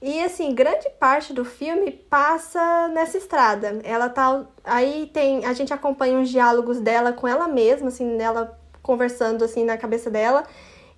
E 0.00 0.22
assim, 0.22 0.54
grande 0.54 0.88
parte 1.00 1.32
do 1.32 1.44
filme 1.44 1.90
passa 1.90 2.88
nessa 2.88 3.18
estrada. 3.18 3.80
Ela 3.82 4.08
tá 4.08 4.46
aí 4.62 5.10
tem, 5.12 5.44
a 5.44 5.52
gente 5.54 5.72
acompanha 5.72 6.18
uns 6.18 6.28
diálogos 6.28 6.80
dela 6.80 7.12
com 7.12 7.26
ela 7.26 7.48
mesma, 7.48 7.88
assim, 7.88 8.16
dela 8.16 8.58
conversando 8.82 9.44
assim 9.44 9.64
na 9.64 9.76
cabeça 9.76 10.10
dela 10.10 10.44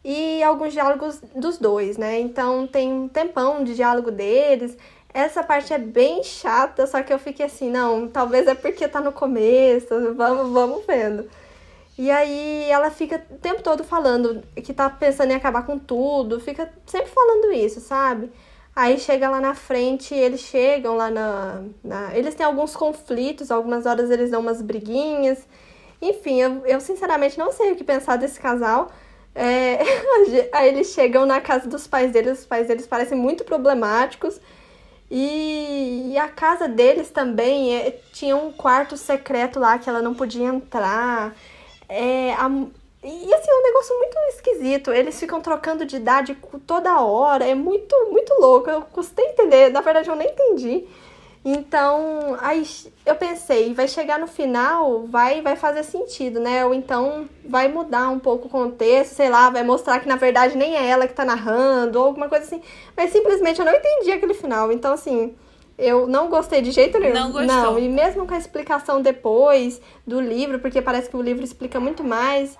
e 0.04 0.42
alguns 0.42 0.72
diálogos 0.72 1.20
dos 1.34 1.58
dois, 1.58 1.96
né? 1.98 2.20
Então 2.20 2.66
tem 2.66 2.92
um 2.92 3.08
tempão 3.08 3.62
de 3.62 3.74
diálogo 3.74 4.10
deles. 4.10 4.76
Essa 5.12 5.42
parte 5.42 5.72
é 5.72 5.78
bem 5.78 6.22
chata, 6.22 6.86
só 6.86 7.02
que 7.02 7.12
eu 7.12 7.18
fiquei 7.18 7.46
assim, 7.46 7.70
não, 7.70 8.08
talvez 8.08 8.46
é 8.46 8.54
porque 8.54 8.86
tá 8.86 9.00
no 9.00 9.12
começo, 9.12 9.88
vamos, 10.14 10.52
vamos 10.52 10.86
vendo. 10.86 11.28
E 11.98 12.10
aí 12.10 12.70
ela 12.70 12.90
fica 12.90 13.22
o 13.30 13.38
tempo 13.38 13.62
todo 13.62 13.84
falando 13.84 14.42
que 14.56 14.72
tá 14.72 14.88
pensando 14.88 15.32
em 15.32 15.34
acabar 15.34 15.66
com 15.66 15.78
tudo, 15.78 16.40
fica 16.40 16.72
sempre 16.86 17.10
falando 17.10 17.52
isso, 17.52 17.80
sabe? 17.80 18.30
Aí 18.74 18.98
chega 18.98 19.28
lá 19.28 19.40
na 19.40 19.54
frente, 19.54 20.14
eles 20.14 20.40
chegam 20.40 20.96
lá 20.96 21.10
na, 21.10 21.62
na. 21.84 22.16
Eles 22.16 22.34
têm 22.34 22.46
alguns 22.46 22.74
conflitos, 22.74 23.50
algumas 23.50 23.84
horas 23.84 24.10
eles 24.10 24.30
dão 24.30 24.40
umas 24.40 24.62
briguinhas. 24.62 25.46
Enfim, 26.00 26.40
eu, 26.40 26.66
eu 26.66 26.80
sinceramente 26.80 27.38
não 27.38 27.52
sei 27.52 27.72
o 27.72 27.76
que 27.76 27.84
pensar 27.84 28.16
desse 28.16 28.40
casal. 28.40 28.90
É, 29.34 29.78
aí 30.52 30.68
eles 30.68 30.88
chegam 30.88 31.26
na 31.26 31.40
casa 31.40 31.68
dos 31.68 31.86
pais 31.86 32.12
deles, 32.12 32.40
os 32.40 32.46
pais 32.46 32.66
deles 32.68 32.86
parecem 32.86 33.16
muito 33.16 33.44
problemáticos. 33.44 34.40
E, 35.10 36.12
e 36.12 36.18
a 36.18 36.28
casa 36.28 36.68
deles 36.68 37.10
também 37.10 37.74
é, 37.76 37.90
tinha 38.12 38.36
um 38.36 38.52
quarto 38.52 38.96
secreto 38.96 39.58
lá 39.58 39.78
que 39.78 39.88
ela 39.90 40.00
não 40.00 40.14
podia 40.14 40.44
entrar. 40.44 41.34
É, 41.88 42.32
a, 42.34 42.48
e 43.02 43.34
assim, 43.34 43.50
é 43.50 43.54
um 43.54 43.62
negócio 43.62 43.96
muito 43.98 44.16
esquisito. 44.28 44.92
Eles 44.92 45.18
ficam 45.18 45.40
trocando 45.40 45.84
de 45.86 45.96
idade 45.96 46.36
toda 46.66 47.00
hora. 47.00 47.46
É 47.46 47.54
muito, 47.54 47.96
muito 48.10 48.32
louco. 48.40 48.68
Eu 48.70 48.82
custei 48.82 49.24
entender. 49.26 49.70
Na 49.70 49.80
verdade, 49.80 50.08
eu 50.10 50.16
nem 50.16 50.28
entendi. 50.28 50.86
Então, 51.42 52.36
aí 52.40 52.66
eu 53.06 53.14
pensei, 53.14 53.72
vai 53.72 53.88
chegar 53.88 54.18
no 54.18 54.26
final, 54.26 55.06
vai 55.06 55.40
vai 55.40 55.56
fazer 55.56 55.82
sentido, 55.82 56.38
né? 56.38 56.66
Ou 56.66 56.74
então 56.74 57.26
vai 57.46 57.66
mudar 57.66 58.10
um 58.10 58.18
pouco 58.18 58.46
o 58.46 58.50
contexto, 58.50 59.14
sei 59.14 59.30
lá, 59.30 59.48
vai 59.48 59.64
mostrar 59.64 60.00
que 60.00 60.08
na 60.08 60.16
verdade 60.16 60.54
nem 60.56 60.76
é 60.76 60.86
ela 60.86 61.06
que 61.06 61.14
tá 61.14 61.24
narrando, 61.24 61.98
ou 61.98 62.04
alguma 62.04 62.28
coisa 62.28 62.44
assim. 62.44 62.62
Mas 62.94 63.10
simplesmente 63.10 63.58
eu 63.58 63.64
não 63.64 63.74
entendi 63.74 64.12
aquele 64.12 64.34
final. 64.34 64.70
Então, 64.70 64.92
assim, 64.92 65.34
eu 65.78 66.06
não 66.06 66.28
gostei 66.28 66.60
de 66.60 66.72
jeito 66.72 66.98
nenhum. 66.98 67.14
Não 67.14 67.32
gostou. 67.32 67.46
Não, 67.46 67.78
e 67.78 67.88
mesmo 67.88 68.26
com 68.26 68.34
a 68.34 68.38
explicação 68.38 69.00
depois 69.00 69.80
do 70.06 70.20
livro, 70.20 70.58
porque 70.58 70.82
parece 70.82 71.08
que 71.08 71.16
o 71.16 71.22
livro 71.22 71.42
explica 71.42 71.80
muito 71.80 72.04
mais. 72.04 72.54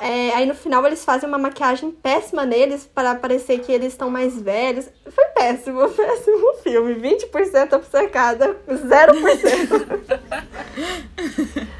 É, 0.00 0.30
aí 0.34 0.46
no 0.46 0.54
final 0.54 0.84
eles 0.86 1.04
fazem 1.04 1.28
uma 1.28 1.38
maquiagem 1.38 1.90
péssima 1.90 2.44
neles 2.44 2.88
para 2.92 3.14
parecer 3.14 3.60
que 3.60 3.72
eles 3.72 3.88
estão 3.92 4.10
mais 4.10 4.40
velhos. 4.40 4.88
Foi 5.10 5.24
péssimo, 5.34 5.88
péssimo 5.90 6.54
filme. 6.62 6.94
20% 6.94 7.72
obcecada, 7.74 8.56
0%. 8.68 10.08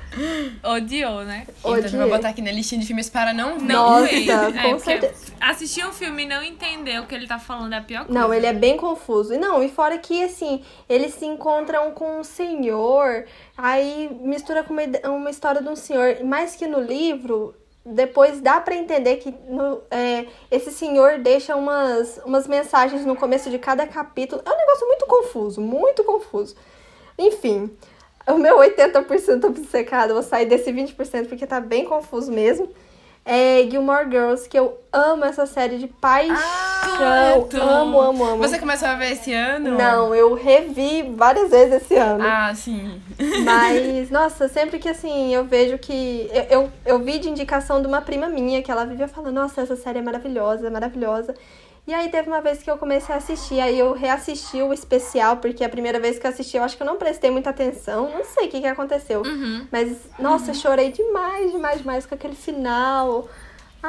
Odiou, 0.65 1.23
né? 1.25 1.47
Então 1.61 1.77
eu 1.77 1.83
vou 1.83 2.01
Odiei. 2.01 2.11
botar 2.11 2.29
aqui 2.31 2.43
na 2.43 2.51
listinha 2.51 2.81
de 2.81 2.87
filmes 2.87 3.09
para 3.09 3.33
não 3.33 3.59
ver. 3.59 3.67
Não 3.67 4.01
Nossa, 4.01 4.07
ver. 4.07 4.27
com 4.63 4.75
É, 4.75 4.79
certeza. 4.79 5.33
assistir 5.41 5.87
um 5.87 5.93
filme 5.93 6.25
e 6.25 6.27
não 6.27 6.43
entender 6.43 7.01
o 7.01 7.07
que 7.07 7.15
ele 7.15 7.29
tá 7.29 7.39
falando 7.39 7.73
é 7.73 7.77
a 7.77 7.83
pior 7.83 8.05
coisa. 8.05 8.19
Não, 8.21 8.35
ele 8.35 8.47
é 8.47 8.53
bem 8.53 8.77
confuso. 8.77 9.33
E 9.35 9.39
não, 9.39 9.63
e 9.63 9.69
fora 9.69 9.97
que, 9.99 10.25
assim, 10.25 10.65
eles 10.89 11.15
se 11.15 11.25
encontram 11.25 11.93
com 11.93 12.19
um 12.21 12.25
senhor, 12.25 13.27
aí 13.57 14.11
mistura 14.21 14.65
com 14.65 14.73
uma, 14.73 14.83
uma 15.09 15.31
história 15.31 15.63
de 15.63 15.69
um 15.69 15.77
senhor. 15.77 16.25
Mais 16.25 16.57
que 16.57 16.67
no 16.67 16.81
livro, 16.81 17.55
depois 17.95 18.41
dá 18.41 18.61
pra 18.61 18.75
entender 18.75 19.17
que 19.17 19.35
no- 19.49 19.81
é, 19.91 20.27
esse 20.51 20.71
senhor 20.71 21.19
deixa 21.19 21.57
umas, 21.57 22.19
umas 22.25 22.47
mensagens 22.47 23.05
no 23.05 23.17
começo 23.17 23.51
de 23.51 23.59
cada 23.59 23.87
capítulo. 23.87 24.43
É 24.45 24.51
um 24.51 24.57
negócio 24.57 24.87
muito 24.87 25.07
confuso, 25.07 25.61
muito 25.61 26.05
confuso. 26.05 26.55
Enfim, 27.19 27.71
o 28.27 28.39
meu 28.39 28.59
80% 28.59 29.45
obcecado, 29.47 30.11
eu 30.11 30.15
vou 30.15 30.23
sair 30.23 30.47
desse 30.47 30.71
20% 30.73 31.29
porque 31.29 31.47
tá 31.47 31.61
bem 31.61 31.85
confuso 31.85 32.31
mesmo. 32.31 32.69
É 33.31 33.69
Gilmore 33.71 34.07
Girls, 34.11 34.49
que 34.49 34.59
eu 34.59 34.79
amo 34.91 35.23
essa 35.25 35.45
série 35.45 35.77
de 35.77 35.87
paixão. 35.87 36.37
tu- 37.51 37.61
amo, 37.61 38.01
amo, 38.01 38.25
amo. 38.25 38.39
Você 38.39 38.59
começou 38.59 38.89
a 38.89 38.95
ver 38.95 39.13
esse 39.13 39.33
ano? 39.35 39.77
Não, 39.77 40.15
eu 40.15 40.33
revi 40.35 41.03
várias 41.15 41.51
vezes 41.51 41.83
esse 41.83 41.95
ano. 41.95 42.25
Ah, 42.27 42.53
sim. 42.55 43.01
Mas, 43.45 44.11
nossa, 44.11 44.49
sempre 44.49 44.79
que 44.79 44.89
assim, 44.89 45.35
eu 45.35 45.45
vejo 45.45 45.77
que. 45.79 46.31
Eu, 46.33 46.43
eu, 46.63 46.73
eu 46.87 46.99
vi 47.01 47.19
de 47.19 47.29
indicação 47.29 47.83
de 47.83 47.87
uma 47.87 48.01
prima 48.01 48.29
minha 48.29 48.63
que 48.63 48.71
ela 48.71 48.87
vivia 48.87 49.07
falando, 49.09 49.35
nossa, 49.35 49.61
essa 49.61 49.77
série 49.77 49.99
é 49.99 50.03
maravilhosa, 50.03 50.71
maravilhosa. 50.71 51.35
E 51.89 51.95
aí 51.95 52.11
teve 52.11 52.29
uma 52.29 52.43
vez 52.43 52.63
que 52.63 52.71
eu 52.71 52.77
comecei 52.77 53.15
a 53.15 53.17
assistir, 53.17 53.59
aí 53.61 53.79
eu 53.79 53.95
reassisti 53.95 54.61
o 54.61 54.75
especial, 54.75 55.39
porque 55.39 55.65
a 55.65 55.71
primeira 55.71 55.99
vez 55.99 56.19
que 56.19 56.27
eu 56.27 56.31
assisti, 56.31 56.59
eu 56.59 56.63
acho 56.63 56.77
que 56.77 56.83
eu 56.83 56.87
não 56.87 56.99
prestei 56.99 57.31
muita 57.31 57.49
atenção, 57.49 58.11
não 58.11 58.23
sei 58.27 58.47
o 58.47 58.51
que, 58.51 58.61
que 58.61 58.67
aconteceu. 58.67 59.23
Mas, 59.73 59.97
nossa, 60.19 60.53
chorei 60.53 60.93
demais, 60.93 61.51
demais, 61.51 61.79
demais 61.79 62.05
com 62.05 62.15
aquele 62.15 62.35
final. 62.37 63.27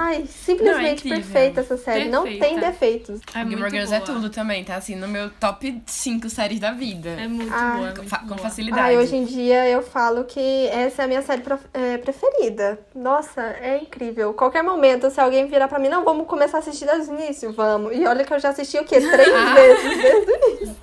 Ai, 0.02 0.26
simplesmente 0.28 1.08
incrível. 1.08 1.18
perfeita 1.32 1.62
essa 1.62 1.78
série. 1.78 2.06
Não 2.10 2.24
Perfeita. 2.24 2.46
tem 2.46 2.60
defeitos. 2.60 3.20
É 3.34 3.40
muito 3.40 3.50
Gilmore 3.50 3.70
Girls 3.72 3.94
é 3.94 3.98
boa. 4.00 4.06
tudo 4.14 4.30
também, 4.30 4.64
tá 4.64 4.76
assim, 4.76 4.96
no 4.96 5.08
meu 5.08 5.30
top 5.32 5.82
5 5.86 6.30
séries 6.30 6.60
da 6.60 6.72
vida. 6.72 7.10
É 7.10 7.28
muito 7.28 7.54
Ah, 7.54 7.74
boa, 7.76 7.90
é 7.90 7.92
Com, 7.92 7.98
muito 8.02 8.20
com 8.20 8.26
boa. 8.28 8.38
facilidade. 8.38 8.82
Ai, 8.82 8.98
hoje 8.98 9.16
em 9.16 9.26
dia 9.26 9.68
eu 9.68 9.82
falo 9.82 10.24
que 10.24 10.68
essa 10.68 11.02
é 11.02 11.06
a 11.06 11.08
minha 11.08 11.22
série 11.22 11.44
é, 11.74 11.98
preferida. 11.98 12.80
Nossa, 12.96 13.42
é 13.62 13.78
incrível. 13.82 14.34
Qualquer 14.34 14.64
momento, 14.64 15.10
se 15.10 15.20
alguém 15.20 15.48
virar 15.48 15.68
pra 15.68 15.80
mim, 15.80 15.90
não, 15.90 16.04
vamos 16.04 16.28
começar 16.28 16.58
a 16.58 16.60
assistir 16.62 16.86
desde 16.86 17.12
o 17.12 17.16
início, 17.20 17.52
vamos. 17.52 17.96
E 17.96 18.06
olha 18.06 18.24
que 18.24 18.34
eu 18.34 18.40
já 18.40 18.50
assisti 18.50 18.78
o 18.78 18.86
quê? 18.86 19.02
Três 19.10 19.54
vezes 19.54 19.98
desde 20.02 20.32
o 20.32 20.36
início. 20.36 20.76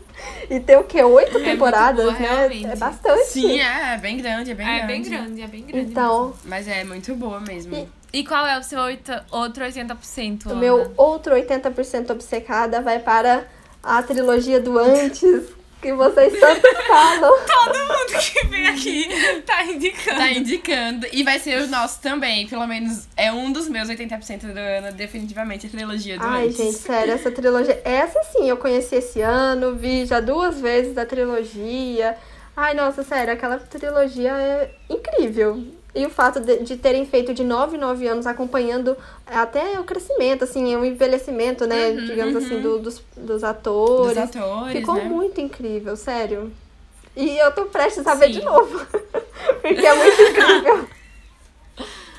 E 0.48 0.61
tem 0.61 0.76
o 0.76 0.85
quê? 0.85 1.02
Oito 1.02 1.33
muito 1.33 1.44
temporadas, 1.44 2.05
boa, 2.05 2.12
né? 2.18 2.18
realmente. 2.29 2.66
É 2.66 2.76
bastante. 2.76 3.24
Sim, 3.26 3.61
é, 3.61 3.94
é 3.94 3.98
bem 3.98 4.16
grande, 4.16 4.50
é 4.52 4.55
bem 4.55 4.66
É 4.66 4.79
grande. 4.79 4.87
bem 4.92 5.02
grande, 5.02 5.42
é 5.42 5.46
bem 5.46 5.62
grande. 5.64 5.90
Então, 5.90 6.35
Mas 6.44 6.66
é 6.68 6.85
muito 6.85 7.14
boa 7.16 7.40
mesmo. 7.40 7.74
E- 7.74 7.88
E 8.12 8.24
qual 8.24 8.46
é 8.46 8.58
o 8.58 8.62
seu 8.62 8.78
oito- 8.80 9.12
outro 9.30 9.64
80%? 9.64 10.46
o 10.46 10.50
Ana? 10.50 10.60
meu 10.60 10.92
outro 10.96 11.34
80% 11.34 12.10
obcecada 12.10 12.80
vai 12.80 12.98
para 12.98 13.46
a 13.82 14.02
trilogia 14.02 14.58
do 14.60 14.78
Antes, 14.78 15.44
que 15.82 15.92
vocês 15.92 16.38
tanto 16.40 16.66
falam. 16.86 17.32
Todo 17.46 17.78
mundo 17.80 18.18
que 18.20 18.46
vem 18.46 18.66
aqui 18.68 19.08
tá 19.42 19.62
indicando. 19.64 20.16
Tá 20.18 20.30
indicando. 20.32 21.06
E 21.12 21.22
vai 21.22 21.38
ser 21.38 21.62
o 21.62 21.68
nosso 21.68 22.00
também. 22.00 22.46
Pelo 22.48 22.66
menos 22.66 23.06
é 23.16 23.30
um 23.30 23.52
dos 23.52 23.68
meus 23.68 23.88
80% 23.88 24.52
do 24.52 24.58
ano, 24.58 24.92
definitivamente 24.96 25.66
a 25.66 25.70
trilogia 25.70 26.18
do 26.18 26.24
Ai, 26.24 26.46
antes. 26.46 26.56
gente, 26.56 26.78
sério, 26.78 27.12
essa 27.12 27.30
trilogia. 27.30 27.80
Essa 27.84 28.20
sim, 28.32 28.48
eu 28.48 28.56
conheci 28.56 28.96
esse 28.96 29.20
ano, 29.20 29.74
vi 29.74 30.06
já 30.06 30.20
duas 30.20 30.58
vezes 30.60 30.94
da 30.94 31.04
trilogia. 31.04 32.16
Ai, 32.56 32.72
nossa, 32.72 33.02
sério, 33.02 33.34
aquela 33.34 33.58
trilogia 33.58 34.32
é 34.32 34.70
incrível. 34.88 35.62
E 35.96 36.04
o 36.04 36.11
fato 36.11 36.40
de, 36.40 36.59
de 36.59 36.76
terem 36.76 37.06
feito 37.06 37.32
de 37.32 37.42
9 37.42 37.76
em 37.76 37.80
9 37.80 38.06
anos, 38.06 38.26
acompanhando 38.26 38.94
até 39.26 39.80
o 39.80 39.85
crescimento, 39.85 40.44
assim, 40.44 40.76
o 40.76 40.85
envelhecimento, 40.85 41.66
né, 41.66 41.92
digamos 41.92 42.37
assim, 42.37 42.61
do- 42.61 42.78
dos, 42.78 43.02
dos 43.16 43.42
atores. 43.42 44.14
Dos 44.14 44.37
atores, 44.37 44.72
Ficou 44.72 44.94
né? 44.96 45.04
muito 45.04 45.40
incrível, 45.40 45.96
sério. 45.96 46.52
E 47.16 47.38
eu 47.38 47.50
tô 47.52 47.64
prestes 47.64 48.06
a 48.06 48.14
ver 48.14 48.26
Sim. 48.26 48.40
de 48.40 48.44
novo. 48.44 48.78
Porque 49.62 49.87
é 49.87 49.94
muito 49.94 50.20
incrível. 50.22 50.88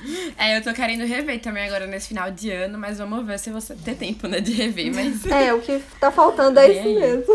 É, 0.37 0.57
eu 0.57 0.61
tô 0.63 0.71
querendo 0.73 1.03
rever 1.05 1.39
também 1.39 1.65
agora 1.65 1.87
nesse 1.87 2.09
final 2.09 2.29
de 2.31 2.51
ano, 2.51 2.77
mas 2.77 2.97
vamos 2.99 3.25
ver 3.25 3.39
se 3.39 3.49
você 3.49 3.75
ter 3.75 3.95
tempo, 3.95 4.27
né, 4.27 4.39
de 4.39 4.51
rever. 4.51 4.93
Mas 4.93 5.25
É, 5.25 5.53
o 5.53 5.59
que 5.61 5.81
tá 5.99 6.11
faltando 6.11 6.59
é 6.59 6.71
isso 6.71 6.87
aí. 6.87 6.99
mesmo. 6.99 7.25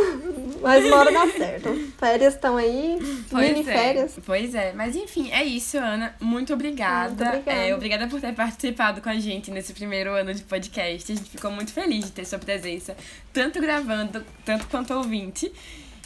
Mas 0.63 0.85
uma 0.85 0.97
hora 0.99 1.13
dá 1.13 1.27
certo. 1.29 1.75
Férias 1.99 2.35
estão 2.35 2.57
aí, 2.57 2.99
Pois 3.29 3.49
mini 3.49 3.61
é. 3.69 3.73
férias. 3.73 4.17
Pois 4.25 4.55
é, 4.55 4.73
mas 4.73 4.95
enfim, 4.95 5.31
é 5.33 5.43
isso, 5.43 5.77
Ana. 5.77 6.15
Muito 6.21 6.53
obrigada. 6.53 7.25
Muito 7.25 7.37
obrigada. 7.39 7.67
É, 7.69 7.75
obrigada 7.75 8.07
por 8.07 8.21
ter 8.21 8.33
participado 8.35 9.01
com 9.01 9.09
a 9.09 9.19
gente 9.19 9.51
nesse 9.51 9.73
primeiro 9.73 10.13
ano 10.13 10.33
de 10.33 10.43
podcast. 10.43 11.13
A 11.13 11.17
gente 11.17 11.31
ficou 11.31 11.51
muito 11.51 11.73
feliz 11.73 12.05
de 12.05 12.13
ter 12.13 12.25
sua 12.25 12.39
presença, 12.39 12.97
tanto 13.33 13.61
gravando, 13.61 14.25
tanto 14.45 14.67
quanto 14.69 14.95
ouvinte. 14.95 15.53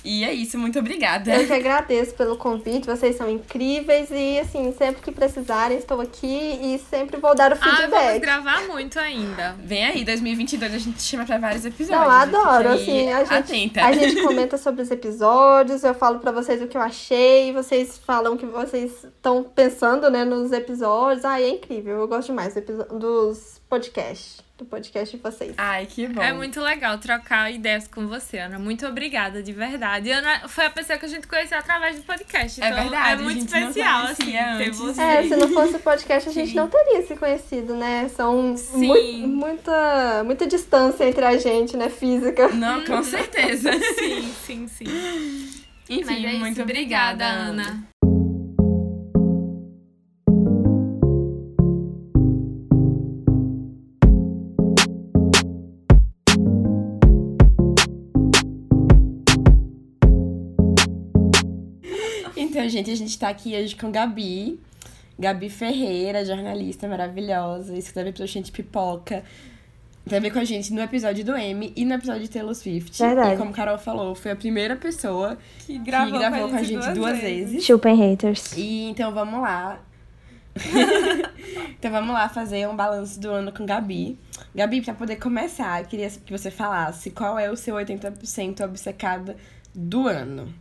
E 0.07 0.25
é 0.25 0.33
isso, 0.33 0.57
muito 0.59 0.79
obrigada. 0.79 1.35
Eu 1.35 1.47
que 1.47 1.53
agradeço 1.53 2.15
pelo 2.15 2.37
convite, 2.37 2.87
vocês 2.87 3.17
são 3.17 3.29
incríveis 3.29 4.09
e 4.13 4.39
assim, 4.39 4.73
sempre 4.79 5.03
que 5.03 5.11
precisarem, 5.11 5.77
estou 5.79 6.01
aqui 6.01 6.27
e 6.63 6.79
sempre 6.89 7.17
vou 7.19 7.35
dar 7.35 7.51
o 7.53 7.55
Ah, 7.55 7.59
vamos 7.59 7.79
feedback. 7.81 8.21
gravar 8.21 8.63
muito 8.69 8.99
ainda. 9.01 9.57
Vem 9.65 9.85
aí, 9.85 10.05
2022 10.05 10.75
a 10.75 10.79
gente 10.79 10.97
te 10.99 11.03
chama 11.03 11.25
pra 11.27 11.39
vários 11.39 11.65
episódios. 11.65 12.01
Não, 12.07 12.11
adoro, 12.11 12.69
assim, 12.69 13.13
a 13.13 13.25
gente, 13.25 13.35
Atenta. 13.35 13.85
a 13.85 13.93
gente 13.93 14.23
comenta 14.23 14.57
sobre 14.57 14.83
os 14.83 14.91
episódios, 14.91 15.83
eu 15.83 15.95
falo 15.95 16.21
pra 16.21 16.31
vocês 16.31 16.63
o 16.63 16.69
que 16.69 16.77
eu 16.77 16.83
achei, 16.83 17.53
vocês 17.53 17.99
falam 17.99 18.35
o 18.35 18.37
que 18.37 18.47
vocês 18.47 18.93
estão 19.05 19.43
pensando, 19.43 20.09
né, 20.11 20.25
nos 20.25 20.53
episódios. 20.53 21.25
Ai, 21.25 21.43
é 21.45 21.49
incrível, 21.49 21.97
eu 21.99 22.07
gosto 22.09 22.29
demais 22.29 22.55
dos 22.91 23.56
podcasts, 23.69 24.39
do 24.57 24.65
podcast 24.65 25.17
de 25.17 25.23
vocês. 25.23 25.55
Ai, 25.59 25.87
que 25.87 26.07
bom. 26.07 26.23
É 26.23 26.33
muito 26.33 26.61
legal 26.61 26.97
trocar 26.99 27.51
ideias 27.53 27.87
com 27.89 28.07
você, 28.07 28.39
Ana. 28.39 28.59
Muito 28.59 28.87
obrigada, 28.87 29.43
de 29.43 29.53
verdade. 29.53 30.11
Ana 30.11 30.49
foi 30.49 30.65
a 30.67 30.71
pessoa 30.71 30.99
que 30.99 31.05
a 31.05 31.09
gente 31.09 31.27
conheceu 31.27 31.59
através 31.59 31.97
do 31.97 32.03
podcast. 32.05 32.63
É 32.63 32.67
Então, 32.69 32.81
verdade, 32.83 33.21
É 33.21 33.25
muito 33.25 33.45
especial, 33.45 34.05
assim, 34.05 34.33
ter 34.59 34.71
você. 34.71 35.03
É, 35.03 35.23
se 35.25 35.37
não 35.37 35.49
fosse 35.49 35.77
o 35.77 35.81
podcast, 35.81 36.29
a 36.29 36.33
gente 36.33 36.55
não 36.55 36.69
teria 36.69 37.07
se 37.07 37.17
conhecido, 37.17 37.75
né? 37.75 38.09
São 38.09 38.57
Sim. 38.57 38.87
mui- 38.87 39.27
muita, 39.27 40.23
muita 40.25 40.47
distância 40.47 41.05
entre 41.05 41.25
a 41.25 41.37
gente, 41.37 41.77
né? 41.77 41.91
Física. 41.91 42.49
Não, 42.49 42.85
com 42.85 43.03
certeza. 43.03 43.71
Sim, 43.99 44.33
sim, 44.47 44.69
sim. 44.69 44.85
Enfim, 45.89 46.27
é 46.27 46.33
muito 46.39 46.63
obrigada, 46.63 47.25
obrigada, 47.25 47.25
Ana. 47.27 47.87
Então, 62.67 62.73
gente, 62.73 62.91
a 62.91 62.97
gente 62.97 63.17
tá 63.17 63.29
aqui 63.29 63.55
hoje 63.55 63.77
com 63.77 63.93
Gabi. 63.93 64.59
Gabi 65.17 65.49
Ferreira, 65.49 66.25
jornalista 66.25 66.89
maravilhosa, 66.89 67.79
escreve 67.79 68.11
pro 68.11 68.27
Gente 68.27 68.51
Pipoca. 68.51 69.23
Também 70.05 70.33
com 70.33 70.41
a 70.41 70.45
gente 70.45 70.73
no 70.73 70.81
episódio 70.81 71.25
do 71.25 71.37
M 71.37 71.73
e 71.77 71.85
no 71.85 71.95
episódio 71.95 72.23
de 72.23 72.29
Taylor 72.29 72.57
Swift. 72.57 73.01
Verdade. 73.01 73.35
E 73.35 73.37
como 73.37 73.53
Carol 73.53 73.79
falou, 73.79 74.17
foi 74.17 74.33
a 74.33 74.37
primeira 74.37 74.75
pessoa 74.75 75.39
Que 75.61 75.79
que 75.79 75.79
gravou 75.79 76.49
com 76.49 76.57
a 76.57 76.63
gente 76.65 76.91
duas, 76.91 77.21
vezes. 77.21 77.65
Chupem 77.65 77.95
haters. 77.95 78.57
E 78.57 78.91
então 78.91 79.15
vamos 79.15 79.41
lá. 79.41 79.81
Então 81.79 81.91
vamos 81.93 82.13
lá 82.13 82.29
fazer 82.29 82.67
um 82.67 82.75
balanço 82.75 83.21
do 83.21 83.31
ano 83.31 83.53
com 83.53 83.65
Gabi. 83.65 84.19
Gabi, 84.55 84.81
pra 84.81 84.95
poder 84.95 85.17
começar, 85.17 85.83
eu 85.83 85.87
queria 85.87 86.09
que 86.09 86.33
você 86.33 86.51
falasse 86.51 87.11
qual 87.11 87.39
é 87.39 87.51
o 87.51 87.57
seu 87.57 87.77
80% 87.77 88.65
obcecada 88.65 89.37
do 89.75 90.09
ano. 90.09 90.53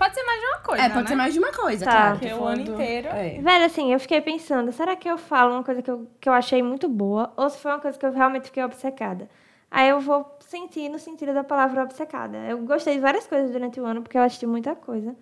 Pode 0.00 0.14
ser 0.14 0.22
mais 0.24 0.40
de 0.40 0.46
uma 0.46 0.58
coisa, 0.60 0.82
é, 0.82 0.88
pode 0.88 1.02
né? 1.02 1.08
ser 1.08 1.14
mais 1.14 1.32
de 1.34 1.38
uma 1.38 1.52
coisa, 1.52 1.84
Tá. 1.84 1.90
claro. 1.92 2.12
Porque 2.18 2.26
que 2.28 2.34
o 2.34 2.44
ano 2.44 2.62
inteiro- 2.62 3.08
É. 3.08 3.38
Velho, 3.40 3.64
assim, 3.66 3.92
eu 3.92 4.00
fiquei 4.00 4.20
pensando, 4.22 4.72
será 4.72 4.96
que 4.96 5.06
eu 5.08 5.18
falo 5.18 5.52
uma 5.52 5.62
coisa 5.62 5.82
que 5.82 5.90
eu, 5.90 6.06
que 6.18 6.26
eu 6.28 6.32
achei 6.32 6.62
muito 6.62 6.88
boa 6.88 7.32
ou 7.36 7.50
se 7.50 7.58
foi 7.58 7.70
uma 7.70 7.78
coisa 7.80 7.98
que 7.98 8.06
eu 8.06 8.10
realmente 8.12 8.44
fiquei 8.46 8.64
obcecada? 8.64 9.28
Aí 9.70 9.88
eu 9.90 10.00
vou 10.00 10.38
sentir 10.40 10.88
no 10.88 10.98
sentido 10.98 11.34
da 11.34 11.44
palavra 11.44 11.82
obcecada. 11.84 12.38
Eu 12.38 12.58
gostei 12.62 12.94
de 12.94 13.00
várias 13.00 13.26
coisas 13.26 13.50
durante 13.50 13.78
o 13.78 13.84
ano 13.84 14.00
porque 14.02 14.16
eu 14.16 14.22
assisti 14.22 14.46
muita 14.46 14.74
coisa. 14.74 15.14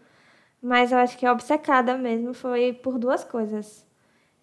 Mas 0.62 0.92
eu 0.92 0.98
acho 0.98 1.18
que 1.18 1.26
a 1.26 1.32
obcecada 1.32 1.98
mesmo 1.98 2.32
foi 2.32 2.72
por 2.72 2.98
duas 3.00 3.24
coisas. 3.24 3.84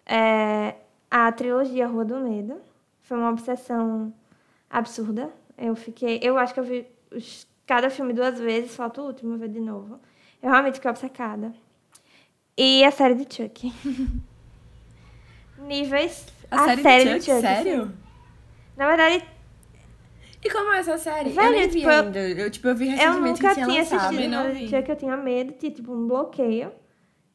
É, 0.04 0.74
a 1.10 1.32
trilogia 1.32 1.86
Rua 1.88 2.04
do 2.04 2.16
Medo 2.20 2.60
foi 3.02 3.16
uma 3.16 3.30
obsessão 3.30 4.12
absurda. 4.70 5.30
Eu 5.58 5.74
fiquei. 5.74 6.20
Eu 6.22 6.38
acho 6.38 6.54
que 6.54 6.60
eu 6.60 6.64
vi 6.64 6.86
os- 7.10 7.46
cada 7.66 7.90
filme 7.90 8.12
duas 8.12 8.38
vezes, 8.38 8.76
falta 8.76 9.00
o 9.02 9.06
último 9.06 9.36
ver 9.36 9.48
de 9.48 9.60
novo. 9.60 9.98
Eu 10.42 10.50
realmente 10.50 10.74
fiquei 10.76 10.90
obcecada. 10.90 11.52
E 12.56 12.84
a 12.84 12.90
série 12.90 13.14
de 13.14 13.34
Chuck. 13.34 13.72
Níveis. 15.58 16.26
A, 16.50 16.76
série, 16.76 17.18
de 17.18 17.24
Chuck, 17.24 17.40
sério? 17.42 17.86
sim. 17.86 17.92
Na 18.76 18.86
verdade, 18.86 19.24
E 20.44 20.50
como 20.50 20.70
é 20.72 20.78
essa 20.78 20.96
série? 20.98 21.30
Velho, 21.30 21.46
eu 21.48 21.52
nem 21.52 21.68
vi 21.68 21.78
tipo, 21.80 21.90
eu- 21.90 22.04
ainda. 22.04 22.18
Eu, 22.28 22.50
tipo, 22.50 22.68
eu 22.68 22.74
vi 22.76 22.84
eu 22.86 22.90
recentemente 22.92 23.42
nunca 23.42 23.48
que 23.48 23.54
tinha 23.54 23.66
tinha 23.66 23.78
lançado. 23.80 24.28
nada 24.28 24.52
de 24.52 24.58
vi. 24.58 24.68
Chuck, 24.68 24.88
eu 24.90 24.96
tinha 24.96 25.16
medo, 25.16 25.52
tinha 25.54 25.72
tipo 25.72 25.92
um 25.92 26.06
bloqueio. 26.06 26.72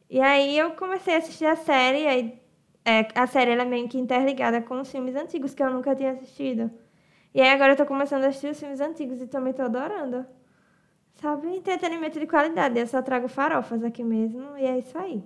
E 0.09 0.19
aí 0.21 0.57
eu 0.57 0.71
comecei 0.71 1.15
a 1.15 1.17
assistir 1.17 1.45
a 1.45 1.55
série, 1.55 2.07
aí 2.07 2.39
é, 2.85 3.07
a 3.15 3.27
série 3.27 3.51
ela 3.51 3.63
é 3.63 3.65
meio 3.65 3.87
que 3.89 3.97
interligada 3.97 4.61
com 4.61 4.79
os 4.79 4.91
filmes 4.91 5.15
antigos 5.15 5.53
que 5.53 5.63
eu 5.63 5.69
nunca 5.71 5.95
tinha 5.95 6.11
assistido. 6.11 6.69
E 7.33 7.41
aí 7.41 7.49
agora 7.49 7.73
eu 7.73 7.77
tô 7.77 7.85
começando 7.85 8.23
a 8.23 8.27
assistir 8.27 8.51
os 8.51 8.59
filmes 8.59 8.79
antigos 8.81 9.21
e 9.21 9.27
também 9.27 9.53
tô 9.53 9.61
adorando. 9.63 10.25
Sabe? 11.21 11.55
Entretenimento 11.55 12.19
de 12.19 12.25
qualidade. 12.25 12.79
Eu 12.79 12.87
só 12.87 13.01
trago 13.01 13.27
farofas 13.27 13.83
aqui 13.83 14.03
mesmo 14.03 14.57
e 14.57 14.65
é 14.65 14.79
isso 14.79 14.97
aí. 14.97 15.23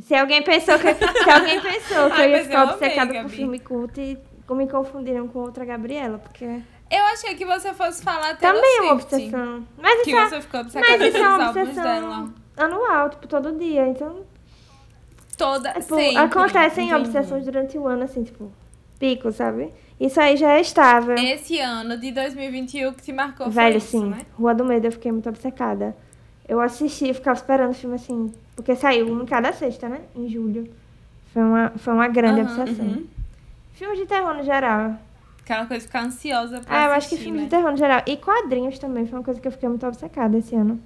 Se 0.00 0.14
alguém 0.14 0.42
pensou 0.42 0.78
que, 0.78 0.94
se 0.94 1.30
alguém 1.30 1.60
pensou 1.60 2.10
que 2.10 2.20
Ai, 2.20 2.26
eu 2.26 2.38
ia 2.38 2.44
ficar 2.44 2.64
obcecada 2.64 3.06
por 3.06 3.14
Gabi. 3.14 3.28
filme 3.28 3.58
cult, 3.60 4.00
e 4.00 4.18
me 4.54 4.68
confundiram 4.68 5.28
com 5.28 5.38
outra 5.40 5.64
Gabriela, 5.64 6.18
porque 6.18 6.44
Eu 6.90 7.04
achei 7.06 7.34
que 7.34 7.44
você 7.44 7.72
fosse 7.72 8.02
falar 8.02 8.36
Taylor 8.36 8.60
também 8.60 8.78
é 8.78 8.82
uma 8.82 8.92
obsessão. 8.94 9.66
Mas 9.78 9.94
isso 9.94 10.04
Que 10.04 10.14
é, 10.16 10.28
você 10.28 10.40
ficou 10.40 10.60
obcecada 10.60 10.98
mas 10.98 11.08
isso 11.14 11.16
é 11.16 11.28
uma 11.28 11.50
obsessão 11.50 11.82
dela. 11.82 12.34
anual, 12.56 13.10
tipo, 13.10 13.26
todo 13.28 13.52
dia. 13.58 13.86
Então, 13.88 14.24
Toda, 15.38 15.72
tipo, 15.72 15.94
sempre. 15.94 16.16
acontecem 16.18 16.88
entendi. 16.88 17.02
obsessões 17.02 17.44
durante 17.44 17.78
o 17.78 17.86
ano, 17.86 18.04
assim, 18.04 18.22
tipo, 18.24 18.52
pico, 18.98 19.32
sabe? 19.32 19.72
Isso 20.04 20.20
aí 20.20 20.36
já 20.36 20.54
é 20.54 20.60
estável. 20.60 21.14
Esse 21.14 21.60
ano 21.60 21.96
de 21.96 22.10
2021 22.10 22.92
que 22.92 23.02
te 23.02 23.12
marcou 23.12 23.48
Velho, 23.48 23.76
isso, 23.78 23.86
sim. 23.98 24.06
né? 24.10 24.22
Rua 24.36 24.52
do 24.52 24.64
Medo, 24.64 24.88
eu 24.88 24.92
fiquei 24.92 25.12
muito 25.12 25.28
obcecada. 25.28 25.96
Eu 26.48 26.60
assisti 26.60 27.10
e 27.10 27.14
ficava 27.14 27.36
esperando 27.38 27.70
o 27.70 27.74
filme, 27.74 27.94
assim, 27.94 28.32
porque 28.56 28.74
saiu 28.74 29.08
um 29.12 29.22
em 29.22 29.26
cada 29.26 29.52
sexta, 29.52 29.88
né? 29.88 30.00
Em 30.16 30.28
julho. 30.28 30.68
Foi 31.32 31.40
uma, 31.42 31.70
foi 31.76 31.94
uma 31.94 32.08
grande 32.08 32.40
Aham, 32.40 32.50
obsessão. 32.62 32.84
uhum. 32.84 33.06
Filmes 33.74 33.98
de 34.00 34.06
terror 34.06 34.34
no 34.34 34.42
geral. 34.42 34.96
Aquela 35.40 35.66
coisa 35.66 35.80
de 35.82 35.86
ficar 35.86 36.04
ansiosa 36.04 36.60
pra 36.60 36.80
Ah, 36.80 36.84
eu 36.86 36.92
acho 36.92 37.08
que 37.08 37.16
filmes 37.16 37.42
né? 37.42 37.44
de 37.44 37.50
terror 37.50 37.70
no 37.70 37.76
geral. 37.76 38.02
E 38.04 38.16
quadrinhos 38.16 38.78
também, 38.80 39.06
foi 39.06 39.18
uma 39.20 39.24
coisa 39.24 39.40
que 39.40 39.46
eu 39.46 39.52
fiquei 39.52 39.68
muito 39.68 39.86
obcecada 39.86 40.36
esse 40.36 40.54
ano. 40.56 40.80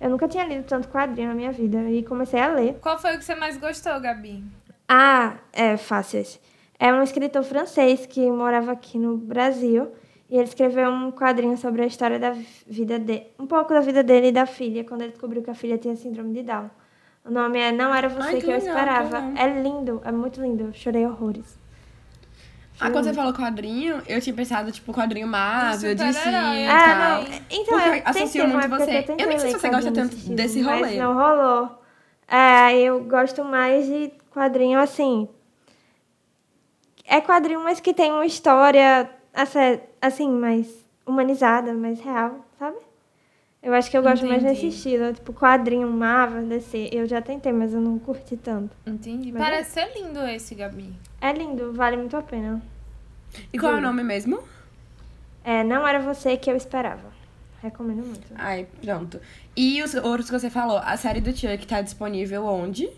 Eu 0.00 0.10
nunca 0.10 0.28
tinha 0.28 0.44
lido 0.46 0.62
tanto 0.64 0.86
quadrinho 0.88 1.28
na 1.28 1.34
minha 1.34 1.50
vida 1.50 1.90
e 1.90 2.04
comecei 2.04 2.40
a 2.40 2.48
ler. 2.48 2.78
Qual 2.80 2.96
foi 2.98 3.16
o 3.16 3.18
que 3.18 3.24
você 3.24 3.34
mais 3.34 3.56
gostou, 3.56 4.00
Gabi? 4.00 4.44
Ah, 4.88 5.34
é 5.52 5.76
fácil 5.76 6.20
esse. 6.20 6.38
É 6.82 6.90
um 6.90 7.02
escritor 7.02 7.42
francês 7.42 8.06
que 8.06 8.30
morava 8.30 8.72
aqui 8.72 8.98
no 8.98 9.14
Brasil 9.18 9.88
e 10.30 10.34
ele 10.36 10.44
escreveu 10.44 10.88
um 10.90 11.12
quadrinho 11.12 11.54
sobre 11.58 11.82
a 11.82 11.86
história 11.86 12.18
da 12.18 12.34
vida 12.66 12.98
dele, 12.98 13.26
um 13.38 13.46
pouco 13.46 13.74
da 13.74 13.80
vida 13.80 14.02
dele 14.02 14.28
e 14.28 14.32
da 14.32 14.46
filha, 14.46 14.82
quando 14.82 15.02
ele 15.02 15.10
descobriu 15.10 15.42
que 15.42 15.50
a 15.50 15.54
filha 15.54 15.76
tinha 15.76 15.94
síndrome 15.94 16.32
de 16.32 16.42
Down. 16.42 16.70
O 17.22 17.30
nome 17.30 17.58
é 17.58 17.70
Não 17.70 17.94
Era 17.94 18.08
Você 18.08 18.28
Ai, 18.28 18.34
que 18.36 18.40
que, 18.40 18.46
Eu 18.46 18.58
legal, 18.58 18.68
Esperava. 18.68 19.20
que 19.20 19.26
legal. 19.26 19.46
É 19.46 19.62
lindo, 19.62 20.00
é 20.06 20.10
muito 20.10 20.40
lindo. 20.40 20.62
Eu 20.64 20.72
chorei 20.72 21.04
horrores. 21.04 21.58
Ah, 22.80 22.90
quando 22.90 23.04
você 23.04 23.12
falou 23.12 23.34
quadrinho, 23.34 24.00
eu 24.08 24.18
tinha 24.22 24.34
pensado, 24.34 24.72
tipo, 24.72 24.90
quadrinho 24.94 25.26
Marvel, 25.28 25.94
De 25.94 26.02
DC 26.02 26.28
e 26.30 26.32
é. 26.32 26.70
Ah, 26.70 26.86
tal. 26.86 27.22
não. 27.24 27.30
Então, 27.50 27.64
Porque 27.78 27.88
eu 27.90 27.94
eu 27.94 28.02
associo 28.06 28.48
muito 28.48 28.64
época 28.64 28.84
você. 28.86 29.02
tentei 29.02 29.16
Eu 29.26 29.28
nem 29.28 29.38
sei 29.38 29.50
se 29.50 29.58
você 29.58 29.68
gosta 29.68 29.92
tanto 29.92 30.16
desse 30.16 30.62
mas 30.62 30.80
rolê. 30.80 30.96
não 30.96 31.12
rolou. 31.14 31.78
É, 32.26 32.80
eu 32.80 33.04
gosto 33.04 33.44
mais 33.44 33.86
de 33.86 34.10
quadrinho 34.32 34.78
assim. 34.78 35.28
É 37.10 37.20
quadrinho, 37.20 37.64
mas 37.64 37.80
que 37.80 37.92
tem 37.92 38.12
uma 38.12 38.24
história 38.24 39.10
assim, 40.00 40.30
mais 40.30 40.86
humanizada, 41.04 41.74
mais 41.74 42.00
real, 42.00 42.46
sabe? 42.56 42.76
Eu 43.60 43.74
acho 43.74 43.90
que 43.90 43.98
eu 43.98 44.02
gosto 44.02 44.24
mais 44.24 44.44
Entendi. 44.44 44.60
desse 44.60 44.68
estilo. 44.68 45.12
Tipo, 45.12 45.32
quadrinho, 45.32 45.90
Marvel, 45.90 46.46
DC. 46.46 46.88
Eu 46.92 47.06
já 47.08 47.20
tentei, 47.20 47.52
mas 47.52 47.74
eu 47.74 47.80
não 47.80 47.98
curti 47.98 48.36
tanto. 48.36 48.70
Entendi. 48.86 49.32
Mas 49.32 49.42
Parece 49.42 49.70
ser 49.72 49.92
lindo 49.92 50.20
esse, 50.20 50.54
Gabi. 50.54 50.94
É 51.20 51.32
lindo, 51.32 51.72
vale 51.72 51.96
muito 51.96 52.16
a 52.16 52.22
pena. 52.22 52.62
E 53.52 53.58
qual 53.58 53.72
é 53.72 53.76
o 53.76 53.80
nome 53.80 54.04
mesmo? 54.04 54.40
É, 55.42 55.64
não 55.64 55.86
era 55.86 55.98
você 55.98 56.36
que 56.36 56.48
eu 56.48 56.56
esperava. 56.56 57.10
Recomendo 57.60 58.06
muito. 58.06 58.32
Ai, 58.36 58.68
pronto. 58.80 59.20
E 59.56 59.82
os 59.82 59.94
outros 59.94 60.30
que 60.30 60.38
você 60.38 60.48
falou, 60.48 60.78
a 60.78 60.96
série 60.96 61.20
do 61.20 61.36
Chuck 61.36 61.66
tá 61.66 61.82
disponível 61.82 62.46
onde? 62.46 62.88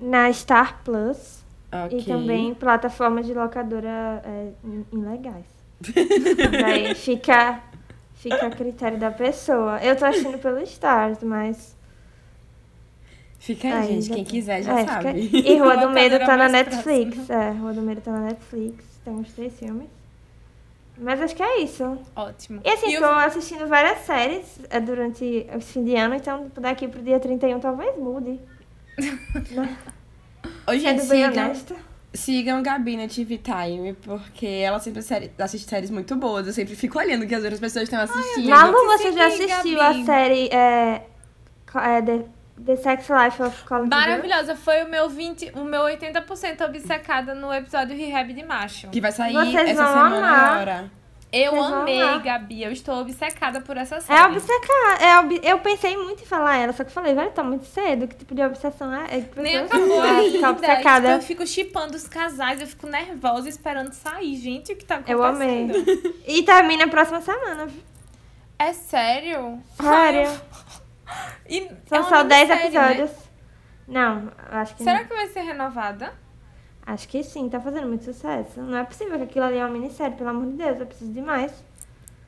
Na 0.00 0.30
Star 0.32 0.82
Plus. 0.84 1.39
Ok. 1.72 1.98
E 2.00 2.04
também 2.04 2.54
plataformas 2.54 3.26
de 3.26 3.32
locadora 3.34 4.22
é, 4.24 4.48
ilegais. 4.92 5.46
Daí 6.60 6.94
fica, 6.94 7.60
fica 8.14 8.46
a 8.46 8.50
critério 8.50 8.98
da 8.98 9.10
pessoa. 9.10 9.78
Eu 9.82 9.96
tô 9.96 10.04
assistindo 10.04 10.38
pelo 10.38 10.60
Stars, 10.62 11.22
mas. 11.22 11.76
Fica 13.38 13.68
aí, 13.68 13.74
Aí, 13.74 13.86
gente. 13.94 14.08
já 14.08 14.14
Quem 14.16 14.24
quiser 14.24 14.62
já 14.62 14.80
É, 14.80 14.84
sabe. 14.86 15.22
fica- 15.28 15.48
E 15.48 15.58
Rua 15.58 15.76
do 15.78 15.88
Medo 15.94 16.18
tá 16.18 16.36
na 16.36 16.48
Netflix. 16.48 17.30
É, 17.30 17.50
Rua 17.52 17.72
do 17.72 17.80
Medo 17.82 18.00
tá 18.02 18.10
na 18.12 18.20
Netflix. 18.20 18.84
Tem 19.04 19.14
uns 19.14 19.32
três 19.32 19.58
filmes. 19.58 19.88
Mas 20.98 21.18
acho 21.22 21.34
que 21.34 21.42
é 21.42 21.60
isso. 21.62 21.96
Ótimo. 22.14 22.60
E 22.62 22.68
assim, 22.68 22.94
E 22.94 22.98
tô 22.98 23.06
o- 23.06 23.14
assistindo 23.14 23.66
várias 23.66 24.00
séries 24.00 24.60
é, 24.68 24.78
durante 24.78 25.46
o 25.56 25.60
fim 25.60 25.82
de 25.84 25.94
ano, 25.96 26.14
então 26.14 26.50
daqui 26.60 26.86
pro 26.86 27.00
dia 27.00 27.18
31 27.18 27.58
talvez 27.60 27.96
mude. 27.96 28.38
Ô, 30.70 30.78
gente, 30.78 31.06
bem 31.06 31.30
sigam, 31.30 31.52
sigam 32.12 32.62
Gabi 32.62 32.96
na 32.96 33.08
TV 33.08 33.38
Time, 33.38 33.92
porque 34.02 34.46
ela 34.46 34.78
sempre 34.78 35.02
série- 35.02 35.30
assiste 35.38 35.68
séries 35.68 35.90
muito 35.90 36.14
boas. 36.16 36.46
Eu 36.46 36.52
sempre 36.52 36.74
fico 36.74 36.98
olhando 36.98 37.24
o 37.24 37.26
que 37.26 37.34
as 37.34 37.42
outras 37.42 37.60
pessoas 37.60 37.84
estão 37.84 38.00
assistindo. 38.00 38.48
Malu, 38.48 38.72
você 38.86 39.12
já 39.12 39.26
assistiu 39.26 39.78
Gabi. 39.78 40.02
a 40.02 40.04
série 40.04 40.48
é, 40.48 41.02
é, 41.74 42.02
The, 42.02 42.24
The 42.66 42.76
Sex 42.76 43.08
Life 43.08 43.42
of 43.42 43.56
Girl? 43.68 43.86
Maravilhosa. 43.86 44.56
Foi 44.56 44.82
o 44.84 44.88
meu 44.88 45.08
20, 45.08 45.52
o 45.54 45.64
meu 45.64 45.82
80% 45.82 46.64
obcecada 46.64 47.34
no 47.34 47.52
episódio 47.52 47.96
Rehab 47.96 48.32
de 48.32 48.44
Macho. 48.44 48.88
Que 48.88 49.00
vai 49.00 49.12
sair 49.12 49.32
Vocês 49.32 49.70
essa 49.70 49.86
semana 49.86 50.16
amar. 50.18 50.52
agora. 50.54 50.99
Eu 51.32 51.52
Vocês 51.52 51.72
amei. 51.72 52.18
Gabi. 52.20 52.62
Eu 52.62 52.72
estou 52.72 53.00
obcecada 53.00 53.60
por 53.60 53.76
essa 53.76 54.00
série. 54.00 54.18
É 54.18 54.24
obcecar. 54.26 55.02
É 55.02 55.18
ob... 55.20 55.40
Eu 55.42 55.58
pensei 55.60 55.96
muito 55.96 56.22
em 56.22 56.26
falar 56.26 56.56
ela, 56.56 56.72
só 56.72 56.82
que 56.82 56.90
falei, 56.90 57.14
velho, 57.14 57.30
tá 57.30 57.44
muito 57.44 57.66
cedo. 57.66 58.08
Que 58.08 58.16
tipo 58.16 58.34
de 58.34 58.42
obsessão 58.42 58.92
é? 58.92 59.18
é 59.18 59.20
que 59.20 59.40
Nem 59.40 59.58
acabou 59.58 60.00
ainda. 60.02 60.30
Tipo, 60.30 60.46
obcecada. 60.48 61.10
eu 61.12 61.22
fico 61.22 61.46
chipando 61.46 61.96
os 61.96 62.08
casais, 62.08 62.60
eu 62.60 62.66
fico 62.66 62.88
nervosa 62.88 63.48
esperando 63.48 63.92
sair. 63.92 64.36
Gente, 64.36 64.72
o 64.72 64.76
que 64.76 64.84
tá 64.84 64.96
acontecendo? 64.96 65.18
Eu 65.18 65.24
amei. 65.24 65.70
E 66.26 66.42
termina 66.42 66.84
a 66.84 66.88
próxima 66.88 67.20
semana. 67.20 67.68
É 68.58 68.72
sério? 68.72 69.62
Sério. 69.80 70.28
São 71.86 71.98
é 71.98 72.02
só 72.04 72.22
10 72.22 72.48
minissérie, 72.48 72.48
né? 72.48 72.92
episódios. 72.92 73.10
Não, 73.86 74.32
eu 74.52 74.58
acho 74.58 74.76
que 74.76 74.84
Será 74.84 75.00
não. 75.00 75.06
que 75.06 75.14
vai 75.14 75.26
ser 75.28 75.40
renovada? 75.40 76.12
Acho 76.92 77.06
que 77.08 77.22
sim, 77.22 77.48
tá 77.48 77.60
fazendo 77.60 77.86
muito 77.86 78.04
sucesso. 78.04 78.60
Não 78.60 78.76
é 78.78 78.82
possível 78.84 79.16
que 79.18 79.24
aquilo 79.24 79.44
ali 79.44 79.58
é 79.58 79.64
uma 79.64 79.72
minissérie, 79.72 80.16
pelo 80.16 80.30
amor 80.30 80.46
de 80.46 80.54
Deus, 80.54 80.80
eu 80.80 80.86
preciso 80.86 81.12
de 81.12 81.20
mais. 81.20 81.52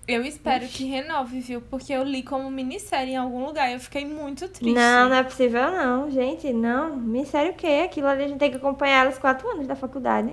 Eu 0.07 0.25
espero 0.25 0.67
que 0.67 0.85
renove, 0.85 1.41
viu? 1.41 1.61
Porque 1.63 1.93
eu 1.93 2.03
li 2.03 2.23
como 2.23 2.51
minissérie 2.51 3.13
em 3.15 3.17
algum 3.17 3.45
lugar 3.47 3.71
e 3.71 3.75
eu 3.75 3.81
fiquei 3.81 4.05
muito 4.05 4.49
triste. 4.49 4.75
Não, 4.75 5.09
não 5.09 5.17
é 5.17 5.23
possível 5.23 5.71
não, 5.71 6.11
gente. 6.11 6.53
Não, 6.53 6.97
minissérie 6.97 7.51
o 7.51 7.55
quê? 7.55 7.83
Aquilo 7.87 8.07
ali 8.09 8.25
a 8.25 8.29
gente 8.29 8.39
tem 8.39 8.51
que 8.51 8.57
acompanhar 8.57 9.03
elas 9.05 9.19
quatro 9.19 9.49
anos 9.49 9.67
da 9.67 9.75
faculdade. 9.77 10.33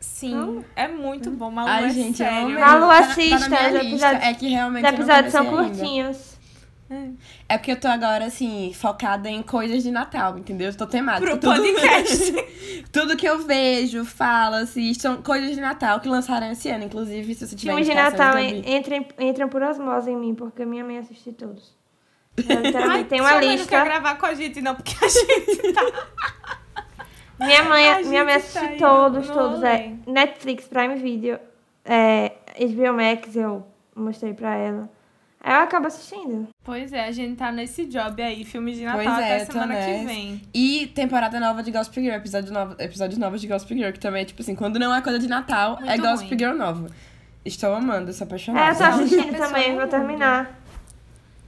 Sim, 0.00 0.64
é 0.76 0.86
muito 0.86 1.30
bom, 1.30 1.50
Malu, 1.50 1.68
Ai, 1.68 1.86
é 1.86 1.90
gente, 1.90 2.18
sério. 2.18 2.58
Malu, 2.60 2.86
Tá 2.86 2.98
assista, 2.98 3.38
Tá 3.40 3.48
na 3.48 3.48
minha 3.48 3.68
os 3.68 3.72
lista. 3.72 3.86
episódios- 4.08 4.22
É 4.24 4.34
que 4.34 4.48
realmente 4.48 4.84
Os 4.86 4.92
episódios 4.92 5.32
são 5.32 5.46
curtinhos. 5.46 6.27
É 7.48 7.58
porque 7.58 7.72
eu 7.72 7.80
tô 7.80 7.86
agora, 7.86 8.24
assim, 8.24 8.72
focada 8.72 9.28
em 9.28 9.42
coisas 9.42 9.82
de 9.82 9.90
Natal, 9.90 10.38
entendeu? 10.38 10.68
Eu 10.68 10.76
tô 10.76 10.86
temática. 10.86 11.36
Pro 11.36 11.38
podcast. 11.38 12.32
Tudo 12.90 13.16
que 13.16 13.28
eu 13.28 13.40
vejo, 13.40 14.04
falo, 14.06 14.56
assisto, 14.56 15.02
são 15.02 15.22
coisas 15.22 15.50
de 15.50 15.60
Natal 15.60 16.00
que 16.00 16.08
lançaram 16.08 16.50
esse 16.50 16.70
ano, 16.70 16.84
inclusive, 16.84 17.34
se 17.34 17.46
você 17.46 17.54
tiver 17.54 17.72
Filmes 17.72 17.86
de 17.86 17.94
Natal 17.94 18.38
entram, 18.38 19.04
entram 19.18 19.48
por 19.48 19.62
osmose 19.62 20.10
em 20.10 20.16
mim, 20.16 20.34
porque 20.34 20.64
minha 20.64 20.82
mãe 20.82 20.98
assiste 20.98 21.32
todos. 21.32 21.76
Eu, 22.38 22.60
literalmente, 22.62 23.08
tem 23.08 23.20
uma 23.20 23.32
mãe 23.32 23.40
não 23.40 23.48
quer 23.48 23.58
lista. 23.58 23.84
gravar 23.84 24.14
com 24.16 24.26
a 24.26 24.34
gente, 24.34 24.60
não, 24.62 24.74
porque 24.74 24.94
a 25.04 25.08
gente 25.08 25.72
tá. 25.72 25.82
Minha 27.38 27.62
mãe, 27.62 27.88
A 27.88 28.00
minha 28.00 28.24
mãe 28.24 28.34
assiste 28.34 28.58
tá 28.58 28.88
todos, 28.88 29.28
todos. 29.28 29.62
É. 29.62 29.92
Netflix, 30.06 30.66
Prime 30.66 30.96
Video, 30.96 31.38
é, 31.84 32.32
HBO 32.58 32.94
Max, 32.94 33.36
eu 33.36 33.64
mostrei 33.94 34.34
pra 34.34 34.56
ela. 34.56 34.90
Aí 35.40 35.54
eu 35.54 35.60
acabo 35.62 35.86
assistindo. 35.86 36.48
Pois 36.64 36.92
é, 36.92 37.04
a 37.06 37.12
gente 37.12 37.36
tá 37.36 37.50
nesse 37.52 37.86
job 37.86 38.20
aí, 38.20 38.44
filme 38.44 38.72
de 38.74 38.84
Natal 38.84 39.02
Pois 39.04 39.18
é, 39.18 39.24
até 39.24 39.42
eu 39.42 39.46
tô 39.46 39.52
semana 39.52 39.74
que 39.76 40.04
vem. 40.06 40.42
E 40.52 40.86
temporada 40.88 41.38
nova 41.40 41.62
de 41.62 41.70
Gossip 41.70 42.00
Girl, 42.00 42.14
episódio 42.16 42.52
novo, 42.52 42.74
episódios 42.78 43.18
novos 43.18 43.40
de 43.40 43.46
Gossip 43.46 43.74
Girl, 43.74 43.92
que 43.92 44.00
também 44.00 44.22
é 44.22 44.24
tipo 44.24 44.42
assim, 44.42 44.54
quando 44.54 44.78
não 44.78 44.94
é 44.94 45.00
coisa 45.00 45.18
de 45.18 45.28
Natal, 45.28 45.78
é 45.80 45.84
Muito 45.84 46.02
Gossip 46.02 46.28
ruim. 46.28 46.38
Girl 46.38 46.54
nova. 46.56 46.90
Estou 47.44 47.72
amando, 47.74 48.12
sou 48.12 48.24
É, 48.24 48.28
apaixonada. 48.28 48.72
eu 48.72 48.76
tô 48.76 48.84
assistindo 48.84 49.36
também, 49.38 49.76
vou 49.76 49.86
terminar. 49.86 50.58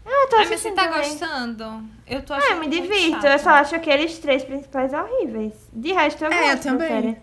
Ah, 0.07 0.23
eu 0.25 0.29
tô 0.29 0.37
Ai, 0.37 0.41
mas 0.41 0.49
você 0.49 0.55
assistindo 0.69 0.75
tá 0.77 0.89
também. 0.89 1.11
gostando? 1.11 1.85
Eu 2.07 2.23
tô 2.23 2.35
É, 2.35 2.39
achando 2.39 2.51
eu 2.53 2.61
me 2.61 2.69
muito 2.69 2.83
divirto. 2.83 3.11
chato. 3.23 3.25
Eu 3.27 3.39
só 3.39 3.51
acho 3.51 3.75
aqueles 3.75 4.19
três 4.19 4.45
principais 4.45 4.93
horríveis. 4.93 5.53
De 5.73 5.93
resto, 5.93 6.25
eu 6.25 6.33
É, 6.33 6.37
eu 6.37 6.51
gosto 6.53 6.65
da 6.65 6.71
também. 6.71 7.17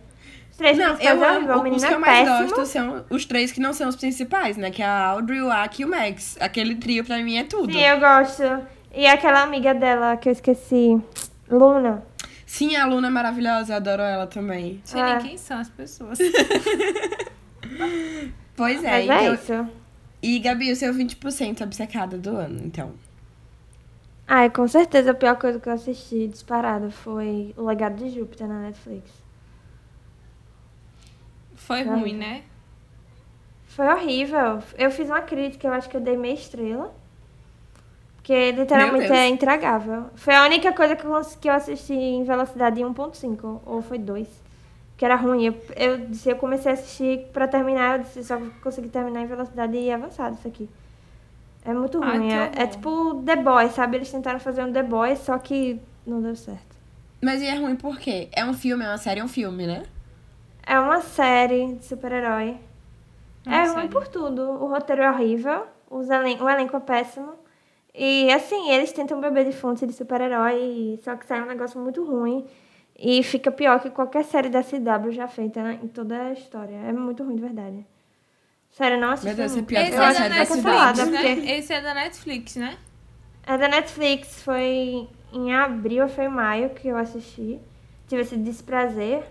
Três 0.58 0.78
Não, 0.78 0.96
principais 0.96 1.18
eu 1.20 1.24
é 1.26 1.38
horrível. 1.38 1.56
O. 1.58 1.76
Os 1.76 1.84
que 1.86 1.94
eu 1.94 2.00
mais 2.00 2.28
péssimo. 2.30 2.50
gosto 2.50 2.66
são 2.66 3.06
os 3.10 3.26
três 3.26 3.52
que 3.52 3.60
não 3.60 3.74
são 3.74 3.88
os 3.90 3.96
principais, 3.96 4.58
né? 4.58 4.70
Que 4.72 4.82
é 4.82 4.86
a 4.86 5.06
Audrey, 5.08 5.42
o 5.42 5.50
Aki 5.52 5.84
e 5.84 5.86
o 5.86 5.90
Max. 5.90 6.38
Aquele 6.40 6.76
trio 6.76 7.04
pra 7.06 7.18
mim 7.24 7.38
é 7.38 7.44
tudo. 7.44 7.72
Sim, 7.72 7.80
eu 7.84 8.00
gosto. 8.00 8.44
E 8.94 9.06
aquela 9.08 9.44
amiga 9.44 9.74
dela 9.74 10.18
que 10.18 10.28
eu 10.30 10.34
esqueci. 10.34 11.00
Luna. 11.50 12.04
Sim, 12.46 12.76
a 12.76 12.86
Luna 12.86 13.08
é 13.08 13.12
maravilhosa, 13.12 13.74
eu 13.74 13.78
adoro 13.78 14.02
ela 14.02 14.26
também. 14.28 14.82
Sei 14.84 15.00
Ah. 15.02 15.16
nem 15.18 15.28
quem 15.30 15.38
são 15.38 15.60
as 15.60 15.70
pessoas. 15.70 16.18
Pois 18.56 18.84
é, 18.84 19.06
Mas 19.06 19.10
é 19.10 19.24
então- 19.24 19.34
isso. 19.34 19.70
E 20.22 20.40
Gabi, 20.40 20.72
o 20.72 20.76
seu 20.76 20.92
20% 20.94 21.62
obcecada 21.64 22.18
do 22.18 22.36
ano, 22.36 22.60
então. 22.64 22.92
Ai, 24.28 24.50
com 24.50 24.68
certeza 24.68 25.12
a 25.12 25.14
pior 25.14 25.36
coisa 25.38 25.60
que 25.60 25.70
eu 25.70 25.74
assisti 25.74 26.28
disparada 26.28 26.90
foi 26.90 27.54
O 27.56 27.66
Legado 27.66 27.96
de 28.04 28.10
Júpiter 28.10 28.48
na 28.48 28.62
Netflix. 28.62 29.10
Foi 31.68 31.84
Tá. 31.84 31.94
ruim, 31.96 32.14
né? 32.16 32.44
Foi 33.68 33.86
horrível. 33.88 34.60
Eu 34.78 34.90
fiz 34.90 35.10
uma 35.10 35.22
crítica, 35.22 35.68
eu 35.68 35.74
acho 35.74 35.90
que 35.90 35.98
eu 35.98 36.02
dei 36.02 36.16
meia 36.18 36.34
estrela. 36.34 36.94
Porque 38.16 38.52
literalmente 38.52 39.12
é 39.12 39.28
intragável. 39.28 40.06
Foi 40.16 40.34
a 40.36 40.44
única 40.44 40.72
coisa 40.74 40.96
que 40.96 41.06
eu, 41.06 41.22
que 41.42 41.50
eu 41.50 41.54
assisti 41.54 41.94
em 41.94 42.24
velocidade 42.24 42.82
1.5, 42.82 43.62
ou 43.66 43.82
foi 43.82 43.98
2. 43.98 44.28
Que 44.98 45.06
era 45.06 45.16
ruim. 45.16 45.46
Eu, 45.46 45.56
eu 45.76 45.98
disse, 46.08 46.30
eu 46.30 46.36
comecei 46.38 46.72
a 46.72 46.74
assistir 46.74 47.28
pra 47.32 47.48
terminar, 47.48 48.00
eu 48.00 48.04
disse, 48.04 48.24
só 48.24 48.38
consegui 48.64 48.90
terminar 48.90 49.22
em 49.22 49.28
velocidade 49.28 49.92
avançada 49.92 50.36
isso 50.36 50.48
aqui. 50.48 50.70
É 51.64 51.74
muito 51.74 52.02
Ai, 52.04 52.18
ruim. 52.18 52.28
que 52.30 52.34
É, 52.34 52.42
horror. 52.44 52.52
é 52.56 52.68
tipo 52.68 53.24
The 53.26 53.36
Boys, 53.36 53.72
sabe? 53.74 53.98
Eles 53.98 54.12
tentaram 54.12 54.40
fazer 54.40 54.64
um 54.64 54.72
The 54.72 54.84
Boys, 54.84 55.20
só 55.20 55.38
que 55.38 55.80
não 56.06 56.22
deu 56.22 56.36
certo. 56.36 56.76
Mas 57.22 57.42
e 57.42 57.46
é 57.46 57.56
ruim 57.56 57.76
por 57.76 57.98
quê? 58.00 58.30
É 58.32 58.46
um 58.46 58.54
filme, 58.54 58.84
é 58.84 58.88
uma 58.88 58.98
série, 58.98 59.20
é 59.20 59.24
um 59.24 59.28
filme, 59.28 59.68
né? 59.68 59.84
É 60.68 60.78
uma 60.80 61.02
série 61.02 61.76
de 61.76 61.86
super-herói. 61.86 62.58
É 63.46 63.66
série. 63.66 63.70
ruim 63.70 63.88
por 63.88 64.08
tudo. 64.08 64.42
O 64.42 64.68
roteiro 64.68 65.02
é 65.02 65.10
horrível, 65.10 65.66
os 65.90 66.10
elen 66.10 66.42
o 66.42 66.50
elenco 66.50 66.76
é 66.76 66.80
péssimo. 66.82 67.34
E 67.96 68.30
assim, 68.32 68.70
eles 68.70 68.92
tentam 68.92 69.20
beber 69.20 69.46
de 69.46 69.54
fonte 69.54 69.88
de 69.88 69.94
super-herói, 69.94 71.00
só 71.04 71.16
que 71.16 71.26
sai 71.26 71.42
um 71.42 71.46
negócio 71.46 71.80
muito 71.80 72.04
ruim. 72.04 72.46
E 73.00 73.24
fica 73.24 73.50
pior 73.52 73.80
que 73.80 73.90
qualquer 73.90 74.26
série 74.26 74.50
da 74.50 74.62
CW 74.62 75.12
já 75.12 75.28
feita 75.28 75.64
né, 75.64 75.80
em 75.82 75.88
toda 75.88 76.20
a 76.20 76.34
história. 76.34 76.76
É 76.76 76.92
muito 76.92 77.24
ruim, 77.24 77.36
de 77.36 77.42
verdade. 77.42 77.86
Sério, 78.72 79.00
não 79.00 79.12
assisti. 79.12 79.28
Meu 79.28 79.36
Deus, 79.36 79.56
é 79.56 79.62
pior 79.62 79.84
que 79.84 79.90
Esse 79.90 79.98
é 79.98 80.00
acho 80.00 80.20
da 80.20 80.30
Netflix, 80.30 80.64
cancelada, 80.64 81.06
né? 81.06 81.18
porque... 81.18 81.52
Esse 81.52 81.74
é 81.74 81.82
da 81.82 81.94
Netflix, 81.94 82.56
né? 82.56 82.78
É 83.46 83.58
da 83.58 83.68
Netflix, 83.68 84.44
foi 84.44 85.08
em 85.32 85.54
abril 85.54 86.04
ou 86.04 86.10
foi 86.10 86.26
em 86.26 86.30
maio 86.30 86.72
que 86.72 86.88
eu 86.88 86.98
assisti. 86.98 87.60
Tive 88.08 88.24
esse 88.24 88.36
desprazer. 88.36 89.24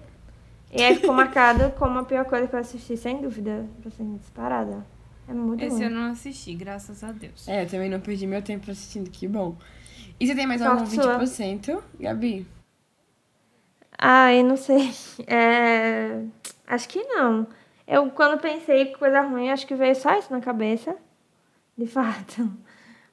E 0.73 0.83
aí 0.83 0.97
ficou 0.97 1.15
marcado 1.15 1.71
como 1.73 1.99
a 1.99 2.05
pior 2.05 2.25
coisa 2.25 2.47
que 2.47 2.55
eu 2.55 2.61
assisti, 2.61 2.97
sem 2.97 3.21
dúvida. 3.21 3.67
Assim, 3.87 4.17
disparada. 4.17 4.85
É 5.29 5.33
muito 5.33 5.63
Esse 5.65 5.77
ruim. 5.77 5.85
eu 5.85 5.91
não 5.91 6.11
assisti, 6.11 6.55
graças 6.55 7.03
a 7.03 7.11
Deus. 7.13 7.49
É, 7.49 7.65
eu 7.65 7.69
também 7.69 7.91
não 7.91 8.01
perdi 8.01 8.27
meu 8.27 8.43
tempo 8.43 8.71
assistindo, 8.71 9.11
que 9.11 9.27
bom. 9.27 9.57
E 10.19 10.27
você 10.27 10.35
tem 10.35 10.47
mais 10.47 10.63
algum 10.63 10.87
sua? 10.87 11.19
20%, 11.19 11.83
Gabi? 11.99 12.47
Ah, 13.99 14.33
eu 14.33 14.45
não 14.45 14.57
sei. 14.57 14.91
É... 15.27 16.23
Acho 16.67 16.89
que 16.89 17.03
não. 17.05 17.47
Eu, 17.87 18.11
quando 18.11 18.41
pensei 18.41 18.87
coisa 18.95 19.21
ruim, 19.21 19.51
acho 19.51 19.67
que 19.67 19.75
veio 19.75 19.95
só 19.95 20.19
isso 20.19 20.33
na 20.33 20.41
cabeça. 20.41 20.97
De 21.77 21.87
fato. 21.87 22.51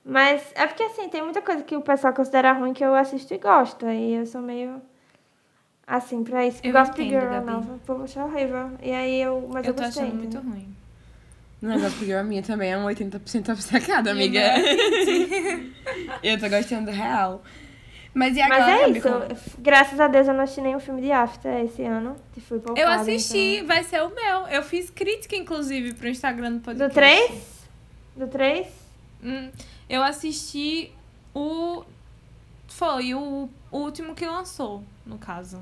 Mas 0.03 0.51
é 0.55 0.65
porque, 0.67 0.83
assim, 0.83 1.07
tem 1.09 1.21
muita 1.21 1.41
coisa 1.41 1.63
que 1.63 1.75
o 1.75 1.81
pessoal 1.81 2.13
considera 2.13 2.53
ruim 2.53 2.73
que 2.73 2.83
eu 2.83 2.95
assisto 2.95 3.33
e 3.33 3.37
gosto. 3.37 3.85
Aí 3.85 4.15
eu 4.15 4.25
sou 4.25 4.41
meio... 4.41 4.81
Assim, 5.85 6.23
pra 6.23 6.45
isso. 6.47 6.59
Eu 6.63 6.71
Gossip 6.71 7.01
entendo, 7.01 7.19
Girl 7.21 7.31
Gabi. 7.33 7.45
nova. 7.45 7.73
O 7.73 7.79
povo 7.79 8.03
achou 8.03 8.23
horrível. 8.23 8.71
E 8.81 8.91
aí 8.91 9.21
eu... 9.21 9.49
Mas 9.51 9.65
eu, 9.65 9.71
Eu 9.71 9.75
tô 9.75 9.83
gostei. 9.83 10.03
achando 10.03 10.15
muito 10.17 10.39
ruim. 10.39 10.73
O 11.61 11.65
negócio 11.67 11.97
porque 11.97 12.11
a 12.13 12.23
minha 12.23 12.41
também 12.43 12.71
é 12.71 12.77
um 12.77 12.85
80% 12.85 13.49
obcecada, 13.53 14.11
amiga. 14.11 14.41
eu 16.23 16.39
tô 16.39 16.49
gostando 16.49 16.91
real. 16.91 17.41
Mas 18.13 18.35
e 18.37 18.41
agora, 18.41 18.59
Mas 18.61 18.69
é 18.69 18.79
Gabi, 18.85 18.97
isso. 18.99 19.07
como- 19.09 19.25
Graças 19.59 19.99
a 19.99 20.07
Deus 20.07 20.27
eu 20.27 20.33
não 20.33 20.43
assisti 20.43 20.61
nenhum 20.61 20.79
filme 20.79 21.01
de 21.01 21.11
After 21.11 21.51
esse 21.65 21.81
ano. 21.83 22.15
Que 22.33 22.41
fui 22.41 22.59
poupada, 22.59 22.79
Eu 22.79 22.89
assisti, 22.89 23.55
então. 23.55 23.67
vai 23.67 23.83
ser 23.83 24.03
o 24.03 24.09
meu. 24.13 24.47
Eu 24.47 24.61
fiz 24.61 24.89
crítica, 24.89 25.35
inclusive, 25.35 25.93
pro 25.93 26.07
Instagram 26.07 26.53
do 26.53 26.59
podcast. 26.61 26.89
Do 26.89 26.93
3? 26.93 27.41
Do 28.15 28.27
3? 28.27 28.67
Hum, 29.23 29.49
eu 29.89 30.03
assisti 30.03 30.91
o. 31.33 31.83
Foi 32.67 33.13
o 33.15 33.49
último 33.71 34.13
que 34.15 34.25
lançou, 34.25 34.83
no 35.05 35.17
caso. 35.17 35.61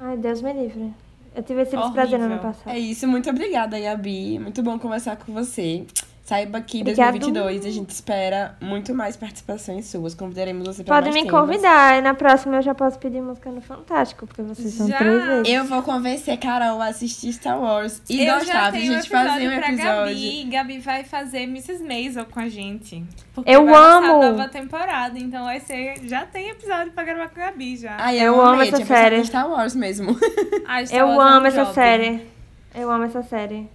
Ai, 0.00 0.16
Deus 0.16 0.40
me 0.40 0.52
livre. 0.52 0.92
Eu 1.34 1.42
tive 1.42 1.62
esse 1.62 1.76
desprazer 1.76 2.18
no 2.18 2.24
ano 2.24 2.38
passado. 2.38 2.74
É 2.74 2.78
isso, 2.78 3.06
muito 3.06 3.28
obrigada, 3.30 3.78
Gabi. 3.78 4.38
Muito 4.38 4.62
bom 4.62 4.78
conversar 4.78 5.16
com 5.16 5.32
você. 5.32 5.84
Saiba 6.30 6.60
que 6.60 6.78
em 6.78 6.82
Obrigado. 6.82 7.18
2022 7.18 7.66
a 7.66 7.70
gente 7.70 7.90
espera 7.90 8.56
muito 8.60 8.94
mais 8.94 9.16
participações 9.16 9.86
suas. 9.86 10.14
Convidaremos 10.14 10.64
você 10.64 10.84
para 10.84 10.94
Pode 10.94 11.06
mais 11.10 11.16
me 11.16 11.28
temas. 11.28 11.40
convidar. 11.40 11.98
E 11.98 12.00
na 12.02 12.14
próxima 12.14 12.58
eu 12.58 12.62
já 12.62 12.72
posso 12.72 13.00
pedir 13.00 13.20
música 13.20 13.50
no 13.50 13.60
Fantástico, 13.60 14.28
porque 14.28 14.40
vocês 14.40 14.72
são 14.74 14.86
Já. 14.86 14.98
três 14.98 15.24
vezes. 15.26 15.52
Eu 15.52 15.64
vou 15.64 15.82
convencer 15.82 16.38
Carol 16.38 16.80
a 16.80 16.86
assistir 16.86 17.32
Star 17.32 17.60
Wars 17.60 18.00
e 18.08 18.24
eu 18.24 18.32
gostar 18.36 18.72
um 18.72 18.76
gente 18.78 19.08
fazer 19.08 19.48
um 19.48 19.58
pra 19.58 19.68
episódio. 19.72 20.14
Gabi. 20.14 20.44
Gabi 20.52 20.78
vai 20.78 21.02
fazer 21.02 21.42
Mrs. 21.42 21.82
Maisel 21.82 22.24
com 22.26 22.38
a 22.38 22.48
gente. 22.48 23.04
Porque 23.34 23.50
Eu 23.50 23.74
amo! 23.74 24.22
a 24.22 24.30
nova 24.30 24.48
temporada, 24.48 25.18
então 25.18 25.42
vai 25.46 25.58
ser. 25.58 25.96
Já 26.04 26.24
tem 26.26 26.50
episódio 26.50 26.92
pra 26.92 27.02
gravar 27.02 27.28
com 27.30 27.40
a 27.40 27.46
Gabi 27.46 27.76
já. 27.76 27.96
Ai, 27.98 28.20
Eu 28.20 28.36
eu, 28.36 28.40
amo 28.40 28.62
essa 28.62 28.86
série. 28.86 29.24
Star 29.24 29.50
Wars 29.50 29.74
mesmo. 29.74 30.16
Ah, 30.64 30.86
Star 30.86 31.00
Eu 31.00 31.06
Wars 31.08 31.18
é 31.18 31.24
um 31.24 31.36
amo 31.38 31.46
essa 31.48 31.62
job. 31.64 31.74
série. 31.74 32.26
Eu 32.72 32.88
amo 32.88 33.02
essa 33.02 33.22
série. 33.24 33.68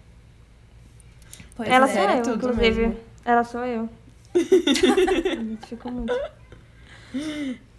Pois 1.56 1.70
Ela 1.70 1.90
é. 1.90 1.94
sou 1.94 2.02
é 2.02 2.18
eu, 2.20 2.22
tudo 2.24 2.50
inclusive. 2.50 2.82
mesmo. 2.82 2.98
Ela 3.24 3.44
sou 3.44 3.66
eu. 3.66 3.90
Identifico 4.36 5.90
muito. 5.92 6.14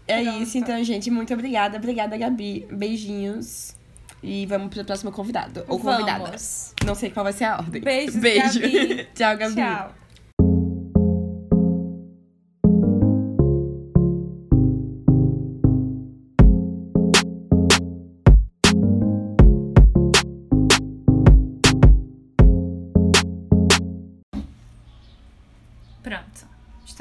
É 0.08 0.22
isso, 0.22 0.56
então, 0.56 0.82
gente. 0.82 1.10
Muito 1.10 1.32
obrigada. 1.34 1.76
Obrigada, 1.76 2.16
Gabi. 2.16 2.66
Beijinhos. 2.70 3.76
E 4.22 4.46
vamos 4.46 4.74
pro 4.74 4.84
próximo 4.84 5.12
convidado. 5.12 5.64
Ou 5.68 5.78
convidada. 5.78 6.24
Vamos. 6.24 6.74
Não 6.84 6.94
sei 6.94 7.10
qual 7.10 7.24
vai 7.24 7.32
ser 7.32 7.44
a 7.44 7.58
ordem. 7.58 7.82
Beijos, 7.82 8.16
Beijo. 8.16 8.60
Gabi. 8.60 9.08
Tchau, 9.14 9.36
Gabi. 9.36 9.54
Tchau. 9.54 10.05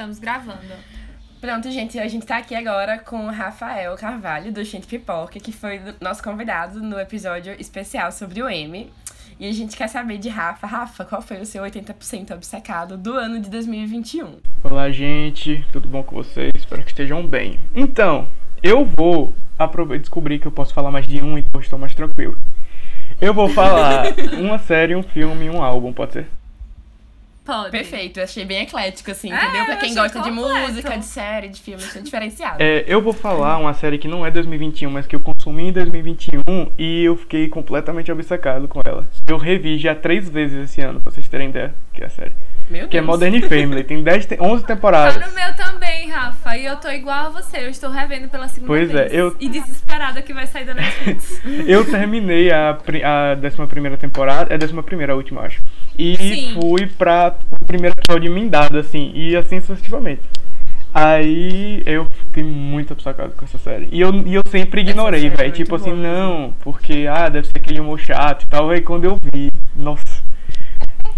Estamos 0.06 0.20
gravando. 0.20 0.76
Pronto, 1.42 1.72
gente, 1.72 1.98
a 1.98 2.08
gente 2.08 2.28
tá 2.28 2.38
aqui 2.38 2.54
agora 2.54 3.00
com 3.00 3.26
o 3.26 3.32
Rafael 3.32 3.96
Carvalho, 3.96 4.52
do 4.52 4.64
Gente 4.64 4.86
Pipoca, 4.86 5.40
que 5.40 5.52
foi 5.52 5.82
nosso 6.00 6.22
convidado 6.22 6.80
no 6.80 7.00
episódio 7.00 7.56
especial 7.60 8.12
sobre 8.12 8.44
o 8.44 8.48
M. 8.48 8.92
E 9.40 9.50
a 9.50 9.52
gente 9.52 9.76
quer 9.76 9.88
saber 9.88 10.20
de 10.20 10.30
Rafa. 10.30 10.68
Rafa, 10.68 11.06
qual 11.06 11.24
foi 11.24 11.42
o 11.42 11.46
seu 11.46 11.64
80% 11.64 12.36
obcecado 12.36 12.98
do 12.98 13.14
ano 13.14 13.40
de 13.40 13.50
2021? 13.50 14.38
Olá, 14.64 14.92
gente, 14.92 15.66
tudo 15.72 15.88
bom 15.88 16.04
com 16.04 16.18
vocês? 16.18 16.52
Espero 16.56 16.84
que 16.84 16.90
estejam 16.90 17.26
bem. 17.26 17.60
Então, 17.74 18.28
eu 18.62 18.86
vou 18.86 19.34
descobrir 20.00 20.38
que 20.38 20.46
eu 20.46 20.52
posso 20.52 20.72
falar 20.72 20.92
mais 20.92 21.08
de 21.08 21.20
um, 21.20 21.36
então 21.36 21.60
estou 21.60 21.80
mais 21.80 21.96
tranquilo. 21.96 22.38
Eu 23.20 23.34
vou 23.34 23.50
falar 23.50 24.06
uma 24.38 24.60
série, 24.60 24.96
um 24.96 25.02
filme 25.02 25.46
e 25.46 25.50
um 25.50 25.64
álbum, 25.64 25.92
pode 25.92 26.14
ser? 26.14 26.28
Pode. 27.46 27.70
Perfeito, 27.70 28.20
eu 28.20 28.24
achei 28.24 28.44
bem 28.44 28.64
eclético, 28.64 29.12
assim, 29.12 29.32
É, 29.32 29.36
entendeu? 29.36 29.66
Pra 29.66 29.76
quem 29.78 29.94
gosta 29.94 30.20
de 30.20 30.30
completo. 30.32 30.68
música, 30.68 30.98
de 30.98 31.06
série, 31.06 31.48
de 31.50 31.62
filme, 31.62 31.84
achei 31.84 32.02
diferenciado. 32.02 32.58
É, 32.62 32.84
eu 32.88 33.02
vou 33.02 33.14
falar 33.14 33.58
uma 33.60 33.74
série 33.74 33.98
que 34.00 34.08
não 34.08 34.26
é 34.26 34.32
2021, 34.32 34.90
mas 34.90 35.06
que 35.06 35.16
eu 35.16 35.20
consumi 35.20 35.70
em 35.70 35.72
2021 35.72 36.42
e 36.78 37.04
eu 37.04 37.16
fiquei 37.16 37.48
completamente 37.48 38.12
obcecado 38.12 38.68
com 38.68 38.82
ela. 38.86 39.08
Eu 39.28 39.38
revi 39.38 39.78
já 39.78 39.94
três 39.94 40.28
vezes 40.28 40.64
esse 40.72 40.82
ano, 40.82 41.00
pra 41.00 41.12
vocês 41.12 41.28
terem 41.28 41.50
ideia 41.50 41.74
que 41.94 42.04
é 42.04 42.08
a 42.08 42.10
série. 42.10 42.34
Meu 42.70 42.88
que 42.88 42.98
é 42.98 43.02
Deus. 43.02 43.06
Modern 43.08 43.42
Family. 43.44 43.84
Tem 43.84 44.02
10, 44.04 44.26
te- 44.26 44.38
11 44.42 44.66
temporadas. 44.66 45.18
Tá 45.18 45.28
no 45.28 45.34
meu 45.36 45.56
também, 45.56 46.10
Rafa. 46.10 46.58
E 46.58 46.66
eu 46.66 46.76
tô 46.78 46.90
igual 46.90 47.28
a 47.28 47.30
você. 47.30 47.58
Eu 47.58 47.70
estou 47.70 47.90
revendo 47.92 48.28
pela 48.28 48.48
segunda 48.48 48.68
Pois 48.68 48.90
é, 48.90 48.94
vez. 49.04 49.14
eu- 49.14 49.36
E 49.40 49.48
desesperada 49.50 50.22
que 50.22 50.34
vai 50.34 50.48
sair 50.48 50.66
da 50.66 50.74
Netflix. 50.74 51.42
Eu 51.68 51.86
terminei 51.86 52.52
a, 52.52 52.72
a 52.72 53.36
11 53.38 53.98
temporada, 53.98 54.54
é 54.54 54.58
a 54.58 54.58
11 54.58 55.12
a 55.12 55.16
última, 55.16 55.42
acho. 55.42 55.62
E 55.98 56.16
Sim. 56.18 56.58
fui 56.60 56.88
pra 56.88 57.36
o 57.62 57.66
primeiro 57.66 57.96
episódio 57.98 58.32
emendado, 58.32 58.78
assim, 58.80 59.12
e 59.14 59.36
assim 59.36 59.60
sucessivamente. 59.62 60.22
Aí 60.94 61.84
eu 61.86 62.08
fiquei 62.28 62.42
muito 62.44 62.94
obcecado 62.94 63.34
com 63.36 63.44
essa 63.46 63.58
série. 63.58 63.90
E 63.92 64.00
eu, 64.00 64.14
e 64.26 64.34
eu 64.36 64.42
sempre 64.50 64.82
ignorei, 64.82 65.28
é 65.28 65.30
velho. 65.30 65.52
Tipo 65.52 65.76
assim, 65.76 65.92
boa 65.92 66.02
não, 66.02 66.54
porque, 66.62 67.06
ah, 67.10 67.28
deve 67.28 67.48
ser 67.48 67.58
aquele 67.58 67.80
humor 67.82 68.00
chato 68.00 68.44
e 68.44 68.48
tal. 68.48 68.70
Aí 68.70 68.82
quando 68.82 69.04
eu 69.04 69.18
vi, 69.34 69.50
nossa. 69.76 70.04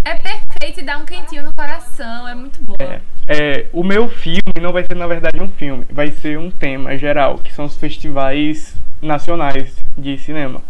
é 0.04 0.16
perfeito 0.16 0.47
e 0.78 0.82
dá 0.84 0.98
um 0.98 1.06
quentinho 1.06 1.44
no 1.44 1.54
coração. 1.54 2.28
É 2.28 2.36
muito 2.36 2.62
boa. 2.64 2.78
É, 2.80 3.02
é, 3.28 3.66
o 3.74 3.84
meu 3.84 4.10
filme 4.10 4.42
não 4.62 4.72
vai 4.72 4.84
ser, 4.84 4.96
na 4.96 5.08
verdade, 5.08 5.42
um 5.42 5.48
filme. 5.48 5.86
Vai 5.90 6.12
ser 6.12 6.38
um 6.38 6.50
tema 6.52 6.98
geral, 6.98 7.38
que 7.38 7.54
são 7.54 7.66
os 7.66 7.78
festivais 7.78 8.76
nacionais 9.02 9.76
de 9.98 10.18
cinema. 10.18 10.62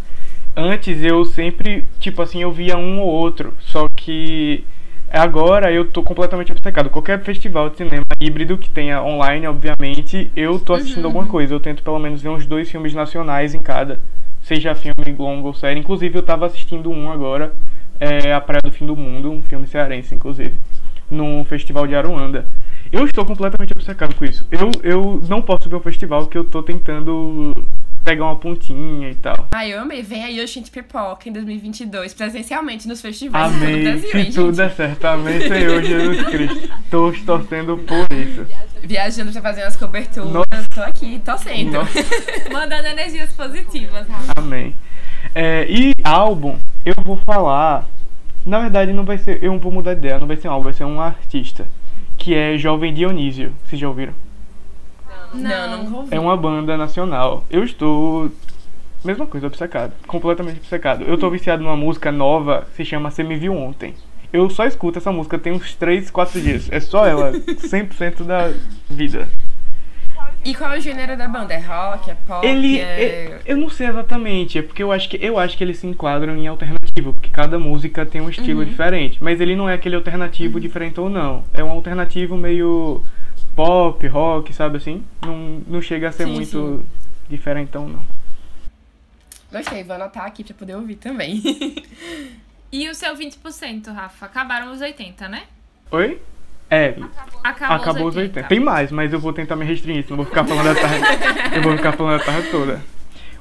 Antes 0.56 1.04
eu 1.04 1.24
sempre, 1.24 1.86
tipo 2.00 2.22
assim, 2.22 2.42
eu 2.42 2.52
via 2.52 2.78
um 2.78 3.00
ou 3.00 3.08
outro. 3.08 3.54
Só 3.60 3.88
que 3.96 4.64
agora 5.10 5.72
eu 5.72 5.86
tô 5.90 6.04
completamente 6.04 6.52
obcecado. 6.52 6.90
Qualquer 6.90 7.22
festival 7.24 7.70
de 7.70 7.78
cinema 7.78 8.06
híbrido 8.22 8.58
que 8.58 8.70
tenha 8.70 9.02
online, 9.04 9.48
obviamente, 9.48 10.32
eu 10.36 10.60
tô 10.60 10.74
assistindo 10.74 11.06
alguma 11.06 11.28
coisa. 11.28 11.54
Eu 11.54 11.60
tento 11.60 11.84
pelo 11.84 12.00
menos 12.00 12.22
ver 12.22 12.30
uns 12.30 12.46
dois 12.46 12.70
filmes 12.70 12.94
nacionais 12.94 13.54
em 13.54 13.60
cada. 13.60 14.00
Seja 14.42 14.74
filme 14.76 15.16
longo 15.18 15.48
ou 15.48 15.54
série. 15.54 15.80
Inclusive 15.80 16.18
eu 16.18 16.24
tava 16.24 16.46
assistindo 16.46 16.90
um 16.90 17.12
agora, 17.12 17.54
é 18.00 18.34
A 18.34 18.42
Praia 18.42 18.62
do 18.64 18.72
Fim 18.72 18.86
do 18.86 18.96
Mundo, 18.96 19.32
um 19.32 19.42
filme 19.42 19.68
cearense, 19.68 20.14
inclusive 20.16 20.54
no 21.10 21.44
festival 21.46 21.88
de 21.88 21.96
Aruanda. 21.96 22.46
Eu 22.92 23.06
estou 23.06 23.26
completamente 23.26 23.74
obcecado 23.76 24.16
com 24.16 24.26
isso. 24.26 24.46
Eu, 24.52 24.72
eu 24.84 25.22
não 25.28 25.42
posso 25.42 25.70
ver 25.70 25.76
um 25.76 25.80
festival 25.80 26.28
que 26.28 26.38
eu 26.38 26.44
tô 26.44 26.64
tentando 26.64 27.54
pegar 28.04 28.24
uma 28.24 28.38
pontinha 28.38 29.10
e 29.10 29.16
tal. 29.16 29.48
Ai, 29.52 29.74
eu 29.74 29.82
amei. 29.82 30.02
Vem 30.02 30.24
aí 30.24 30.42
o 30.42 30.48
Gente 30.48 30.72
Pipoca 30.72 31.28
em 31.28 31.34
2022, 31.34 32.14
presencialmente 32.14 32.88
nos 32.88 33.02
festivais 33.02 33.52
do 33.52 33.58
Amém. 33.58 33.84
Brasil, 33.84 34.10
Se 34.10 34.18
hein, 34.18 34.32
tudo 34.34 34.56
gente? 34.56 34.62
é 34.62 34.70
certo. 34.70 35.06
Amém, 35.06 35.42
Senhor 35.42 35.84
Jesus 35.84 36.24
Cristo. 36.28 36.70
Tô 36.90 37.12
torcendo 37.26 37.78
por 37.80 38.08
isso. 38.18 38.46
Viajando 38.82 39.34
pra 39.34 39.42
fazer 39.42 39.64
umas 39.64 39.76
coberturas. 39.76 40.32
Nossa. 40.32 40.70
Tô 40.74 40.82
aqui, 40.82 41.20
torcendo. 41.20 41.80
Mandando 42.52 42.88
energias 42.88 43.34
positivas, 43.34 44.08
Rafa. 44.08 44.32
Amém. 44.38 44.74
É, 45.34 45.66
e 45.70 45.94
álbum, 46.04 46.58
eu 46.86 46.96
vou 47.04 47.18
falar. 47.26 47.86
Na 48.46 48.60
verdade, 48.60 48.94
não 48.94 49.04
vai 49.04 49.18
ser. 49.18 49.44
Eu 49.44 49.58
vou 49.60 49.72
mudar 49.72 49.94
de 49.94 50.00
ideia, 50.00 50.20
não 50.20 50.28
vai 50.28 50.38
ser 50.38 50.48
um 50.48 50.52
álbum, 50.52 50.64
vai 50.66 50.74
ser 50.74 50.86
um 50.86 51.02
artista. 51.02 51.68
Que 52.18 52.34
é 52.34 52.58
Jovem 52.58 52.94
Dionísio. 52.94 53.54
Vocês 53.64 53.80
já 53.80 53.88
ouviram? 53.88 54.14
Não, 55.34 55.84
nunca 55.84 55.98
ouvi. 55.98 56.16
É 56.16 56.20
uma 56.20 56.38
banda 56.38 56.78
nacional. 56.78 57.46
Eu 57.50 57.64
estou. 57.64 58.32
Mesma 59.04 59.26
coisa, 59.26 59.48
obcecado. 59.48 59.94
Completamente 60.08 60.58
obcecado. 60.58 61.04
Eu 61.04 61.18
tô 61.18 61.30
viciado 61.30 61.62
numa 61.62 61.78
música 61.78 62.12
nova 62.12 62.66
que 62.70 62.78
se 62.78 62.86
chama 62.86 63.12
Você 63.12 63.24
Me 63.24 63.36
Viu 63.36 63.54
Ontem. 63.54 63.94
Eu 64.32 64.50
só 64.50 64.66
escuto 64.66 65.00
essa 65.00 65.12
música 65.12 65.40
tem 65.40 65.54
uns 65.54 65.74
3, 65.76 66.12
4 66.12 66.42
dias. 66.42 66.68
É 66.72 66.80
só 66.80 67.06
ela, 67.06 67.32
100% 67.32 68.24
da 68.24 68.52
vida. 68.90 69.28
E 70.46 70.56
qual 70.56 70.72
é 70.74 70.78
o 70.78 70.82
gênero 70.82 71.18
da 71.18 71.28
banda? 71.28 71.54
É 71.54 71.60
rock? 71.60 72.10
É 72.10 72.16
pop? 72.26 72.46
Ele. 72.46 72.80
é... 72.80 72.84
é- 72.84 73.42
eu 73.46 73.58
não 73.58 73.70
sei 73.70 73.88
exatamente, 73.88 74.58
é 74.58 74.62
porque 74.62 74.82
eu 74.82 74.92
acho 74.92 75.10
que 75.10 75.18
eu 75.22 75.38
acho 75.38 75.58
que 75.58 75.64
eles 75.64 75.78
se 75.80 75.88
enquadram 75.88 76.36
em 76.38 76.48
alternativo, 76.48 77.14
porque 77.14 77.30
cada 77.30 77.60
música 77.60 78.06
tem 78.06 78.22
um 78.22 78.30
estilo 78.30 78.60
Uhum. 78.62 78.66
diferente. 78.66 79.18
Mas 79.22 79.42
ele 79.42 79.56
não 79.56 79.68
é 79.70 79.74
aquele 79.74 79.96
alternativo 79.96 80.60
diferente 80.60 81.00
ou 81.00 81.10
não. 81.10 81.44
É 81.54 81.64
um 81.64 81.70
alternativo 81.72 82.38
meio 82.38 83.04
pop, 83.56 84.06
rock, 84.08 84.54
sabe 84.54 84.78
assim? 84.78 85.04
Não, 85.22 85.62
não 85.68 85.82
chega 85.82 86.10
a 86.10 86.12
ser 86.12 86.26
Sim, 86.26 86.34
muito 86.34 86.86
diferentão, 87.30 87.90
não. 87.90 88.04
Gostei, 89.52 89.84
vou 89.84 89.96
anotar 89.96 90.26
aqui 90.26 90.44
pra 90.44 90.54
poder 90.54 90.76
ouvir 90.76 90.96
também. 90.96 91.42
E 92.70 92.90
o 92.90 92.94
seu 92.94 93.16
20%, 93.16 93.94
Rafa? 93.94 94.26
Acabaram 94.26 94.74
os 94.74 94.82
80, 94.82 95.30
né? 95.30 95.44
Oi? 95.90 96.20
É, 96.70 96.96
Acabou, 97.44 97.76
acabou 97.76 98.08
os 98.08 98.16
os 98.16 98.18
80. 98.18 98.40
80. 98.40 98.48
Tem 98.50 98.60
mais, 98.60 98.92
mas 98.92 99.14
eu 99.14 99.20
vou 99.20 99.32
tentar 99.32 99.56
me 99.56 99.66
restringir, 99.66 100.04
senão 100.04 100.20
eu 100.20 100.24
vou 100.24 100.26
ficar 100.26 100.44
falando 100.44 100.68
a 100.68 100.76
tarde. 100.76 101.56
eu 101.56 101.62
vou 101.62 101.78
ficar 101.78 101.94
falando 101.94 102.22
a 102.22 102.24
tarde 102.24 102.50
toda. 102.50 102.82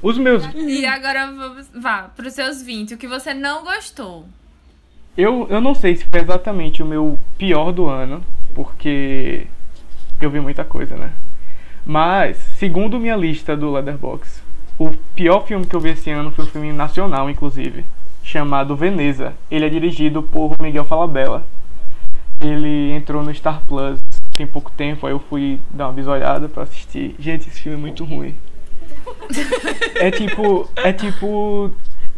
Os 0.00 0.16
meus. 0.18 0.44
E 0.54 0.86
agora 0.86 1.26
vamos. 1.26 1.68
Vá, 1.74 2.10
pros 2.14 2.34
seus 2.34 2.62
20. 2.62 2.94
O 2.94 2.98
que 2.98 3.08
você 3.08 3.34
não 3.34 3.64
gostou? 3.64 4.26
Eu, 5.16 5.46
eu 5.50 5.60
não 5.60 5.74
sei 5.74 5.96
se 5.96 6.04
foi 6.04 6.20
exatamente 6.20 6.82
o 6.82 6.86
meu 6.86 7.18
pior 7.36 7.72
do 7.72 7.88
ano, 7.88 8.22
porque 8.54 9.46
eu 10.20 10.30
vi 10.30 10.40
muita 10.40 10.64
coisa, 10.64 10.94
né? 10.94 11.10
Mas, 11.84 12.36
segundo 12.58 13.00
minha 13.00 13.16
lista 13.16 13.56
do 13.56 13.72
Leatherbox, 13.72 14.42
o 14.78 14.90
pior 15.14 15.46
filme 15.46 15.66
que 15.66 15.74
eu 15.74 15.80
vi 15.80 15.90
esse 15.90 16.10
ano 16.10 16.30
foi 16.30 16.44
um 16.44 16.48
filme 16.48 16.72
nacional, 16.72 17.30
inclusive, 17.30 17.84
chamado 18.22 18.76
Veneza. 18.76 19.32
Ele 19.50 19.64
é 19.64 19.68
dirigido 19.68 20.22
por 20.22 20.54
Miguel 20.60 20.84
Falabella. 20.84 21.44
Ele 22.40 22.92
entrou 22.92 23.22
no 23.22 23.34
Star 23.34 23.62
Plus 23.66 23.98
tem 24.36 24.46
pouco 24.46 24.70
tempo, 24.70 25.06
aí 25.06 25.12
eu 25.12 25.18
fui 25.18 25.58
dar 25.70 25.86
uma 25.86 25.94
bisolhada 25.94 26.48
pra 26.48 26.64
assistir. 26.64 27.14
Gente, 27.18 27.48
esse 27.48 27.62
filme 27.62 27.78
é 27.78 27.80
muito 27.80 28.04
ruim. 28.04 28.34
É 29.96 30.10
tipo. 30.10 30.68
É 30.76 30.92
tipo. 30.92 31.70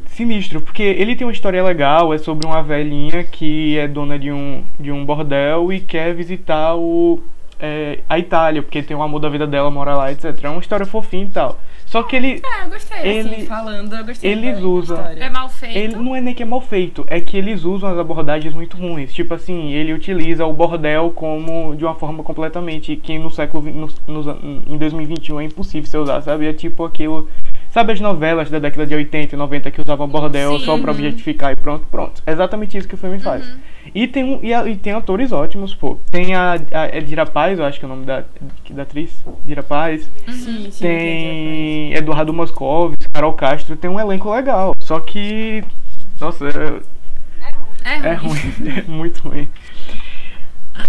Sinistro, 0.08 0.60
porque 0.60 0.82
ele 0.82 1.14
tem 1.14 1.24
uma 1.24 1.32
história 1.32 1.62
legal, 1.62 2.12
é 2.12 2.18
sobre 2.18 2.44
uma 2.44 2.60
velhinha 2.60 3.22
que 3.22 3.78
é 3.78 3.86
dona 3.86 4.18
de 4.18 4.32
um, 4.32 4.64
de 4.80 4.90
um 4.90 5.04
bordel 5.04 5.72
e 5.72 5.78
quer 5.78 6.12
visitar 6.12 6.74
o, 6.74 7.22
é, 7.60 8.00
a 8.08 8.18
Itália, 8.18 8.62
porque 8.62 8.82
tem 8.82 8.96
um 8.96 9.02
amor 9.02 9.20
da 9.20 9.28
vida 9.28 9.46
dela, 9.46 9.70
mora 9.70 9.94
lá, 9.96 10.12
etc. 10.12 10.36
É 10.42 10.48
uma 10.48 10.60
história 10.60 10.86
fofinha 10.86 11.24
e 11.24 11.28
tal. 11.30 11.58
Só 11.86 12.02
que 12.02 12.14
ele. 12.16 12.42
Ah, 12.44 12.64
eu 12.64 12.70
gostei, 12.70 12.98
Ele- 13.02 13.34
assim, 13.34 13.46
falando, 13.46 13.96
eu 13.96 14.04
gostei. 14.04 14.30
Eles 14.30 14.60
da 14.60 14.66
usam. 14.66 14.96
história. 14.98 15.24
É 15.24 15.30
mal 15.30 15.48
feito? 15.48 15.76
Ele 15.78 15.96
não 15.96 16.14
é 16.14 16.20
nem 16.20 16.34
que 16.34 16.42
é 16.42 16.46
mal 16.46 16.60
feito, 16.60 17.04
é 17.08 17.18
que 17.18 17.34
eles 17.36 17.64
usam 17.64 17.88
as 17.88 17.98
abordagens 17.98 18.52
muito 18.52 18.76
ruins. 18.76 19.12
Tipo 19.14 19.32
assim, 19.32 19.72
ele 19.72 19.94
utiliza 19.94 20.44
o 20.44 20.52
bordel 20.52 21.10
como 21.14 21.74
de 21.74 21.84
uma 21.86 21.94
forma 21.94 22.22
completamente 22.22 22.94
que 22.94 23.18
no 23.18 23.30
século 23.30 23.64
nos 24.06 24.26
an- 24.26 24.36
em 24.66 24.76
2021 24.76 25.40
é 25.40 25.44
impossível 25.44 25.88
você 25.90 25.96
usar, 25.96 26.20
sabe? 26.20 26.46
É 26.46 26.52
tipo 26.52 26.84
aquilo, 26.84 27.26
sabe 27.72 27.92
as 27.92 28.00
novelas 28.00 28.50
da 28.50 28.58
década 28.58 28.86
de 28.86 28.94
80 28.94 29.34
e 29.34 29.38
90 29.38 29.70
que 29.70 29.80
usavam 29.80 30.08
bordel 30.08 30.58
Sim. 30.58 30.64
só 30.64 30.78
pra 30.78 30.90
objetificar 30.92 31.52
e 31.52 31.56
pronto, 31.56 31.86
pronto. 31.90 32.22
É 32.26 32.32
exatamente 32.32 32.76
isso 32.76 32.88
que 32.88 32.94
o 32.94 32.98
filme 32.98 33.18
faz. 33.20 33.50
E 33.94 34.06
tem 34.06 34.22
um, 34.24 34.40
e, 34.42 34.52
a- 34.52 34.66
e 34.68 34.76
tem 34.76 34.92
atores 34.92 35.32
ótimos, 35.32 35.74
pô. 35.74 35.96
Tem 36.10 36.34
a, 36.34 36.52
a 36.72 36.86
é 36.86 37.00
Dira 37.00 37.24
Paz, 37.24 37.58
eu 37.58 37.64
acho 37.64 37.78
que 37.78 37.84
é 37.84 37.88
o 37.88 37.90
nome 37.90 38.04
da 38.04 38.24
da 38.70 38.82
atriz, 38.82 39.24
Dira 39.46 39.62
Paz. 39.62 40.10
Sim, 40.28 40.70
sim. 40.70 40.82
Tem 40.84 41.94
Eduardo 41.94 42.32
Moscovis, 42.34 42.96
Carol 43.12 43.32
Castro, 43.32 43.76
tem 43.76 43.90
um 43.90 43.98
elenco 43.98 44.30
legal. 44.32 44.72
Só 44.80 45.00
que. 45.00 45.64
Nossa, 46.20 46.46
é, 46.48 47.90
É 48.02 48.08
é 48.10 48.14
ruim. 48.14 48.36
ruim, 48.38 48.68
é 48.76 48.82
muito 48.90 49.26
ruim. 49.26 49.48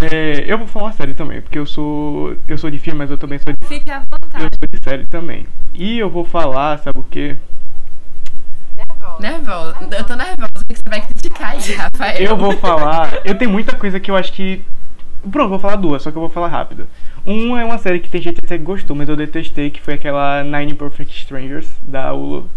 É, 0.01 0.43
eu 0.47 0.57
vou 0.57 0.67
falar 0.67 0.85
uma 0.85 0.91
série 0.93 1.13
também, 1.13 1.41
porque 1.41 1.57
eu 1.57 1.65
sou. 1.65 2.35
Eu 2.47 2.57
sou 2.57 2.69
de 2.69 2.79
filme, 2.79 2.97
mas 2.99 3.09
eu 3.09 3.17
também 3.17 3.39
sou 3.39 3.53
de, 3.53 3.67
Fique 3.67 3.91
à 3.91 3.97
eu 3.97 4.01
vontade. 4.11 4.43
sou 4.59 4.69
de 4.69 4.83
série 4.83 5.07
também. 5.07 5.45
E 5.73 5.97
eu 5.99 6.09
vou 6.09 6.23
falar, 6.23 6.77
sabe 6.79 6.99
o 6.99 7.03
quê? 7.03 7.35
Nervosa. 9.19 9.75
Eu 9.91 10.03
tô 10.05 10.15
nervosa 10.15 10.65
que 10.67 10.75
você 10.75 10.89
vai 10.89 11.01
criticar 11.01 11.51
aí, 11.51 11.73
Rafael. 11.73 12.17
Eu 12.21 12.37
vou 12.37 12.53
falar. 12.57 13.19
Eu 13.25 13.35
tenho 13.35 13.51
muita 13.51 13.75
coisa 13.75 13.99
que 13.99 14.09
eu 14.09 14.15
acho 14.15 14.31
que. 14.31 14.63
Pronto, 15.29 15.49
vou 15.49 15.59
falar 15.59 15.75
duas, 15.75 16.01
só 16.01 16.11
que 16.11 16.17
eu 16.17 16.21
vou 16.21 16.29
falar 16.29 16.47
rápido. 16.47 16.87
Uma 17.25 17.61
é 17.61 17.65
uma 17.65 17.77
série 17.77 17.99
que 17.99 18.09
tem 18.09 18.21
gente 18.21 18.39
até 18.41 18.57
que 18.57 18.63
gostou, 18.63 18.95
mas 18.95 19.09
eu 19.09 19.17
detestei, 19.17 19.69
que 19.69 19.81
foi 19.81 19.95
aquela 19.95 20.43
Nine 20.43 20.73
Perfect 20.73 21.13
Strangers, 21.17 21.69
da 21.81 22.13
Hulu. 22.13 22.49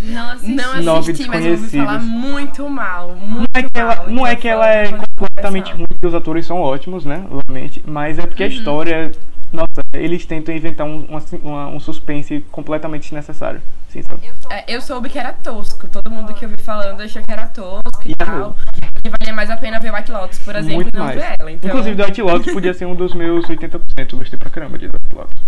Não 0.00 0.30
assisti. 0.30 0.54
Não 0.54 0.82
Nove 0.82 1.12
assisti, 1.12 1.28
mas 1.28 1.44
eu 1.44 1.50
ouvi 1.52 1.62
desconhecidos. 1.62 1.86
falar 1.86 1.98
muito 2.00 2.68
mal. 2.70 3.16
Muito 3.16 3.48
Não 3.54 3.60
é 3.60 3.62
que 3.62 3.78
ela, 3.78 3.96
mal, 3.96 4.08
não 4.08 4.26
é, 4.26 4.30
então 4.32 4.40
que 4.42 4.48
ela 4.48 4.68
é 4.68 4.92
completamente 5.16 5.72
ruim, 5.72 5.86
porque 5.88 6.06
os 6.06 6.14
atores 6.14 6.46
são 6.46 6.60
ótimos, 6.60 7.04
né? 7.04 7.26
Obviamente. 7.30 7.82
Mas 7.86 8.18
é 8.18 8.26
porque 8.26 8.44
a 8.44 8.46
Uhum. 8.46 8.52
história. 8.52 9.12
Nossa, 9.50 9.80
eles 9.94 10.26
tentam 10.26 10.54
inventar 10.54 10.86
um, 10.86 11.06
uma- 11.06 11.22
uma- 11.42 11.68
um 11.68 11.80
suspense 11.80 12.44
completamente 12.52 13.04
desnecessário. 13.04 13.62
Sim, 13.88 14.02
sabe? 14.02 14.20
É, 14.50 14.62
eu 14.68 14.78
soube 14.82 15.08
que 15.08 15.18
era 15.18 15.32
tosco. 15.32 15.88
Todo 15.88 16.10
mundo 16.10 16.34
que 16.34 16.44
eu 16.44 16.50
vi 16.50 16.58
falando 16.58 17.00
achou 17.00 17.22
que 17.22 17.32
era 17.32 17.46
tosco 17.46 18.02
e 18.04 18.12
E 18.12 18.14
tal. 18.14 18.54
E 19.02 19.08
valia 19.08 19.32
mais 19.34 19.48
a 19.50 19.56
pena 19.56 19.80
ver 19.80 19.90
White 19.94 20.12
Lotus, 20.12 20.38
por 20.40 20.54
exemplo, 20.54 20.74
Muito 20.74 20.94
e 20.94 20.98
não 20.98 21.06
mais. 21.06 21.16
ver 21.18 21.34
ela. 21.40 21.50
Então... 21.50 21.70
Inclusive, 21.70 21.96
The 21.96 22.04
White 22.04 22.22
Lotus 22.22 22.52
podia 22.52 22.74
ser 22.74 22.84
um 22.84 22.94
dos 22.94 23.14
meus 23.14 23.46
80%. 23.48 24.12
Eu 24.12 24.18
gostei 24.18 24.38
pra 24.38 24.50
caramba 24.50 24.76
de 24.78 24.86
The 24.90 24.98
White 25.02 25.16
Lotus. 25.16 25.42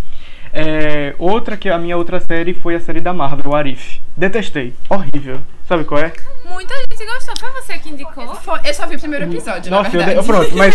É, 0.52 1.14
outra 1.18 1.56
que 1.56 1.68
a 1.68 1.78
minha 1.78 1.96
outra 1.96 2.18
série 2.20 2.52
foi 2.54 2.74
a 2.74 2.80
série 2.80 3.00
da 3.00 3.12
Marvel, 3.12 3.54
Arif. 3.54 4.00
Detestei. 4.16 4.74
Horrível. 4.88 5.38
Sabe 5.68 5.84
qual 5.84 6.00
é? 6.00 6.12
Muita 6.48 6.74
gente 6.90 7.06
gostou. 7.06 7.34
Foi 7.38 7.50
você 7.62 7.78
que 7.78 7.88
indicou? 7.90 8.34
Foi- 8.34 8.58
eu 8.64 8.74
só 8.74 8.84
vi 8.88 8.96
o 8.96 8.98
primeiro 8.98 9.26
episódio, 9.26 9.70
Nossa, 9.70 9.96
na 9.96 10.12
eu 10.12 10.24
pronto, 10.24 10.56
mas, 10.56 10.74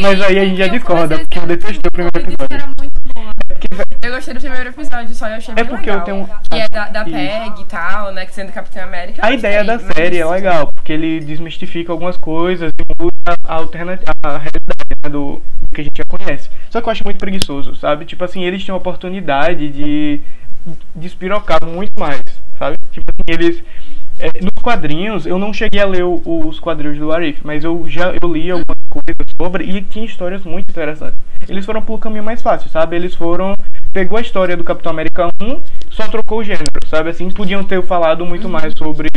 Mas 0.00 0.22
aí 0.22 0.38
a 0.38 0.44
gente 0.44 0.56
já 0.56 0.68
que 0.68 0.74
eu 0.76 0.78
discorda, 0.78 1.18
porque 1.18 1.38
eu 1.40 1.46
detestei 1.46 1.80
o 1.88 1.90
primeiro 1.92 2.18
episódio. 2.20 2.46
era 2.56 2.66
muito 2.78 3.00
boa. 3.12 3.32
Eu 4.02 4.12
gostei 4.12 4.34
do 4.34 4.40
primeiro 4.40 4.68
episódio, 4.68 5.14
só 5.16 5.26
eu 5.28 5.34
achei 5.34 5.52
É 5.52 5.56
bem 5.56 5.66
porque 5.66 5.90
eu 5.90 5.94
legal. 5.94 6.04
tenho- 6.04 6.30
Que 6.48 6.58
é 6.60 6.68
da, 6.68 6.88
da. 6.88 7.04
PEG 7.04 7.60
e 7.60 7.64
tal, 7.64 8.12
né? 8.12 8.24
Que 8.24 8.32
sendo 8.34 8.52
Capitão 8.52 8.84
América. 8.84 9.20
eu 9.20 9.24
A 9.26 9.32
ideia 9.32 9.64
da 9.64 9.80
série 9.80 10.18
é 10.18 10.24
legal, 10.26 10.72
porque 10.72 10.92
ele 10.92 11.18
desmistifica 11.18 11.90
algumas 11.90 12.16
coisas 12.16 12.70
e 12.70 13.02
muda 13.02 13.12
a, 13.42 13.54
alternativa, 13.54 14.12
a 14.22 14.28
realidade 14.38 14.85
do, 15.08 15.40
que 15.74 15.80
a 15.80 15.84
gente 15.84 15.96
já 15.98 16.04
conhece. 16.06 16.48
Só 16.70 16.80
que 16.80 16.88
eu 16.88 16.92
acho 16.92 17.04
muito 17.04 17.18
preguiçoso, 17.18 17.74
sabe? 17.76 18.04
Tipo 18.04 18.24
assim, 18.24 18.42
eles 18.42 18.64
têm 18.64 18.72
a 18.72 18.76
oportunidade 18.76 19.68
de 19.68 20.20
despirocar 20.94 21.58
muito 21.64 21.92
mais, 21.98 22.22
sabe? 22.58 22.76
Tipo 22.92 23.06
assim, 23.12 23.24
eles. 23.44 23.62
é, 24.18 24.30
nos 24.40 24.62
quadrinhos, 24.62 25.26
eu 25.26 25.38
não 25.38 25.52
cheguei 25.52 25.80
a 25.80 25.86
ler 25.86 26.02
o- 26.04 26.22
os 26.48 26.58
quadrinhos 26.58 26.98
do 26.98 27.12
Arif, 27.12 27.40
mas 27.44 27.62
eu 27.64 27.84
já 27.86 28.14
eu 28.20 28.32
li 28.32 28.50
algumas 28.50 28.76
coisas 28.88 29.14
sobre 29.40 29.64
e 29.64 29.82
tinha 29.82 30.04
histórias 30.06 30.42
muito 30.42 30.70
interessantes. 30.70 31.18
Eles 31.48 31.64
foram 31.66 31.82
pelo 31.82 31.98
caminho 31.98 32.24
mais 32.24 32.40
fácil, 32.42 32.68
sabe? 32.70 32.96
Eles 32.96 33.14
foram. 33.14 33.54
Pegou 33.92 34.18
a 34.18 34.20
história 34.20 34.56
do 34.56 34.64
Capitão 34.64 34.90
América 34.90 35.28
1, 35.40 35.60
só 35.90 36.06
trocou 36.08 36.38
o 36.38 36.44
gênero, 36.44 36.66
sabe? 36.88 37.10
Assim, 37.10 37.30
podiam 37.30 37.62
ter 37.62 37.82
falado 37.82 38.24
muito 38.26 38.48
mais 38.48 38.72
sobre. 38.76 39.08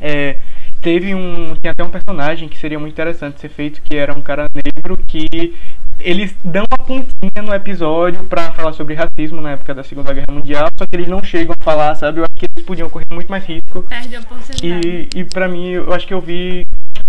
é, 0.00 0.36
teve 0.80 1.14
um. 1.14 1.54
Tinha 1.54 1.72
até 1.72 1.84
um 1.84 1.90
personagem 1.90 2.48
que 2.48 2.58
seria 2.58 2.78
muito 2.78 2.92
interessante 2.92 3.40
ser 3.40 3.48
feito, 3.48 3.80
que 3.82 3.96
era 3.96 4.12
um 4.12 4.20
cara 4.20 4.46
negro 4.54 4.98
que. 5.06 5.54
Eles 6.00 6.32
dão 6.44 6.64
uma 6.70 6.86
pontinha 6.86 7.42
no 7.42 7.52
episódio 7.52 8.22
pra 8.24 8.52
falar 8.52 8.72
sobre 8.72 8.94
racismo 8.94 9.40
na 9.40 9.52
época 9.52 9.74
da 9.74 9.82
Segunda 9.82 10.14
Guerra 10.14 10.30
Mundial, 10.30 10.68
só 10.78 10.86
que 10.86 10.94
eles 10.94 11.08
não 11.08 11.24
chegam 11.24 11.56
a 11.58 11.64
falar, 11.64 11.96
sabe? 11.96 12.20
Eu 12.20 12.24
acho 12.24 12.34
que 12.36 12.46
eles 12.54 12.64
podiam 12.64 12.88
correr 12.88 13.06
muito 13.12 13.28
mais 13.28 13.44
risco. 13.44 13.82
Perde 13.82 14.14
a 14.14 14.20
oportunidade. 14.20 15.08
E, 15.12 15.18
e 15.18 15.24
pra 15.24 15.48
mim, 15.48 15.70
eu 15.70 15.92
acho 15.92 16.06
que 16.06 16.14
eu 16.14 16.20
vi. 16.20 16.64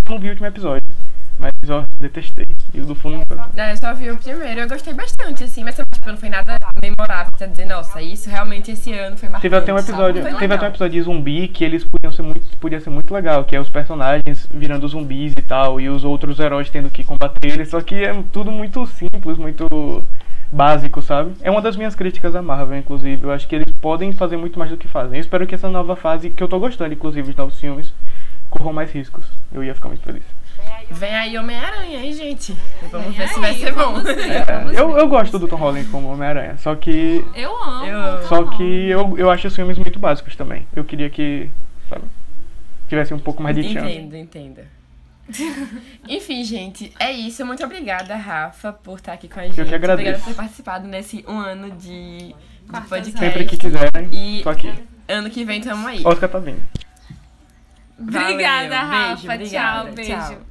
Eu 0.05 0.11
não 0.13 0.19
vi 0.19 0.27
o 0.27 0.29
último 0.31 0.47
episódio. 0.47 0.81
Mas 1.37 1.69
ó, 1.69 1.85
detestei. 1.99 2.45
E 2.73 2.81
o 2.81 2.85
do 2.85 2.93
fundo. 2.93 3.23
É, 3.55 3.71
eu 3.71 3.77
só 3.77 3.93
vi 3.93 4.11
o 4.11 4.17
primeiro, 4.17 4.61
eu 4.61 4.69
gostei 4.69 4.93
bastante, 4.93 5.43
assim, 5.43 5.63
mas 5.63 5.75
tipo, 5.75 6.07
não 6.07 6.17
foi 6.17 6.29
nada 6.29 6.55
memorável 6.81 7.31
pra 7.35 7.47
dizer, 7.47 7.65
nossa, 7.65 8.01
isso 8.01 8.29
realmente 8.29 8.71
esse 8.71 8.93
ano 8.93 9.17
foi 9.17 9.27
marcante. 9.27 9.41
Teve 9.41 9.55
até 9.55 9.73
um 9.73 9.77
episódio, 9.79 10.21
teve 10.21 10.37
legal. 10.37 10.57
até 10.57 10.65
um 10.65 10.69
episódio 10.69 10.93
de 10.93 11.01
zumbi 11.01 11.47
que 11.47 11.63
eles 11.63 11.83
podiam 11.83 12.11
ser 12.11 12.21
muito, 12.21 12.57
podia 12.57 12.79
ser 12.79 12.91
muito 12.91 13.11
legal, 13.13 13.43
que 13.43 13.55
é 13.55 13.59
os 13.59 13.69
personagens 13.69 14.47
virando 14.51 14.87
zumbis 14.87 15.33
e 15.33 15.41
tal, 15.41 15.81
e 15.81 15.89
os 15.89 16.03
outros 16.03 16.39
heróis 16.39 16.69
tendo 16.69 16.89
que 16.89 17.03
combater 17.03 17.47
eles, 17.47 17.69
só 17.69 17.81
que 17.81 18.03
é 18.03 18.13
tudo 18.31 18.51
muito 18.51 18.85
simples, 18.85 19.37
muito 19.37 19.67
básico, 20.51 21.01
sabe? 21.01 21.33
É 21.41 21.49
uma 21.49 21.61
das 21.61 21.75
minhas 21.75 21.95
críticas 21.95 22.35
à 22.35 22.41
Marvel, 22.41 22.77
inclusive. 22.77 23.23
Eu 23.23 23.31
acho 23.31 23.47
que 23.47 23.55
eles 23.55 23.71
podem 23.81 24.13
fazer 24.13 24.37
muito 24.37 24.57
mais 24.57 24.71
do 24.71 24.77
que 24.77 24.87
fazem. 24.87 25.17
Eu 25.17 25.21
espero 25.21 25.45
que 25.45 25.55
essa 25.55 25.69
nova 25.69 25.95
fase, 25.95 26.29
que 26.29 26.41
eu 26.41 26.47
tô 26.47 26.59
gostando, 26.59 26.93
inclusive, 26.93 27.31
de 27.31 27.37
novos 27.37 27.59
filmes, 27.59 27.93
corram 28.49 28.73
mais 28.73 28.91
riscos. 28.91 29.25
Eu 29.51 29.63
ia 29.63 29.75
ficar 29.75 29.89
muito 29.89 30.03
feliz. 30.03 30.23
Vem 30.91 31.15
aí 31.15 31.37
Homem-Aranha, 31.37 31.99
hein, 32.03 32.13
gente? 32.13 32.55
Vamos 32.91 33.15
ver 33.15 33.27
se 33.29 33.39
vai 33.39 33.53
ser 33.53 33.73
bom. 33.73 33.99
É, 33.99 34.79
eu, 34.79 34.97
eu 34.97 35.07
gosto 35.07 35.37
do 35.37 35.47
Tom 35.47 35.55
Holland 35.57 35.87
como 35.89 36.11
Homem-Aranha, 36.11 36.57
só 36.57 36.75
que. 36.75 37.23
Eu 37.35 37.55
amo. 37.63 37.85
Eu- 37.85 38.27
Só 38.27 38.43
que 38.45 38.89
eu, 38.89 39.17
eu 39.17 39.29
acho 39.29 39.47
os 39.47 39.55
filmes 39.55 39.77
muito 39.77 39.99
básicos 39.99 40.35
também. 40.35 40.65
Eu 40.75 40.83
queria 40.83 41.09
que, 41.09 41.49
sabe, 41.87 42.03
tivesse 42.87 43.13
um 43.13 43.19
pouco 43.19 43.41
mais 43.43 43.55
de 43.55 43.63
chance. 43.63 43.85
Entendo, 43.85 44.15
entendo. 44.17 44.61
Enfim, 46.09 46.43
gente, 46.43 46.91
é 46.99 47.11
isso. 47.11 47.45
Muito 47.45 47.63
obrigada, 47.63 48.15
Rafa, 48.15 48.73
por 48.73 48.97
estar 48.97 49.13
aqui 49.13 49.27
com 49.27 49.39
a 49.39 49.43
gente. 49.43 49.53
que 49.53 49.61
agradeço. 49.61 49.91
Obrigada 49.93 50.17
por 50.19 50.25
ter 50.29 50.33
participado 50.35 50.87
nesse 50.87 51.23
um 51.27 51.37
ano 51.37 51.69
de, 51.71 52.29
de 52.29 52.33
podcast. 52.89 53.11
Sempre 53.19 53.45
que 53.45 53.55
quiserem, 53.57 54.09
E 54.11 54.41
tô 54.41 54.49
aqui. 54.49 54.73
ano 55.07 55.29
que 55.29 55.45
vem 55.45 55.61
tamo 55.61 55.87
aí. 55.87 56.01
Oscar 56.03 56.27
tá 56.29 56.39
vindo. 56.39 56.61
Obrigada, 57.99 58.69
Valeu, 58.69 58.89
Rafa. 58.89 59.15
beijo, 59.27 59.31
obrigada, 59.33 59.83
tchau, 59.85 59.93
beijo. 59.93 60.11
tchau. 60.11 60.48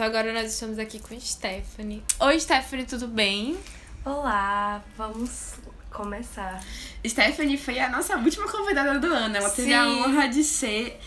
Pronto, 0.00 0.16
agora 0.16 0.32
nós 0.32 0.54
estamos 0.54 0.78
aqui 0.78 0.98
com 0.98 1.20
Stephanie. 1.20 2.02
Oi, 2.20 2.40
Stephanie, 2.40 2.86
tudo 2.86 3.06
bem? 3.06 3.58
Olá, 4.02 4.82
vamos 4.96 5.56
começar. 5.90 6.58
Stephanie 7.06 7.58
foi 7.58 7.78
a 7.78 7.90
nossa 7.90 8.16
última 8.16 8.50
convidada 8.50 8.98
do 8.98 9.12
ano. 9.12 9.36
Ela 9.36 9.50
teve 9.50 9.68
Sim. 9.68 9.74
a 9.74 9.86
honra 9.90 10.26
de 10.26 10.42
ser. 10.42 10.98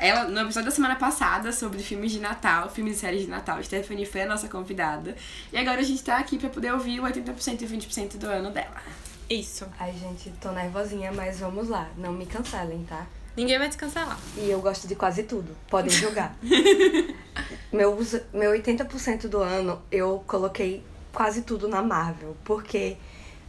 Ela, 0.00 0.28
no 0.28 0.42
episódio 0.42 0.70
da 0.70 0.70
semana 0.70 0.94
passada 0.94 1.50
sobre 1.50 1.82
filmes 1.82 2.12
de 2.12 2.20
Natal, 2.20 2.70
filmes 2.70 2.98
e 2.98 3.00
séries 3.00 3.22
de 3.22 3.26
Natal, 3.26 3.60
Stephanie 3.60 4.06
foi 4.06 4.20
a 4.20 4.26
nossa 4.26 4.46
convidada. 4.46 5.16
E 5.52 5.58
agora 5.58 5.80
a 5.80 5.84
gente 5.84 6.04
tá 6.04 6.18
aqui 6.18 6.38
pra 6.38 6.48
poder 6.48 6.72
ouvir 6.72 7.00
o 7.00 7.02
80% 7.02 7.60
e 7.60 7.64
o 7.64 7.68
20% 7.68 8.18
do 8.18 8.28
ano 8.28 8.52
dela. 8.52 8.80
Isso. 9.28 9.66
Ai, 9.80 9.92
gente, 9.92 10.30
tô 10.40 10.52
nervosinha, 10.52 11.10
mas 11.10 11.40
vamos 11.40 11.68
lá. 11.68 11.88
Não 11.96 12.12
me 12.12 12.24
cancelem, 12.24 12.84
tá? 12.88 13.04
Ninguém 13.38 13.56
vai 13.56 13.68
te 13.68 13.76
cancelar. 13.76 14.18
E 14.36 14.50
eu 14.50 14.60
gosto 14.60 14.88
de 14.88 14.96
quase 14.96 15.22
tudo. 15.22 15.56
Podem 15.68 15.92
julgar. 15.92 16.36
meu, 17.72 17.96
meu 18.34 18.50
80% 18.50 19.28
do 19.28 19.38
ano 19.38 19.80
eu 19.92 20.24
coloquei 20.26 20.82
quase 21.12 21.42
tudo 21.42 21.68
na 21.68 21.80
Marvel. 21.80 22.36
Porque 22.42 22.96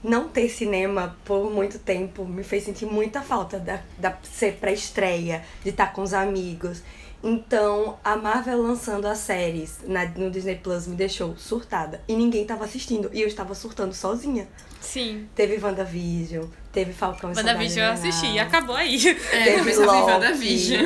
não 0.03 0.29
ter 0.29 0.47
cinema 0.47 1.17
por 1.25 1.49
muito 1.49 1.79
tempo 1.79 2.23
me 2.23 2.43
fez 2.43 2.65
sentir 2.65 2.85
muita 2.85 3.23
falta 3.23 3.57
da, 3.57 3.81
da 3.97 4.15
ser 4.21 4.57
pré-estreia, 4.57 5.43
de 5.63 5.71
estar 5.71 5.91
com 5.91 6.03
os 6.03 6.13
amigos. 6.13 6.83
Então, 7.21 7.97
a 8.03 8.15
Marvel 8.15 8.61
lançando 8.61 9.05
as 9.05 9.17
séries 9.17 9.79
na, 9.85 10.05
no 10.05 10.31
Disney 10.31 10.55
Plus 10.55 10.87
me 10.87 10.95
deixou 10.95 11.35
surtada. 11.37 12.01
E 12.07 12.15
ninguém 12.15 12.45
tava 12.45 12.63
assistindo. 12.65 13.09
E 13.13 13.21
eu 13.21 13.27
estava 13.27 13.53
surtando 13.53 13.93
sozinha. 13.93 14.47
Sim. 14.79 15.27
Teve 15.35 15.61
WandaVision, 15.63 16.45
teve 16.71 16.93
Falcão 16.93 17.31
e 17.31 17.35
WandaVision 17.35 17.85
eu 17.87 17.91
assisti, 17.93 18.39
acabou 18.39 18.75
aí. 18.75 18.97
É, 19.33 19.43
Teve 19.55 19.75
Loki. 19.75 20.11
WandaVision. 20.11 20.85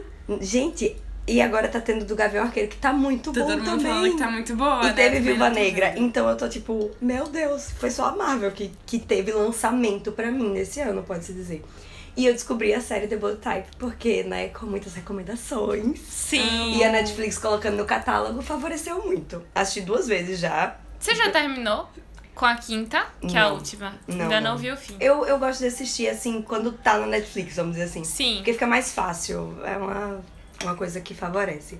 Gente, 0.40 0.96
e 1.28 1.40
agora 1.42 1.68
tá 1.68 1.78
tendo 1.78 2.06
do 2.06 2.16
Gavião 2.16 2.44
Arqueiro, 2.44 2.70
que 2.70 2.76
tá 2.78 2.90
muito 2.92 3.30
Tá 3.32 3.40
bom 3.40 3.46
todo 3.46 3.58
mundo 3.58 3.64
também. 3.66 3.86
falando 3.86 4.10
que 4.12 4.18
tá 4.18 4.30
muito 4.30 4.56
boa, 4.56 4.80
E 4.82 4.86
né? 4.86 4.92
teve 4.94 5.20
Viúva 5.20 5.48
tô 5.50 5.54
Negra. 5.56 5.90
vendo. 5.90 6.02
Então 6.04 6.26
eu 6.28 6.36
tô 6.38 6.48
tipo, 6.48 6.90
meu 7.02 7.26
Deus, 7.28 7.70
foi 7.78 7.90
só 7.90 8.06
a 8.06 8.16
Marvel 8.16 8.50
que, 8.52 8.72
que 8.86 8.98
teve 8.98 9.30
lançamento 9.32 10.10
pra 10.12 10.30
mim 10.30 10.48
nesse 10.50 10.80
ano, 10.80 11.02
pode-se 11.02 11.34
dizer. 11.34 11.62
E 12.16 12.26
eu 12.26 12.32
descobri 12.32 12.72
a 12.72 12.80
série 12.80 13.08
The 13.08 13.16
Bold 13.16 13.38
Type, 13.38 13.68
porque, 13.78 14.22
né, 14.22 14.48
com 14.48 14.66
muitas 14.66 14.94
recomendações. 14.94 15.98
Sim. 16.00 16.76
E 16.76 16.84
a 16.84 16.92
Netflix 16.92 17.38
colocando 17.38 17.76
no 17.76 17.84
catálogo 17.84 18.40
favoreceu 18.40 19.02
muito. 19.04 19.42
Assisti 19.54 19.80
duas 19.80 20.06
vezes 20.06 20.38
já. 20.38 20.76
Você 20.98 21.14
já 21.14 21.30
terminou 21.30 21.88
com 22.34 22.46
a 22.46 22.54
quinta, 22.56 23.04
que 23.20 23.36
é 23.36 23.40
a 23.40 23.48
Não. 23.48 23.54
última? 23.56 23.94
Não, 24.06 24.22
Ainda 24.22 24.40
não, 24.40 24.52
não. 24.52 24.58
vi 24.58 24.70
o 24.70 24.76
fim. 24.76 24.96
Eu, 25.00 25.24
eu 25.26 25.38
gosto 25.38 25.60
de 25.60 25.66
assistir 25.66 26.08
assim 26.08 26.40
quando 26.40 26.72
tá 26.72 26.98
na 26.98 27.06
Netflix, 27.06 27.56
vamos 27.56 27.72
dizer 27.72 27.84
assim. 27.84 28.04
Sim. 28.04 28.36
Porque 28.36 28.52
fica 28.52 28.66
mais 28.66 28.92
fácil. 28.92 29.56
É 29.64 29.76
uma, 29.76 30.20
uma 30.62 30.74
coisa 30.76 31.00
que 31.00 31.14
favorece. 31.14 31.78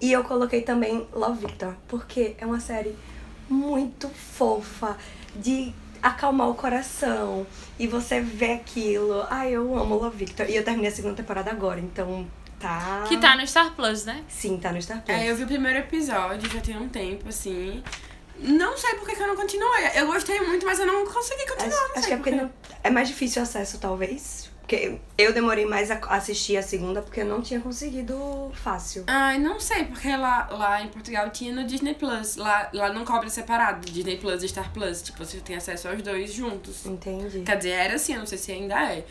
E 0.00 0.10
eu 0.12 0.24
coloquei 0.24 0.62
também 0.62 1.06
Love 1.12 1.46
Victor, 1.46 1.74
porque 1.88 2.34
é 2.38 2.46
uma 2.46 2.60
série 2.60 2.94
muito 3.48 4.08
fofa, 4.08 4.96
de 5.34 5.72
acalmar 6.06 6.48
o 6.48 6.54
coração. 6.54 7.46
E 7.78 7.86
você 7.86 8.20
vê 8.20 8.52
aquilo. 8.52 9.24
Ai, 9.28 9.52
eu 9.52 9.76
amo 9.78 9.96
Love 9.96 10.16
Victor. 10.16 10.48
E 10.48 10.56
eu 10.56 10.64
terminei 10.64 10.90
a 10.90 10.94
segunda 10.94 11.14
temporada 11.14 11.50
agora, 11.50 11.80
então 11.80 12.26
tá. 12.58 13.04
Que 13.06 13.18
tá 13.18 13.36
no 13.36 13.46
Star 13.46 13.74
Plus, 13.74 14.04
né? 14.04 14.24
Sim, 14.28 14.58
tá 14.58 14.72
no 14.72 14.80
Star 14.80 15.02
Plus. 15.02 15.16
É, 15.16 15.30
eu 15.30 15.36
vi 15.36 15.44
o 15.44 15.46
primeiro 15.46 15.78
episódio, 15.78 16.50
já 16.50 16.60
tem 16.60 16.76
um 16.76 16.88
tempo, 16.88 17.28
assim. 17.28 17.82
Não 18.38 18.76
sei 18.76 18.94
por 18.96 19.08
que 19.08 19.16
que 19.16 19.22
eu 19.22 19.28
não 19.28 19.36
continuei. 19.36 19.90
Eu 19.94 20.06
gostei 20.06 20.38
muito, 20.40 20.66
mas 20.66 20.78
eu 20.78 20.86
não 20.86 21.06
consegui 21.06 21.46
continuar. 21.46 21.70
não 21.70 21.84
Acho, 21.84 21.92
sei 21.92 21.98
acho 21.98 22.08
que 22.08 22.12
é 22.12 22.16
por 22.16 22.22
porque 22.24 22.36
não, 22.36 22.50
é 22.84 22.90
mais 22.90 23.08
difícil 23.08 23.40
o 23.40 23.42
acesso, 23.44 23.78
talvez. 23.78 24.50
Porque 24.66 24.98
eu 25.16 25.32
demorei 25.32 25.64
mais 25.64 25.92
a 25.92 25.94
assistir 26.08 26.56
a 26.56 26.62
segunda 26.62 27.00
porque 27.00 27.20
eu 27.20 27.24
não 27.24 27.40
tinha 27.40 27.60
conseguido 27.60 28.50
fácil. 28.52 29.04
Ai, 29.06 29.38
não 29.38 29.60
sei, 29.60 29.84
porque 29.84 30.08
lá, 30.08 30.48
lá 30.50 30.82
em 30.82 30.88
Portugal 30.88 31.30
tinha 31.30 31.54
no 31.54 31.64
Disney 31.64 31.94
Plus. 31.94 32.34
Lá, 32.34 32.68
lá 32.72 32.92
não 32.92 33.04
cobra 33.04 33.30
separado, 33.30 33.88
Disney 33.88 34.16
Plus 34.16 34.42
e 34.42 34.48
Star 34.48 34.72
Plus. 34.72 35.02
Tipo, 35.02 35.24
você 35.24 35.38
tem 35.38 35.54
acesso 35.54 35.86
aos 35.86 36.02
dois 36.02 36.32
juntos. 36.32 36.84
Entendi. 36.84 37.42
Quer 37.42 37.56
dizer, 37.58 37.70
era 37.70 37.94
assim, 37.94 38.14
eu 38.14 38.18
não 38.18 38.26
sei 38.26 38.38
se 38.38 38.50
ainda 38.50 38.74
é. 38.92 39.04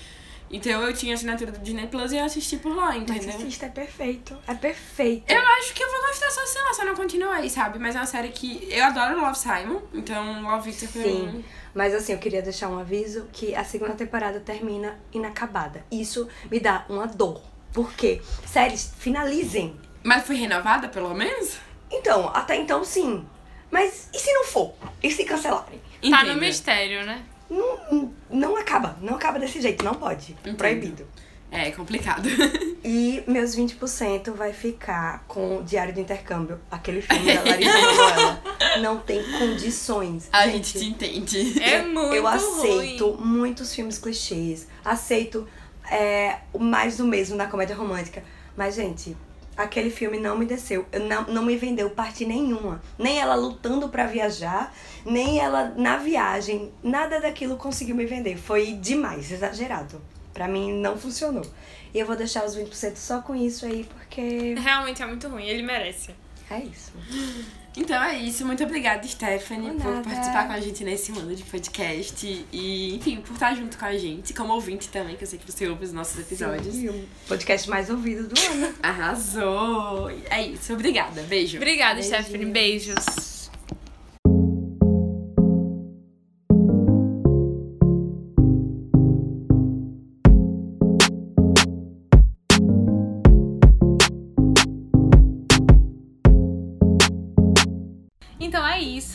Então 0.50 0.82
eu 0.84 0.93
tinha 0.93 1.16
assinatura 1.16 1.52
do 1.52 1.60
Disney 1.60 1.88
Plus 1.88 2.12
e 2.12 2.18
eu 2.18 2.26
assisti 2.26 2.58
por 2.58 2.76
lá, 2.76 2.88
Mas 2.88 2.98
entendeu? 2.98 3.36
assista, 3.36 3.66
é 3.66 3.70
perfeito. 3.70 4.38
É 4.48 4.54
perfeito. 4.54 5.32
Eu 5.32 5.41
acho 5.41 5.74
que 5.74 5.84
eu 5.84 5.91
vou 5.91 6.02
gostar 6.02 6.30
só 6.32 6.46
se 6.46 6.56
se 6.76 6.82
eu 6.82 6.86
não 6.86 6.96
continuei, 6.96 7.50
sabe? 7.50 7.80
Mas 7.80 7.96
é 7.96 8.00
uma 8.00 8.06
série 8.06 8.30
que 8.30 8.68
eu 8.72 8.84
adoro 8.84 9.20
Love 9.20 9.38
Simon, 9.38 9.82
então 9.93 10.43
Love 10.43 10.72
Victor 10.72 10.89
pra 10.89 11.02
Sim. 11.02 11.28
mim. 11.28 11.46
Mas 11.74 11.93
assim, 11.93 12.14
eu 12.14 12.20
queria 12.20 12.41
deixar 12.41 12.68
um 12.70 12.78
aviso 12.78 13.28
que 13.32 13.56
a 13.56 13.64
segunda 13.64 13.93
temporada 13.93 14.39
termina 14.39 15.00
inacabada. 15.12 15.86
Isso 15.91 16.28
me 16.50 16.60
dá 16.60 16.86
uma 16.89 17.08
dor. 17.08 17.41
Porque, 17.74 18.22
séries, 18.46 18.93
finalizem. 18.98 19.78
Mas 20.04 20.26
foi 20.26 20.36
renovada, 20.36 20.88
pelo 20.88 21.14
menos? 21.14 21.58
Então, 21.91 22.30
até 22.34 22.56
então 22.56 22.84
sim. 22.84 23.26
Mas 23.70 24.10
e 24.14 24.20
se 24.20 24.32
não 24.34 24.46
for? 24.46 24.74
E 25.04 25.12
se 25.12 25.26
cancelarem? 25.26 25.82
Tá 26.10 26.24
no 26.24 26.36
mistério, 26.36 27.06
né? 27.06 27.24
Não, 27.50 28.12
não 28.30 28.58
acaba. 28.58 28.98
Não 29.02 29.16
acaba 29.16 29.39
desse 29.39 29.62
jeito. 29.62 29.84
Não 29.84 29.93
pode. 29.93 30.36
Proibido. 30.58 31.08
É 31.52 31.72
complicado. 31.72 32.28
E 32.88 33.24
meus 33.26 33.56
20% 33.56 34.32
vai 34.34 34.54
ficar 34.54 35.24
com 35.28 35.58
o 35.58 35.64
Diário 35.64 35.91
do 35.91 36.00
Intercâmbio, 36.00 36.60
aquele 36.70 37.02
filme 37.02 37.26
da 37.34 37.41
Larissa 37.41 37.74
Manoela. 37.82 38.41
não 38.80 39.00
tem 39.00 39.24
condições. 39.39 40.30
A 40.32 40.48
gente, 40.48 40.78
te 40.78 40.86
entende. 40.86 41.60
É 41.64 41.80
eu, 41.80 41.88
muito 41.88 42.14
Eu 42.14 42.28
aceito 42.28 43.10
ruim. 43.10 43.26
muitos 43.26 43.74
filmes 43.74 43.98
clichês. 43.98 44.68
Aceito 44.84 45.48
é, 45.89 46.41
o 46.54 46.60
mais 46.60 46.98
do 46.98 47.06
mesmo 47.06 47.36
na 47.36 47.48
comédia 47.48 47.76
romântica. 47.76 48.24
Mas, 48.56 48.76
gente, 48.76 49.18
aquele 49.58 49.89
filme 49.89 50.20
não 50.20 50.38
me 50.38 50.45
desceu. 50.45 50.86
Eu 50.91 51.01
não, 51.01 51.24
não 51.24 51.43
me 51.43 51.56
vendeu 51.58 51.89
parte 51.89 52.26
nenhuma. 52.26 52.82
Nem 52.97 53.20
ela 53.20 53.36
lutando 53.36 53.89
pra 53.89 54.06
viajar, 54.06 54.74
nem 55.06 55.39
ela 55.39 55.74
na 55.76 55.97
viagem. 55.97 56.72
Nada 56.84 57.20
daquilo 57.20 57.58
conseguiu 57.58 57.95
me 57.95 58.06
vender. 58.06 58.38
Foi 58.38 58.74
demais, 58.74 59.32
exagerado. 59.32 60.01
Pra 60.34 60.47
mim 60.47 60.74
não 60.74 60.97
funcionou. 60.97 61.45
E 61.93 61.99
eu 61.99 62.06
vou 62.06 62.16
deixar 62.16 62.43
os 62.45 62.56
20% 62.58 62.97
só 62.97 63.22
com 63.22 63.34
isso 63.36 63.66
aí, 63.66 63.86
porque 63.86 64.53
Realmente 64.56 65.01
é 65.01 65.06
muito 65.06 65.28
ruim, 65.30 65.45
ele 65.47 65.64
merece. 65.64 66.14
é 66.49 66.60
isso. 66.60 66.91
Então 67.78 68.01
é 68.01 68.17
isso. 68.19 68.45
Muito 68.45 68.63
obrigada, 68.63 69.05
Stephanie, 69.07 69.71
Por 69.73 69.95
por 69.95 70.03
participar 70.03 70.47
com 70.47 70.53
a 70.53 70.59
gente 70.59 70.84
nesse 70.84 71.11
mundo 71.11 71.36
de 71.36 71.43
podcast. 71.43 72.45
E, 72.51 72.95
enfim, 72.95 73.17
por 73.17 73.34
estar 73.34 73.53
junto 73.55 73.78
com 73.78 73.86
a 73.86 73.97
gente, 73.97 74.34
como 74.34 74.53
ouvinte 74.53 74.89
também, 74.89 75.15
que 75.15 75.23
eu 75.23 75.28
sei 75.28 75.39
que 75.39 75.51
você 75.51 75.67
ouve 75.67 75.86
os 75.86 75.93
nossos 75.93 76.19
episódios. 76.19 76.73
Sim, 76.73 76.89
o 76.89 77.07
podcast 77.28 77.69
mais 77.69 77.89
ouvido 77.89 78.28
do 78.28 78.39
ano. 78.39 78.73
Arrasou! 78.82 80.09
É 80.30 80.41
isso. 80.45 80.73
Obrigada. 80.73 81.21
Beijo. 81.23 81.57
Obrigada, 81.57 81.95
Beijinho. 81.95 82.23
Stephanie. 82.23 82.45
Beijos. 82.45 83.35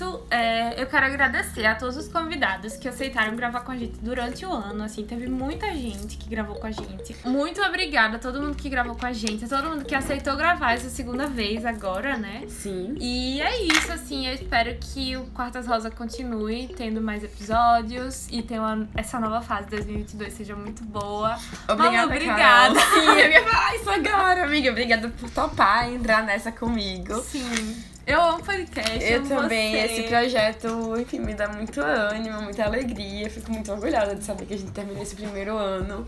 Isso. 0.01 0.23
É, 0.31 0.81
eu 0.81 0.87
quero 0.87 1.07
agradecer 1.07 1.67
a 1.67 1.75
todos 1.75 1.97
os 1.97 2.09
convidados 2.09 2.77
que 2.77 2.89
aceitaram 2.89 3.37
gravar 3.37 3.61
com 3.61 3.73
a 3.73 3.77
gente 3.77 3.99
durante 4.01 4.47
o 4.47 4.53
ano. 4.53 4.83
Assim, 4.83 5.05
teve 5.05 5.29
muita 5.29 5.73
gente 5.75 6.17
que 6.17 6.29
gravou 6.29 6.57
com 6.57 6.67
a 6.67 6.71
gente. 6.71 7.15
Muito 7.25 7.61
obrigada 7.63 8.17
a 8.17 8.19
todo 8.19 8.41
mundo 8.41 8.57
que 8.57 8.69
gravou 8.69 8.97
com 8.97 9.07
a 9.07 9.13
gente, 9.13 9.45
a 9.45 9.49
todo 9.49 9.69
mundo 9.69 9.85
que 9.85 9.95
aceitou 9.95 10.37
gravar 10.37 10.73
essa 10.73 10.89
segunda 10.89 11.27
vez 11.27 11.67
agora, 11.67 12.17
né? 12.17 12.45
Sim. 12.49 12.97
E 12.99 13.41
é 13.43 13.63
isso, 13.63 13.93
assim, 13.93 14.27
eu 14.27 14.35
espero 14.35 14.77
que 14.81 15.17
o 15.17 15.27
Quartas 15.27 15.67
Rosa 15.67 15.91
continue 15.91 16.69
tendo 16.77 17.01
mais 17.01 17.23
episódios 17.23 18.27
e 18.31 18.43
tenha 18.43 18.89
essa 18.97 19.21
nova 19.21 19.43
fase 19.43 19.65
de 19.65 19.77
2022 19.77 20.33
seja 20.33 20.57
muito 20.57 20.83
boa. 20.85 21.39
Obrigada, 21.69 21.97
Malu, 21.97 22.11
obrigada. 22.11 22.81
Carol. 22.81 23.01
Sim, 23.01 23.21
eu 23.21 23.31
ia 23.31 23.43
falar 23.43 23.77
isso 23.77 23.91
agora, 23.91 24.45
amiga. 24.45 24.71
Obrigada 24.71 25.09
por 25.09 25.31
topar 25.31 25.91
e 25.91 25.95
entrar 25.95 26.23
nessa 26.23 26.53
comigo. 26.53 27.21
Sim. 27.23 27.91
Eu 28.11 28.21
amo 28.21 28.43
podcast. 28.43 29.05
Eu 29.05 29.21
amo 29.21 29.29
também, 29.29 29.71
você. 29.71 29.79
esse 29.79 30.03
projeto, 30.09 30.99
enfim, 30.99 31.21
me 31.21 31.33
dá 31.33 31.47
muito 31.47 31.81
ânimo, 31.81 32.43
muita 32.43 32.65
alegria. 32.65 33.31
Fico 33.31 33.53
muito 33.53 33.71
orgulhosa 33.71 34.17
de 34.17 34.25
saber 34.25 34.47
que 34.47 34.55
a 34.55 34.59
gente 34.59 34.73
terminou 34.73 35.01
esse 35.01 35.15
primeiro 35.15 35.57
ano 35.57 36.05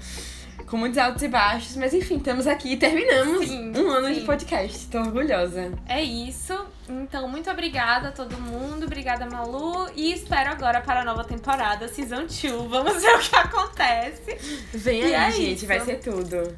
com 0.67 0.77
muitos 0.77 0.99
altos 0.99 1.23
e 1.23 1.29
baixos, 1.29 1.77
mas 1.77 1.95
enfim, 1.95 2.17
estamos 2.17 2.49
aqui 2.49 2.73
e 2.73 2.77
terminamos 2.77 3.47
Sim, 3.47 3.73
um 3.77 3.89
ano 3.89 4.09
de 4.09 4.21
sim. 4.21 4.27
podcast. 4.27 4.89
Tô 4.89 4.99
orgulhosa. 4.99 5.71
É 5.89 6.03
isso. 6.03 6.59
Então, 7.01 7.27
muito 7.29 7.51
obrigada 7.51 8.09
a 8.09 8.13
todo 8.13 8.37
mundo. 8.39 8.85
Obrigada, 8.85 9.25
Malu. 9.27 9.91
E 9.97 10.13
espero 10.13 10.51
agora 10.51 10.81
para 10.81 11.01
a 11.01 11.05
nova 11.05 11.25
temporada, 11.25 11.89
Season 11.89 12.27
2. 12.27 12.43
Vamos 12.69 13.01
ver 13.03 13.15
o 13.15 13.19
que 13.19 13.35
acontece. 13.37 14.37
Vem 14.75 15.03
aí, 15.05 15.15
é 15.15 15.31
gente, 15.31 15.55
isso. 15.57 15.67
vai 15.67 15.81
ser 15.81 15.97
tudo. 16.01 16.55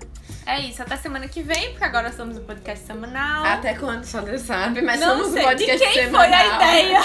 É 0.47 0.61
isso. 0.61 0.83
Até 0.83 0.97
semana 0.97 1.29
que 1.29 1.43
vem, 1.43 1.71
porque 1.71 1.85
agora 1.85 2.13
somos 2.13 2.37
o 2.37 2.41
podcast 2.41 2.85
semanal. 2.87 3.45
Até 3.45 3.75
quando, 3.75 4.05
só 4.05 4.21
Deus 4.21 4.43
sabe, 4.43 4.83
mas 4.83 5.01
Não 5.01 5.17
somos 5.19 5.33
sei 5.33 5.43
um 5.43 5.47
podcast 5.47 5.79
de 5.79 5.93
quem 5.93 6.05
semanal. 6.05 6.29
foi 6.29 6.35
a 6.35 6.57
ideia. 6.57 7.01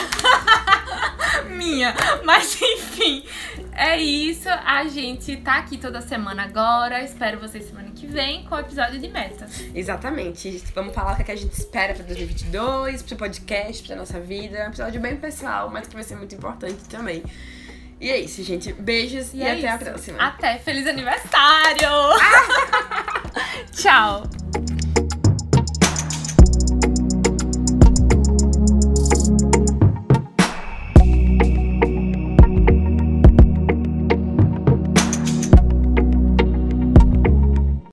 Minha. 1.56 1.94
Mas 2.24 2.60
enfim, 2.62 3.24
é 3.74 3.98
isso. 3.98 4.50
A 4.50 4.86
gente 4.88 5.38
tá 5.38 5.56
aqui 5.58 5.78
toda 5.78 6.02
semana 6.02 6.44
agora. 6.44 7.02
Espero 7.04 7.40
vocês 7.40 7.66
semana 7.66 7.90
que 7.92 8.06
vem 8.08 8.44
com 8.46 8.56
o 8.56 8.60
episódio 8.60 9.00
de 9.00 9.08
meta. 9.08 9.48
Exatamente. 9.74 10.64
Vamos 10.76 10.94
falar 10.94 11.20
o 11.20 11.24
que 11.24 11.32
a 11.32 11.36
gente 11.36 11.54
espera 11.54 11.94
pra 11.94 12.04
2022, 12.04 13.02
pro 13.04 13.16
podcast, 13.20 13.86
pra 13.86 13.96
nossa 13.98 14.20
vida. 14.20 14.58
É 14.58 14.66
um 14.66 14.70
episódio 14.70 15.02
bem 15.02 15.18
pessoal, 15.18 15.70
mas 15.70 15.88
que 15.88 15.94
vai 15.94 16.04
ser 16.04 16.16
muito 16.16 16.34
importante 16.34 16.80
também. 16.90 17.22
E 18.00 18.10
é 18.10 18.18
isso, 18.18 18.42
gente. 18.44 18.72
Beijos 18.72 19.34
e, 19.34 19.44
é 19.44 19.52
até 19.52 19.68
a 19.68 19.76
isso. 19.76 19.86
próxima. 19.86 20.18
Até. 20.20 20.58
Feliz 20.58 20.88
aniversário! 20.88 21.90
Tchau. 23.76 24.24